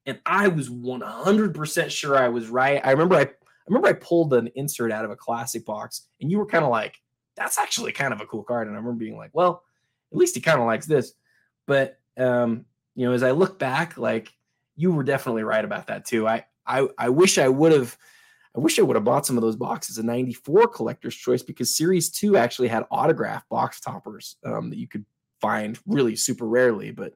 And 0.06 0.19
I 0.26 0.49
was 0.49 0.69
100% 0.69 1.89
sure 1.89 2.17
I 2.17 2.30
was 2.30 2.49
right. 2.49 2.82
I 2.84 2.91
remember 2.91 3.15
I, 3.15 3.21
I 3.21 3.28
remember 3.67 3.88
I 3.88 3.93
pulled 3.93 4.34
an 4.34 4.49
insert 4.56 4.91
out 4.91 5.06
of 5.06 5.12
a 5.12 5.15
classic 5.15 5.65
box 5.65 6.08
and 6.19 6.30
you 6.30 6.38
were 6.38 6.45
kind 6.45 6.63
of 6.63 6.69
like, 6.69 6.99
that's 7.36 7.58
actually 7.58 7.93
kind 7.93 8.13
of 8.13 8.21
a 8.21 8.26
cool 8.26 8.43
card. 8.43 8.67
And 8.67 8.76
I 8.76 8.80
remember 8.80 8.99
being 8.99 9.17
like, 9.17 9.32
well, 9.34 9.63
at 10.12 10.17
least 10.17 10.36
he 10.36 10.41
kind 10.41 10.60
of 10.60 10.65
likes 10.65 10.86
this. 10.86 11.13
But 11.65 11.99
um, 12.17 12.65
you 12.95 13.06
know, 13.08 13.13
as 13.13 13.23
I 13.23 13.32
look 13.32 13.58
back, 13.58 13.97
like 13.97 14.32
you 14.76 14.91
were 14.91 15.04
definitely 15.04 15.43
right 15.43 15.63
about 15.63 15.88
that 15.88 16.06
too. 16.06 16.28
I 16.28 16.45
I 16.65 16.88
I 16.97 17.10
wish 17.10 17.38
I 17.38 17.47
would 17.47 17.71
have 17.71 17.97
I 18.56 18.60
wish 18.60 18.78
I 18.78 18.84
would 18.84 18.95
have 18.95 19.04
bought 19.06 19.26
some 19.26 19.38
of 19.38 19.41
those 19.41 19.56
boxes 19.56 19.97
of 19.97 20.06
94 20.06 20.67
collector's 20.67 21.15
choice 21.15 21.41
because 21.41 21.76
series 21.76 22.12
two 22.12 22.38
actually 22.38 22.67
had 22.67 22.86
autograph 22.91 23.47
box 23.49 23.80
toppers 23.80 24.36
um, 24.45 24.69
that 24.69 24.78
you 24.78 24.88
could 24.88 25.06
find 25.41 25.80
really 25.88 26.15
super 26.15 26.45
rarely, 26.45 26.91
but 26.91 27.13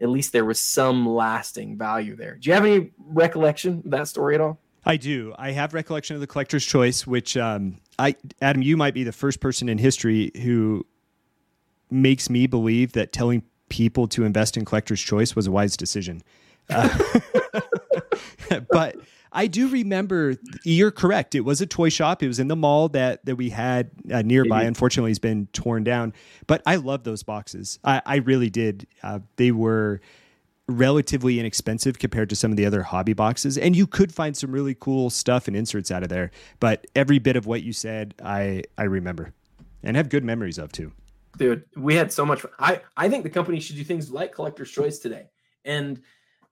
at 0.00 0.08
least 0.08 0.32
there 0.32 0.44
was 0.44 0.60
some 0.60 1.08
lasting 1.08 1.76
value 1.76 2.16
there. 2.16 2.36
Do 2.36 2.48
you 2.48 2.54
have 2.54 2.64
any 2.64 2.90
recollection 2.98 3.82
of 3.84 3.90
that 3.90 4.08
story 4.08 4.34
at 4.34 4.40
all? 4.40 4.58
I 4.84 4.96
do. 4.96 5.34
I 5.38 5.50
have 5.50 5.74
recollection 5.74 6.14
of 6.14 6.20
the 6.20 6.26
collector's 6.26 6.64
choice, 6.64 7.06
which 7.06 7.36
um, 7.36 7.76
I 7.98 8.16
Adam, 8.40 8.62
you 8.62 8.76
might 8.76 8.94
be 8.94 9.04
the 9.04 9.12
first 9.12 9.40
person 9.40 9.68
in 9.68 9.76
history 9.78 10.32
who 10.42 10.86
makes 11.90 12.30
me 12.30 12.46
believe 12.46 12.92
that 12.92 13.12
telling 13.12 13.42
people 13.68 14.08
to 14.08 14.24
invest 14.24 14.56
in 14.56 14.64
collector's 14.64 15.00
choice 15.00 15.36
was 15.36 15.46
a 15.46 15.50
wise 15.50 15.76
decision. 15.76 16.22
Uh, 16.70 17.20
but 18.70 18.96
I 19.32 19.46
do 19.46 19.68
remember. 19.68 20.36
You're 20.64 20.90
correct. 20.90 21.34
It 21.34 21.40
was 21.40 21.60
a 21.60 21.66
toy 21.66 21.88
shop. 21.88 22.22
It 22.22 22.28
was 22.28 22.38
in 22.38 22.48
the 22.48 22.56
mall 22.56 22.88
that 22.90 23.24
that 23.26 23.36
we 23.36 23.50
had 23.50 23.90
uh, 24.12 24.22
nearby. 24.22 24.58
Maybe. 24.58 24.68
Unfortunately, 24.68 25.10
it's 25.10 25.18
been 25.18 25.46
torn 25.52 25.84
down. 25.84 26.12
But 26.46 26.62
I 26.66 26.76
love 26.76 27.04
those 27.04 27.22
boxes. 27.22 27.78
I, 27.84 28.02
I 28.04 28.16
really 28.16 28.50
did. 28.50 28.86
Uh, 29.02 29.20
they 29.36 29.52
were 29.52 30.00
relatively 30.66 31.40
inexpensive 31.40 31.98
compared 31.98 32.30
to 32.30 32.36
some 32.36 32.50
of 32.50 32.56
the 32.56 32.64
other 32.64 32.82
hobby 32.82 33.12
boxes, 33.12 33.58
and 33.58 33.76
you 33.76 33.86
could 33.86 34.12
find 34.12 34.36
some 34.36 34.52
really 34.52 34.74
cool 34.74 35.10
stuff 35.10 35.48
and 35.48 35.56
inserts 35.56 35.90
out 35.90 36.02
of 36.02 36.08
there. 36.08 36.30
But 36.58 36.86
every 36.94 37.18
bit 37.18 37.36
of 37.36 37.46
what 37.46 37.62
you 37.62 37.72
said, 37.72 38.14
I 38.22 38.62
I 38.78 38.84
remember, 38.84 39.32
and 39.82 39.96
have 39.96 40.08
good 40.08 40.24
memories 40.24 40.58
of 40.58 40.72
too. 40.72 40.92
Dude, 41.38 41.64
we 41.76 41.94
had 41.94 42.12
so 42.12 42.26
much 42.26 42.40
fun. 42.40 42.52
I 42.58 42.82
I 42.96 43.08
think 43.08 43.22
the 43.22 43.30
company 43.30 43.60
should 43.60 43.76
do 43.76 43.84
things 43.84 44.10
like 44.10 44.32
Collector's 44.34 44.70
Choice 44.70 44.98
today, 44.98 45.30
and 45.64 46.00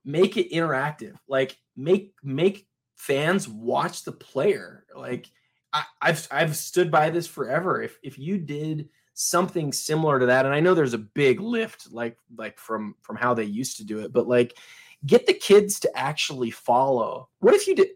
make 0.05 0.37
it 0.37 0.51
interactive. 0.51 1.15
Like 1.27 1.57
make 1.75 2.13
make 2.23 2.67
fans 2.99 3.47
watch 3.47 4.03
the 4.03 4.11
player. 4.11 4.85
Like 4.95 5.31
I, 5.71 5.83
I've 6.01 6.27
I've 6.29 6.55
stood 6.55 6.91
by 6.91 7.09
this 7.09 7.25
forever. 7.25 7.81
If 7.81 7.97
if 8.03 8.19
you 8.19 8.37
did 8.37 8.89
something 9.13 9.71
similar 9.71 10.19
to 10.19 10.27
that, 10.27 10.45
and 10.45 10.53
I 10.53 10.59
know 10.59 10.73
there's 10.73 10.93
a 10.93 10.99
big 10.99 11.39
lift 11.39 11.91
like 11.91 12.17
like 12.37 12.59
from 12.59 12.95
from 13.01 13.15
how 13.15 13.33
they 13.33 13.45
used 13.45 13.77
to 13.77 13.85
do 13.85 13.99
it, 13.99 14.11
but 14.11 14.27
like 14.27 14.57
get 15.05 15.25
the 15.25 15.33
kids 15.33 15.79
to 15.79 15.97
actually 15.97 16.51
follow. 16.51 17.29
What 17.39 17.55
if 17.55 17.67
you 17.67 17.75
did? 17.75 17.87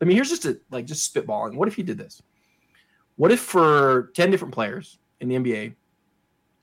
I 0.00 0.04
mean, 0.04 0.16
here's 0.16 0.30
just 0.30 0.44
a 0.44 0.58
like 0.70 0.86
just 0.86 1.12
spitballing. 1.12 1.56
What 1.56 1.68
if 1.68 1.76
you 1.76 1.84
did 1.84 1.98
this? 1.98 2.22
What 3.16 3.32
if 3.32 3.40
for 3.40 4.12
ten 4.14 4.30
different 4.30 4.54
players 4.54 4.98
in 5.20 5.28
the 5.28 5.34
NBA, 5.34 5.74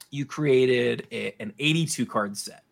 you 0.10 0.26
created 0.26 1.06
a, 1.12 1.36
an 1.42 1.54
82 1.60 2.06
card 2.06 2.38
set? 2.38 2.64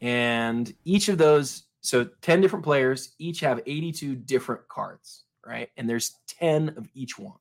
And 0.00 0.72
each 0.84 1.08
of 1.08 1.18
those, 1.18 1.64
so 1.88 2.04
10 2.20 2.42
different 2.42 2.66
players, 2.66 3.14
each 3.18 3.40
have 3.40 3.62
82 3.64 4.14
different 4.14 4.68
cards, 4.68 5.24
right? 5.46 5.70
And 5.78 5.88
there's 5.88 6.16
10 6.26 6.74
of 6.76 6.86
each 6.92 7.18
one. 7.18 7.38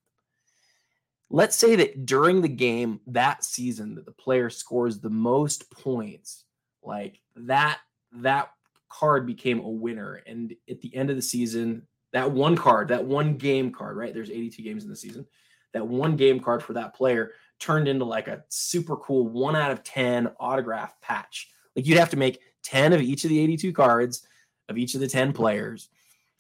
Let's 1.30 1.58
say 1.58 1.76
that 1.76 2.06
during 2.06 2.42
the 2.42 2.48
game 2.48 3.02
that 3.08 3.44
season 3.44 3.94
that 3.96 4.06
the 4.06 4.14
player 4.14 4.50
scores 4.50 5.02
the 5.02 5.10
most 5.10 5.70
points, 5.70 6.46
like 6.82 7.20
that 7.36 7.80
that 8.14 8.52
card 8.88 9.26
became 9.26 9.60
a 9.60 9.70
winner 9.70 10.22
and 10.26 10.56
at 10.70 10.80
the 10.80 10.96
end 10.96 11.10
of 11.10 11.18
the 11.18 11.22
season 11.22 11.86
that 12.14 12.32
one 12.32 12.56
card, 12.56 12.88
that 12.88 13.04
one 13.04 13.36
game 13.36 13.70
card, 13.70 13.98
right? 13.98 14.14
There's 14.14 14.30
82 14.30 14.64
games 14.64 14.86
in 14.86 14.90
the 14.90 14.96
season. 14.96 15.26
That 15.74 15.86
one 15.86 16.16
game 16.16 16.40
card 16.40 16.64
for 16.64 16.72
that 16.72 16.96
player 16.96 17.34
turned 17.60 17.90
into 17.90 18.06
like 18.06 18.30
a 18.30 18.46
super 18.48 18.96
cool 18.96 19.28
1 19.28 19.58
out 19.58 19.72
of 19.72 19.84
10 19.84 20.30
autograph 20.40 21.02
patch. 21.02 21.50
Like 21.76 21.86
you'd 21.86 22.00
have 22.00 22.12
to 22.12 22.18
make 22.18 22.40
10 22.64 22.94
of 22.94 23.02
each 23.02 23.26
of 23.26 23.30
the 23.30 23.42
82 23.42 23.74
cards 23.74 24.26
of 24.70 24.78
each 24.78 24.96
of 24.96 25.02
the 25.02 25.08
10 25.08 25.34
players. 25.34 25.90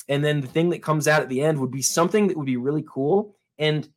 And 0.09 0.23
then 0.23 0.41
the 0.41 0.47
thing 0.47 0.69
that 0.69 0.81
comes 0.81 1.07
out 1.07 1.21
at 1.21 1.29
the 1.29 1.41
end 1.41 1.59
would 1.59 1.71
be 1.71 1.81
something 1.81 2.27
that 2.27 2.37
would 2.37 2.45
be 2.45 2.57
really 2.57 2.85
cool. 2.87 3.35
And 3.57 3.87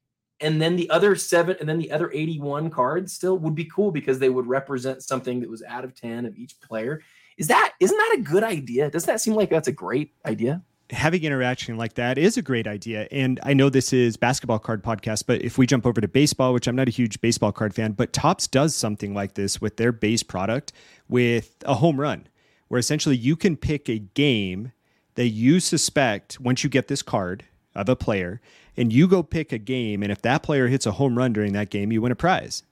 and 0.43 0.61
then 0.61 0.77
the 0.77 0.89
other 0.89 1.17
seven 1.17 1.57
and 1.61 1.69
then 1.69 1.79
the 1.79 1.93
other 1.93 2.11
81 2.11 2.71
cards 2.71 3.13
still 3.13 3.37
would 3.39 3.55
be 3.55 3.67
cool 3.67 3.91
because 3.91 4.19
they 4.19 4.31
would 4.31 4.47
represent 4.47 5.03
something 5.03 5.41
that 5.41 5.51
was 5.51 5.63
out 5.63 5.85
of 5.85 5.95
10 5.95 6.25
of 6.25 6.37
each 6.37 6.59
player. 6.61 7.03
Is 7.37 7.49
that 7.49 7.75
isn't 7.79 7.97
that 7.97 8.17
a 8.19 8.23
good 8.23 8.43
idea? 8.43 8.91
Doesn't 8.91 9.07
that 9.07 9.21
seem 9.21 9.35
like 9.35 9.51
that's 9.51 9.69
a 9.69 9.73
great 9.73 10.13
idea? 10.27 10.63
having 10.93 11.23
interaction 11.23 11.77
like 11.77 11.95
that 11.95 12.19
is 12.19 12.37
a 12.37 12.43
great 12.43 12.67
idea. 12.67 13.07
And 13.11 13.41
I 13.43 13.55
know 13.55 13.69
this 13.69 13.93
is 13.93 14.17
basketball 14.17 14.59
card 14.59 14.83
podcast, 14.83 15.25
but 15.27 15.43
if 15.43 15.59
we 15.59 15.67
jump 15.67 15.87
over 15.87 16.01
to 16.01 16.09
baseball, 16.09 16.53
which 16.53 16.67
I'm 16.67 16.77
not 16.77 16.89
a 16.89 16.91
huge 16.91 17.21
baseball 17.21 17.53
card 17.53 17.75
fan, 17.75 17.93
but 17.93 18.13
Topps 18.13 18.47
does 18.47 18.75
something 18.75 19.15
like 19.15 19.35
this 19.35 19.61
with 19.61 19.77
their 19.77 19.93
base 19.93 20.23
product 20.23 20.73
with 21.09 21.57
a 21.65 21.75
home 21.75 22.01
run, 22.01 22.27
where 22.71 22.79
essentially 22.79 23.17
you 23.17 23.35
can 23.35 23.57
pick 23.57 23.89
a 23.89 23.99
game 23.99 24.71
that 25.17 25.27
you 25.27 25.59
suspect 25.59 26.39
once 26.39 26.63
you 26.63 26.71
get 26.71 26.87
this 26.87 27.03
card 27.03 27.45
of 27.75 27.89
a 27.89 27.97
player, 27.97 28.41
and 28.77 28.93
you 28.93 29.09
go 29.09 29.25
pick 29.25 29.51
a 29.51 29.59
game, 29.59 30.05
and 30.05 30.13
if 30.13 30.23
that 30.23 30.45
player 30.45 30.69
hits 30.69 30.87
a 30.87 30.93
home 30.93 31.19
run 31.19 31.33
during 31.33 31.53
that 31.53 31.69
game, 31.69 31.91
you 31.91 32.01
win 32.01 32.13
a 32.13 32.17
prize. 32.17 32.63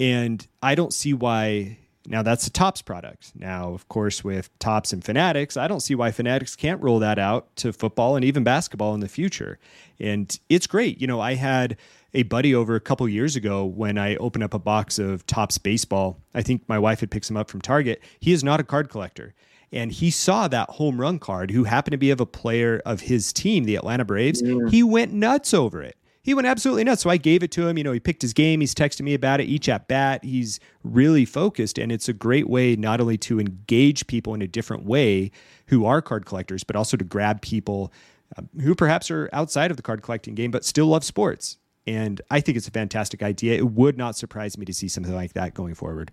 And 0.00 0.46
I 0.62 0.74
don't 0.74 0.94
see 0.94 1.12
why 1.12 1.76
now 2.08 2.22
that's 2.22 2.46
a 2.46 2.50
Topps 2.50 2.80
product. 2.80 3.32
Now, 3.34 3.72
of 3.74 3.86
course, 3.88 4.24
with 4.24 4.56
Topps 4.58 4.92
and 4.92 5.04
Fanatics, 5.04 5.56
I 5.56 5.68
don't 5.68 5.80
see 5.80 5.94
why 5.94 6.10
Fanatics 6.10 6.56
can't 6.56 6.82
roll 6.82 6.98
that 7.00 7.18
out 7.18 7.54
to 7.56 7.72
football 7.72 8.16
and 8.16 8.24
even 8.24 8.44
basketball 8.44 8.94
in 8.94 9.00
the 9.00 9.08
future. 9.08 9.58
And 10.00 10.36
it's 10.48 10.66
great. 10.66 11.00
You 11.00 11.06
know, 11.06 11.20
I 11.20 11.34
had 11.34 11.76
a 12.14 12.22
buddy 12.22 12.54
over 12.54 12.74
a 12.74 12.80
couple 12.80 13.06
years 13.08 13.36
ago 13.36 13.64
when 13.64 13.98
I 13.98 14.16
opened 14.16 14.42
up 14.42 14.54
a 14.54 14.58
box 14.58 14.98
of 14.98 15.26
Topps 15.26 15.58
baseball. 15.58 16.18
I 16.34 16.42
think 16.42 16.66
my 16.66 16.78
wife 16.78 17.00
had 17.00 17.10
picked 17.10 17.26
some 17.26 17.36
up 17.36 17.50
from 17.50 17.60
Target. 17.60 18.02
He 18.18 18.32
is 18.32 18.42
not 18.42 18.58
a 18.58 18.64
card 18.64 18.88
collector. 18.88 19.34
And 19.70 19.92
he 19.92 20.10
saw 20.10 20.48
that 20.48 20.70
home 20.70 20.98
run 20.98 21.18
card, 21.18 21.50
who 21.50 21.64
happened 21.64 21.92
to 21.92 21.98
be 21.98 22.10
of 22.10 22.22
a 22.22 22.26
player 22.26 22.80
of 22.86 23.02
his 23.02 23.34
team, 23.34 23.64
the 23.64 23.76
Atlanta 23.76 24.06
Braves. 24.06 24.40
Yeah. 24.40 24.70
He 24.70 24.82
went 24.82 25.12
nuts 25.12 25.52
over 25.52 25.82
it 25.82 25.98
he 26.22 26.34
went 26.34 26.46
absolutely 26.46 26.84
nuts. 26.84 27.02
So 27.02 27.10
I 27.10 27.16
gave 27.16 27.42
it 27.42 27.50
to 27.52 27.66
him. 27.66 27.78
You 27.78 27.84
know, 27.84 27.92
he 27.92 28.00
picked 28.00 28.22
his 28.22 28.32
game. 28.32 28.60
He's 28.60 28.74
texting 28.74 29.02
me 29.02 29.14
about 29.14 29.40
it 29.40 29.44
each 29.44 29.68
at 29.68 29.88
bat. 29.88 30.24
He's 30.24 30.60
really 30.82 31.24
focused, 31.24 31.78
and 31.78 31.90
it's 31.90 32.08
a 32.08 32.12
great 32.12 32.48
way 32.48 32.76
not 32.76 33.00
only 33.00 33.16
to 33.18 33.40
engage 33.40 34.06
people 34.06 34.34
in 34.34 34.42
a 34.42 34.48
different 34.48 34.84
way 34.84 35.30
who 35.66 35.86
are 35.86 36.02
card 36.02 36.26
collectors, 36.26 36.64
but 36.64 36.76
also 36.76 36.96
to 36.96 37.04
grab 37.04 37.40
people 37.40 37.92
um, 38.36 38.48
who 38.60 38.74
perhaps 38.74 39.10
are 39.10 39.30
outside 39.32 39.70
of 39.70 39.76
the 39.76 39.82
card 39.82 40.02
collecting 40.02 40.34
game 40.34 40.50
but 40.50 40.64
still 40.64 40.86
love 40.86 41.04
sports. 41.04 41.56
And 41.86 42.20
I 42.30 42.40
think 42.40 42.58
it's 42.58 42.68
a 42.68 42.72
fantastic 42.72 43.22
idea. 43.22 43.56
It 43.56 43.70
would 43.70 43.96
not 43.96 44.16
surprise 44.16 44.58
me 44.58 44.66
to 44.66 44.74
see 44.74 44.88
something 44.88 45.14
like 45.14 45.32
that 45.32 45.54
going 45.54 45.74
forward. 45.74 46.10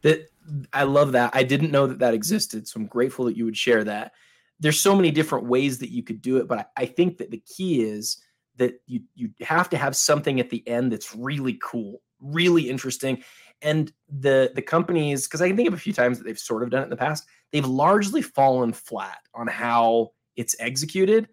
That 0.00 0.30
I 0.72 0.84
love 0.84 1.12
that. 1.12 1.32
I 1.34 1.42
didn't 1.42 1.70
know 1.70 1.86
that 1.86 1.98
that 1.98 2.14
existed, 2.14 2.66
so 2.66 2.80
I'm 2.80 2.86
grateful 2.86 3.26
that 3.26 3.36
you 3.36 3.44
would 3.44 3.56
share 3.56 3.84
that. 3.84 4.12
There's 4.60 4.80
so 4.80 4.96
many 4.96 5.10
different 5.10 5.44
ways 5.44 5.78
that 5.80 5.90
you 5.90 6.02
could 6.02 6.22
do 6.22 6.38
it, 6.38 6.48
but 6.48 6.58
I, 6.58 6.64
I 6.78 6.86
think 6.86 7.18
that 7.18 7.30
the 7.30 7.42
key 7.46 7.82
is 7.82 8.16
that 8.58 8.80
you 8.86 9.02
you 9.14 9.30
have 9.40 9.70
to 9.70 9.78
have 9.78 9.96
something 9.96 10.38
at 10.40 10.50
the 10.50 10.66
end 10.68 10.92
that's 10.92 11.14
really 11.14 11.58
cool, 11.62 12.02
really 12.20 12.68
interesting. 12.68 13.22
And 13.62 13.92
the 14.08 14.52
the 14.54 14.62
companies, 14.62 15.26
because 15.26 15.40
I 15.40 15.48
can 15.48 15.56
think 15.56 15.68
of 15.68 15.74
a 15.74 15.78
few 15.78 15.92
times 15.92 16.18
that 16.18 16.24
they've 16.24 16.38
sort 16.38 16.62
of 16.62 16.70
done 16.70 16.82
it 16.82 16.84
in 16.84 16.90
the 16.90 16.96
past, 16.96 17.26
they've 17.52 17.66
largely 17.66 18.22
fallen 18.22 18.72
flat 18.72 19.18
on 19.34 19.46
how 19.46 20.10
it's 20.36 20.54
executed. 20.60 21.28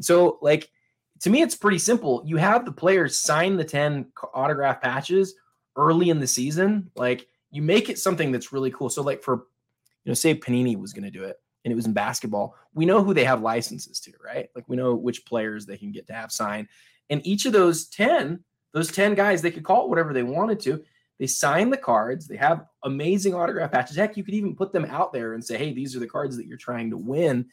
So, 0.00 0.38
like 0.40 0.70
to 1.20 1.30
me, 1.30 1.42
it's 1.42 1.56
pretty 1.56 1.78
simple. 1.78 2.22
You 2.24 2.36
have 2.36 2.64
the 2.64 2.72
players 2.72 3.18
sign 3.18 3.56
the 3.56 3.64
10 3.64 4.12
autograph 4.34 4.80
patches 4.80 5.34
early 5.76 6.10
in 6.10 6.20
the 6.20 6.26
season. 6.26 6.90
Like 6.96 7.26
you 7.50 7.62
make 7.62 7.88
it 7.88 7.98
something 7.98 8.32
that's 8.32 8.52
really 8.52 8.70
cool. 8.70 8.88
So, 8.88 9.02
like 9.02 9.22
for 9.22 9.46
you 10.04 10.10
know, 10.10 10.14
say 10.14 10.34
Panini 10.34 10.76
was 10.76 10.92
going 10.92 11.04
to 11.04 11.10
do 11.10 11.24
it 11.24 11.36
and 11.64 11.72
it 11.72 11.76
was 11.76 11.86
in 11.86 11.92
basketball, 11.92 12.54
we 12.72 12.86
know 12.86 13.02
who 13.02 13.14
they 13.14 13.24
have 13.24 13.42
licenses 13.42 14.00
to, 14.00 14.12
right? 14.24 14.48
Like 14.54 14.68
we 14.68 14.76
know 14.76 14.94
which 14.94 15.26
players 15.26 15.66
they 15.66 15.76
can 15.76 15.92
get 15.92 16.06
to 16.06 16.12
have 16.12 16.32
sign. 16.32 16.68
And 17.10 17.26
each 17.26 17.46
of 17.46 17.52
those 17.52 17.86
10, 17.88 18.44
those 18.72 18.92
10 18.92 19.14
guys, 19.14 19.42
they 19.42 19.50
could 19.50 19.64
call 19.64 19.84
it 19.84 19.88
whatever 19.88 20.12
they 20.12 20.22
wanted 20.22 20.60
to. 20.60 20.82
They 21.18 21.26
sign 21.26 21.70
the 21.70 21.76
cards. 21.76 22.28
They 22.28 22.36
have 22.36 22.66
amazing 22.84 23.34
autograph 23.34 23.72
patches. 23.72 23.96
Heck, 23.96 24.16
you 24.16 24.22
could 24.22 24.34
even 24.34 24.54
put 24.54 24.72
them 24.72 24.84
out 24.84 25.12
there 25.12 25.34
and 25.34 25.44
say, 25.44 25.58
hey, 25.58 25.72
these 25.72 25.96
are 25.96 26.00
the 26.00 26.06
cards 26.06 26.36
that 26.36 26.46
you're 26.46 26.56
trying 26.56 26.90
to 26.90 26.96
win. 26.96 27.46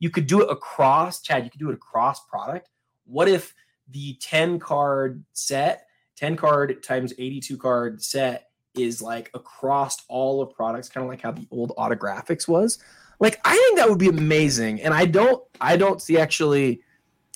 You 0.00 0.10
could 0.10 0.26
do 0.26 0.42
it 0.42 0.50
across, 0.50 1.22
Chad, 1.22 1.44
you 1.44 1.50
could 1.50 1.60
do 1.60 1.70
it 1.70 1.74
across 1.74 2.26
product. 2.26 2.68
What 3.04 3.28
if 3.28 3.54
the 3.88 4.16
10 4.20 4.58
card 4.58 5.24
set, 5.32 5.86
10 6.16 6.36
card 6.36 6.82
times 6.82 7.12
82 7.16 7.56
card 7.58 8.02
set 8.02 8.48
is 8.74 9.00
like 9.00 9.30
across 9.34 9.98
all 10.08 10.42
of 10.42 10.54
products, 10.54 10.88
kind 10.88 11.04
of 11.04 11.10
like 11.10 11.20
how 11.20 11.30
the 11.30 11.46
old 11.52 11.72
autographics 11.78 12.48
was? 12.48 12.82
Like 13.22 13.40
I 13.44 13.54
think 13.54 13.78
that 13.78 13.88
would 13.88 14.00
be 14.00 14.08
amazing. 14.08 14.82
And 14.82 14.92
I 14.92 15.06
don't 15.06 15.42
I 15.60 15.76
don't 15.76 16.02
see 16.02 16.18
actually 16.18 16.82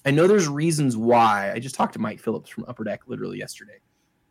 I 0.05 0.11
know 0.11 0.27
there's 0.27 0.49
reasons 0.49 0.97
why. 0.97 1.53
I 1.53 1.61
just 1.61 1.77
talked 1.77 1.93
to 1.93 2.01
Mike 2.01 2.19
Phillips 2.19 2.51
from 2.51 2.65
Upper 2.67 2.83
Deck 2.83 3.03
literally 3.07 3.39
yesterday. 3.39 3.79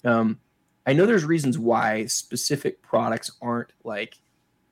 Um, 0.03 0.39
I 0.85 0.91
know 0.91 1.05
there's 1.05 1.23
reasons 1.23 1.57
why 1.57 2.07
specific 2.07 2.81
products 2.81 3.31
aren't 3.41 3.71
like 3.85 4.19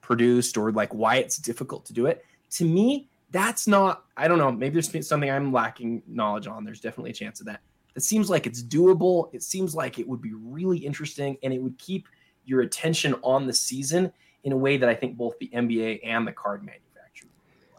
produced 0.01 0.57
or 0.57 0.73
like 0.73 0.93
why 0.93 1.15
it's 1.15 1.37
difficult 1.37 1.85
to 1.85 1.93
do 1.93 2.05
it. 2.05 2.25
To 2.51 2.65
me, 2.65 3.09
that's 3.31 3.65
not, 3.65 4.03
I 4.17 4.27
don't 4.27 4.37
know, 4.37 4.51
maybe 4.51 4.73
there's 4.73 5.07
something 5.07 5.31
I'm 5.31 5.51
lacking 5.51 6.03
knowledge 6.05 6.47
on. 6.47 6.65
There's 6.65 6.81
definitely 6.81 7.11
a 7.11 7.15
chance 7.15 7.39
of 7.39 7.47
that. 7.47 7.61
It 7.95 8.03
seems 8.03 8.29
like 8.29 8.45
it's 8.45 8.61
doable. 8.61 9.33
It 9.33 9.41
seems 9.41 9.73
like 9.73 9.99
it 9.99 10.07
would 10.07 10.21
be 10.21 10.33
really 10.33 10.79
interesting 10.79 11.37
and 11.43 11.53
it 11.53 11.61
would 11.61 11.77
keep 11.77 12.07
your 12.45 12.61
attention 12.61 13.15
on 13.23 13.47
the 13.47 13.53
season 13.53 14.11
in 14.43 14.51
a 14.51 14.57
way 14.57 14.77
that 14.77 14.89
I 14.89 14.95
think 14.95 15.17
both 15.17 15.37
the 15.39 15.49
NBA 15.53 16.01
and 16.03 16.27
the 16.27 16.31
card 16.31 16.63
manufacturer. 16.63 17.29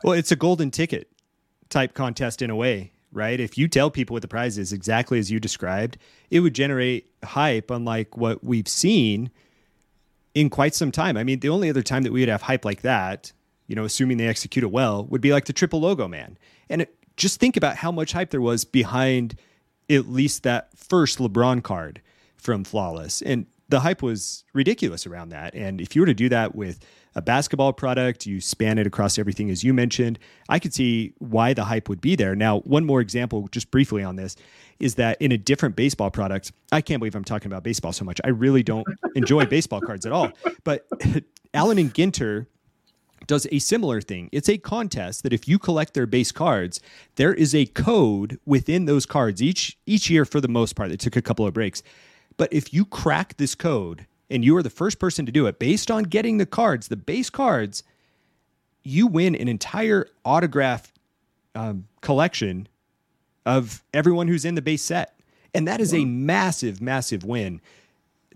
Well, 0.02 0.14
it's 0.14 0.32
a 0.32 0.36
golden 0.36 0.70
ticket 0.70 1.10
type 1.68 1.94
contest 1.94 2.42
in 2.42 2.50
a 2.50 2.56
way, 2.56 2.92
right? 3.12 3.38
If 3.38 3.58
you 3.58 3.68
tell 3.68 3.90
people 3.90 4.14
what 4.14 4.22
the 4.22 4.28
prize 4.28 4.58
is 4.58 4.72
exactly 4.72 5.18
as 5.18 5.30
you 5.30 5.40
described, 5.40 5.98
it 6.30 6.40
would 6.40 6.54
generate 6.54 7.10
hype 7.24 7.70
unlike 7.70 8.16
what 8.16 8.42
we've 8.44 8.68
seen 8.68 9.30
in 10.34 10.50
quite 10.50 10.74
some 10.74 10.90
time. 10.90 11.16
I 11.16 11.24
mean, 11.24 11.40
the 11.40 11.48
only 11.48 11.70
other 11.70 11.82
time 11.82 12.02
that 12.02 12.12
we 12.12 12.20
would 12.20 12.28
have 12.28 12.42
hype 12.42 12.64
like 12.64 12.82
that, 12.82 13.32
you 13.66 13.76
know, 13.76 13.84
assuming 13.84 14.16
they 14.16 14.26
execute 14.26 14.62
it 14.62 14.70
well, 14.70 15.04
would 15.06 15.20
be 15.20 15.32
like 15.32 15.44
the 15.46 15.52
triple 15.52 15.80
Logoman. 15.80 16.36
And 16.68 16.82
it, 16.82 16.94
just 17.16 17.38
think 17.38 17.56
about 17.56 17.76
how 17.76 17.92
much 17.92 18.12
hype 18.12 18.30
there 18.30 18.40
was 18.40 18.64
behind 18.64 19.36
at 19.88 20.08
least 20.08 20.42
that 20.42 20.76
first 20.76 21.18
LeBron 21.18 21.62
card 21.62 22.00
from 22.36 22.64
Flawless. 22.64 23.22
And 23.22 23.46
the 23.68 23.80
hype 23.80 24.02
was 24.02 24.44
ridiculous 24.52 25.06
around 25.06 25.30
that. 25.30 25.54
And 25.54 25.80
if 25.80 25.96
you 25.96 26.02
were 26.02 26.06
to 26.06 26.14
do 26.14 26.28
that 26.28 26.54
with 26.54 26.84
a 27.14 27.22
basketball 27.22 27.72
product, 27.72 28.26
you 28.26 28.40
span 28.40 28.78
it 28.78 28.86
across 28.86 29.18
everything, 29.18 29.50
as 29.50 29.62
you 29.62 29.72
mentioned, 29.72 30.18
I 30.48 30.58
could 30.58 30.74
see 30.74 31.14
why 31.18 31.54
the 31.54 31.64
hype 31.64 31.88
would 31.88 32.00
be 32.00 32.16
there. 32.16 32.34
Now, 32.34 32.60
one 32.60 32.84
more 32.84 33.00
example, 33.00 33.48
just 33.48 33.70
briefly 33.70 34.02
on 34.02 34.16
this, 34.16 34.36
is 34.80 34.96
that 34.96 35.20
in 35.22 35.30
a 35.32 35.38
different 35.38 35.76
baseball 35.76 36.10
product, 36.10 36.52
I 36.72 36.80
can't 36.80 37.00
believe 37.00 37.14
I'm 37.14 37.24
talking 37.24 37.46
about 37.46 37.62
baseball 37.62 37.92
so 37.92 38.04
much. 38.04 38.20
I 38.24 38.28
really 38.28 38.62
don't 38.62 38.86
enjoy 39.14 39.46
baseball 39.46 39.80
cards 39.80 40.04
at 40.04 40.12
all. 40.12 40.32
But 40.64 40.86
Allen 41.54 41.78
and 41.78 41.94
Ginter 41.94 42.46
does 43.26 43.46
a 43.50 43.58
similar 43.58 44.00
thing. 44.00 44.28
It's 44.32 44.48
a 44.48 44.58
contest 44.58 45.22
that 45.22 45.32
if 45.32 45.48
you 45.48 45.58
collect 45.58 45.94
their 45.94 46.06
base 46.06 46.32
cards, 46.32 46.80
there 47.16 47.32
is 47.32 47.54
a 47.54 47.66
code 47.66 48.38
within 48.44 48.84
those 48.84 49.06
cards 49.06 49.42
each 49.42 49.78
each 49.86 50.10
year 50.10 50.24
for 50.24 50.40
the 50.40 50.48
most 50.48 50.74
part. 50.74 50.90
They 50.90 50.96
took 50.96 51.16
a 51.16 51.22
couple 51.22 51.46
of 51.46 51.54
breaks. 51.54 51.82
But 52.36 52.52
if 52.52 52.72
you 52.74 52.84
crack 52.84 53.36
this 53.36 53.54
code 53.54 54.06
and 54.30 54.44
you 54.44 54.56
are 54.56 54.62
the 54.62 54.70
first 54.70 54.98
person 54.98 55.26
to 55.26 55.32
do 55.32 55.46
it 55.46 55.58
based 55.58 55.90
on 55.90 56.04
getting 56.04 56.38
the 56.38 56.46
cards, 56.46 56.88
the 56.88 56.96
base 56.96 57.30
cards, 57.30 57.82
you 58.82 59.06
win 59.06 59.34
an 59.34 59.48
entire 59.48 60.08
autograph 60.24 60.92
um, 61.54 61.86
collection 62.00 62.68
of 63.46 63.82
everyone 63.92 64.28
who's 64.28 64.44
in 64.44 64.54
the 64.54 64.62
base 64.62 64.82
set. 64.82 65.18
And 65.54 65.68
that 65.68 65.80
is 65.80 65.94
a 65.94 66.04
massive, 66.04 66.80
massive 66.80 67.24
win. 67.24 67.60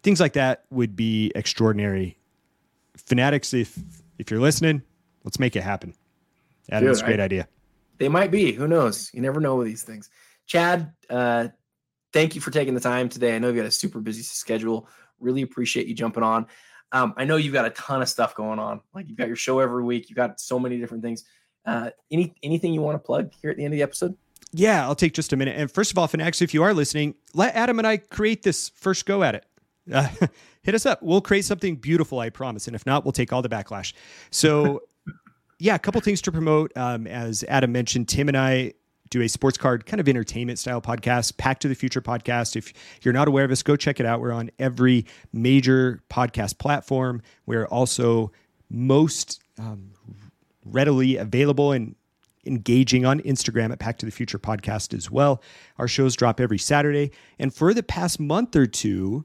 Things 0.02 0.20
like 0.20 0.34
that 0.34 0.64
would 0.70 0.94
be 0.94 1.32
extraordinary. 1.34 2.16
Fanatics, 2.96 3.52
if 3.52 3.76
if 4.18 4.30
you're 4.30 4.40
listening, 4.40 4.82
let's 5.24 5.40
make 5.40 5.56
it 5.56 5.62
happen. 5.62 5.94
Adam, 6.70 6.86
that's 6.86 7.00
a 7.00 7.04
great 7.04 7.20
I, 7.20 7.24
idea. 7.24 7.48
They 7.98 8.08
might 8.08 8.30
be. 8.30 8.52
Who 8.52 8.68
knows? 8.68 9.10
You 9.12 9.20
never 9.20 9.40
know 9.40 9.56
with 9.56 9.66
these 9.66 9.82
things. 9.82 10.10
Chad, 10.46 10.92
uh, 11.10 11.48
thank 12.12 12.34
you 12.34 12.40
for 12.40 12.50
taking 12.50 12.74
the 12.74 12.80
time 12.80 13.08
today. 13.08 13.34
I 13.34 13.38
know 13.38 13.48
you've 13.48 13.56
got 13.56 13.66
a 13.66 13.70
super 13.70 14.00
busy 14.00 14.22
schedule. 14.22 14.88
Really 15.20 15.42
appreciate 15.42 15.86
you 15.86 15.94
jumping 15.94 16.22
on. 16.22 16.46
Um, 16.92 17.14
I 17.16 17.24
know 17.24 17.36
you've 17.36 17.52
got 17.52 17.66
a 17.66 17.70
ton 17.70 18.02
of 18.02 18.08
stuff 18.08 18.34
going 18.34 18.58
on. 18.58 18.80
Like 18.94 19.08
you've 19.08 19.18
got 19.18 19.26
your 19.26 19.36
show 19.36 19.58
every 19.58 19.82
week. 19.82 20.08
You've 20.08 20.16
got 20.16 20.40
so 20.40 20.58
many 20.58 20.78
different 20.78 21.02
things. 21.02 21.24
Uh, 21.66 21.90
any 22.10 22.34
anything 22.42 22.72
you 22.72 22.80
want 22.80 22.94
to 22.94 22.98
plug 22.98 23.30
here 23.42 23.50
at 23.50 23.56
the 23.56 23.64
end 23.64 23.74
of 23.74 23.76
the 23.76 23.82
episode? 23.82 24.16
Yeah, 24.52 24.84
I'll 24.84 24.94
take 24.94 25.12
just 25.12 25.32
a 25.32 25.36
minute. 25.36 25.56
And 25.58 25.70
first 25.70 25.90
of 25.90 25.98
all, 25.98 26.06
Fanatics, 26.06 26.40
if 26.40 26.54
you 26.54 26.62
are 26.62 26.72
listening, 26.72 27.14
let 27.34 27.54
Adam 27.54 27.78
and 27.78 27.86
I 27.86 27.98
create 27.98 28.42
this 28.42 28.70
first 28.70 29.04
go 29.04 29.22
at 29.22 29.34
it. 29.34 29.44
Uh, 29.92 30.08
hit 30.62 30.74
us 30.74 30.86
up. 30.86 31.02
We'll 31.02 31.20
create 31.20 31.44
something 31.44 31.76
beautiful, 31.76 32.20
I 32.20 32.30
promise. 32.30 32.66
And 32.66 32.74
if 32.74 32.86
not, 32.86 33.04
we'll 33.04 33.12
take 33.12 33.32
all 33.32 33.42
the 33.42 33.50
backlash. 33.50 33.92
So, 34.30 34.82
yeah, 35.58 35.74
a 35.74 35.78
couple 35.78 36.00
things 36.00 36.22
to 36.22 36.32
promote. 36.32 36.72
Um, 36.76 37.06
as 37.06 37.44
Adam 37.48 37.72
mentioned, 37.72 38.08
Tim 38.08 38.28
and 38.28 38.36
I 38.36 38.72
do 39.10 39.22
a 39.22 39.28
sports 39.28 39.56
card 39.56 39.86
kind 39.86 40.00
of 40.00 40.08
entertainment 40.08 40.58
style 40.58 40.80
podcast, 40.80 41.36
Pack 41.36 41.60
to 41.60 41.68
the 41.68 41.74
Future 41.74 42.00
podcast. 42.00 42.56
If 42.56 42.72
you're 43.02 43.14
not 43.14 43.28
aware 43.28 43.44
of 43.44 43.50
us, 43.50 43.62
go 43.62 43.76
check 43.76 44.00
it 44.00 44.06
out. 44.06 44.20
We're 44.20 44.32
on 44.32 44.50
every 44.58 45.06
major 45.32 46.00
podcast 46.10 46.58
platform. 46.58 47.22
We're 47.46 47.66
also 47.66 48.32
most 48.70 49.40
um, 49.58 49.92
readily 50.64 51.16
available 51.16 51.72
and 51.72 51.94
engaging 52.46 53.04
on 53.04 53.20
Instagram 53.20 53.72
at 53.72 53.78
Pack 53.78 53.98
to 53.98 54.06
the 54.06 54.12
Future 54.12 54.38
podcast 54.38 54.94
as 54.94 55.10
well. 55.10 55.42
Our 55.78 55.88
shows 55.88 56.16
drop 56.16 56.40
every 56.40 56.58
Saturday. 56.58 57.10
And 57.38 57.52
for 57.54 57.74
the 57.74 57.82
past 57.82 58.20
month 58.20 58.56
or 58.56 58.66
two, 58.66 59.24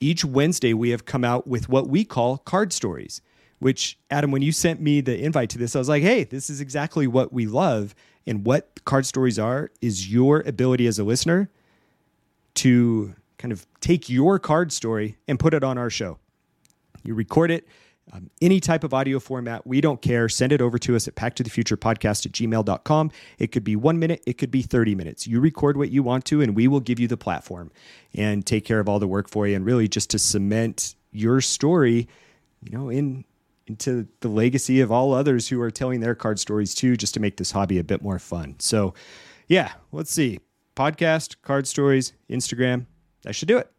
each 0.00 0.24
Wednesday 0.24 0.74
we 0.74 0.90
have 0.90 1.04
come 1.04 1.24
out 1.24 1.46
with 1.46 1.68
what 1.68 1.88
we 1.88 2.04
call 2.04 2.38
card 2.38 2.72
stories, 2.72 3.20
which, 3.58 3.98
Adam, 4.10 4.30
when 4.30 4.42
you 4.42 4.52
sent 4.52 4.80
me 4.80 5.00
the 5.00 5.18
invite 5.22 5.50
to 5.50 5.58
this, 5.58 5.76
I 5.76 5.78
was 5.78 5.88
like, 5.88 6.02
hey, 6.02 6.24
this 6.24 6.48
is 6.48 6.60
exactly 6.60 7.06
what 7.06 7.32
we 7.32 7.46
love. 7.46 7.94
And 8.26 8.44
what 8.44 8.84
card 8.84 9.06
stories 9.06 9.38
are 9.38 9.70
is 9.80 10.12
your 10.12 10.40
ability 10.40 10.86
as 10.86 10.98
a 10.98 11.04
listener 11.04 11.50
to 12.54 13.14
kind 13.38 13.52
of 13.52 13.66
take 13.80 14.08
your 14.08 14.38
card 14.38 14.72
story 14.72 15.16
and 15.26 15.38
put 15.38 15.54
it 15.54 15.64
on 15.64 15.78
our 15.78 15.90
show. 15.90 16.18
You 17.02 17.14
record 17.14 17.50
it, 17.50 17.66
um, 18.12 18.30
any 18.42 18.60
type 18.60 18.82
of 18.82 18.92
audio 18.92 19.20
format, 19.20 19.66
we 19.66 19.80
don't 19.80 20.02
care. 20.02 20.28
Send 20.28 20.52
it 20.52 20.60
over 20.60 20.78
to 20.78 20.96
us 20.96 21.06
at 21.06 21.14
packtothefuturepodcast 21.14 22.26
at 22.26 22.32
gmail.com. 22.32 23.10
It 23.38 23.52
could 23.52 23.64
be 23.64 23.76
one 23.76 23.98
minute, 23.98 24.22
it 24.26 24.36
could 24.36 24.50
be 24.50 24.62
30 24.62 24.94
minutes. 24.94 25.26
You 25.26 25.40
record 25.40 25.76
what 25.76 25.90
you 25.90 26.02
want 26.02 26.24
to, 26.26 26.42
and 26.42 26.56
we 26.56 26.66
will 26.66 26.80
give 26.80 26.98
you 26.98 27.06
the 27.06 27.16
platform 27.16 27.70
and 28.14 28.44
take 28.44 28.64
care 28.64 28.80
of 28.80 28.88
all 28.88 28.98
the 28.98 29.06
work 29.06 29.28
for 29.28 29.46
you 29.46 29.54
and 29.54 29.64
really 29.64 29.86
just 29.86 30.10
to 30.10 30.18
cement 30.18 30.94
your 31.12 31.40
story, 31.40 32.08
you 32.62 32.76
know, 32.76 32.88
in 32.88 33.24
into 33.70 34.08
the 34.20 34.28
legacy 34.28 34.80
of 34.80 34.90
all 34.90 35.14
others 35.14 35.48
who 35.48 35.60
are 35.60 35.70
telling 35.70 36.00
their 36.00 36.14
card 36.14 36.38
stories 36.38 36.74
too, 36.74 36.96
just 36.96 37.14
to 37.14 37.20
make 37.20 37.36
this 37.36 37.52
hobby 37.52 37.78
a 37.78 37.84
bit 37.84 38.02
more 38.02 38.18
fun. 38.18 38.56
So, 38.58 38.94
yeah, 39.46 39.72
let's 39.92 40.12
see. 40.12 40.40
Podcast, 40.76 41.36
card 41.42 41.66
stories, 41.66 42.12
Instagram. 42.28 42.86
I 43.26 43.32
should 43.32 43.48
do 43.48 43.58
it. 43.58 43.70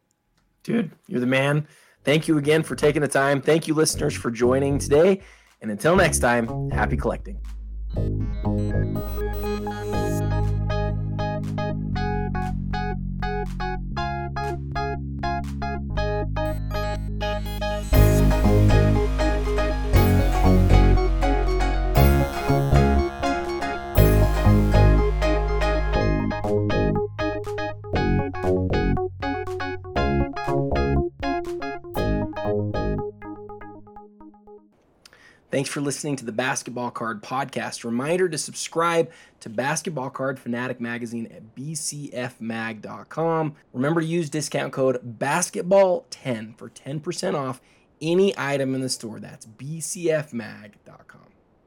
Dude, 0.63 0.91
you're 1.07 1.19
the 1.19 1.25
man. 1.25 1.67
Thank 2.03 2.27
you 2.27 2.37
again 2.37 2.63
for 2.63 2.75
taking 2.75 3.01
the 3.01 3.07
time. 3.07 3.41
Thank 3.41 3.67
you, 3.67 3.73
listeners, 3.73 4.15
for 4.15 4.31
joining 4.31 4.79
today. 4.79 5.21
And 5.61 5.69
until 5.69 5.95
next 5.95 6.19
time, 6.19 6.69
happy 6.71 6.97
collecting. 6.97 7.39
Thanks 35.62 35.70
for 35.70 35.82
listening 35.82 36.16
to 36.16 36.26
the 36.26 36.32
Basketball 36.32 36.89
Card 36.89 37.22
Podcast. 37.22 37.84
Reminder 37.84 38.28
to 38.28 38.39
subscribe 38.39 39.12
to 39.41 39.47
Basketball 39.47 40.09
Card 40.09 40.39
Fanatic 40.39 40.82
Magazine 40.82 41.28
at 41.28 41.55
bcfmag.com. 41.55 43.55
Remember 43.72 44.01
to 44.01 44.07
use 44.07 44.32
discount 44.32 44.74
code 44.74 45.20
BASKETBALL10 45.20 46.57
for 46.57 46.72
10% 46.72 47.36
off 47.36 47.62
any 48.01 48.34
item 48.36 48.74
in 48.74 48.82
the 48.82 48.89
store. 48.89 49.20
That's 49.20 49.45
bcfmag.com. 49.45 51.30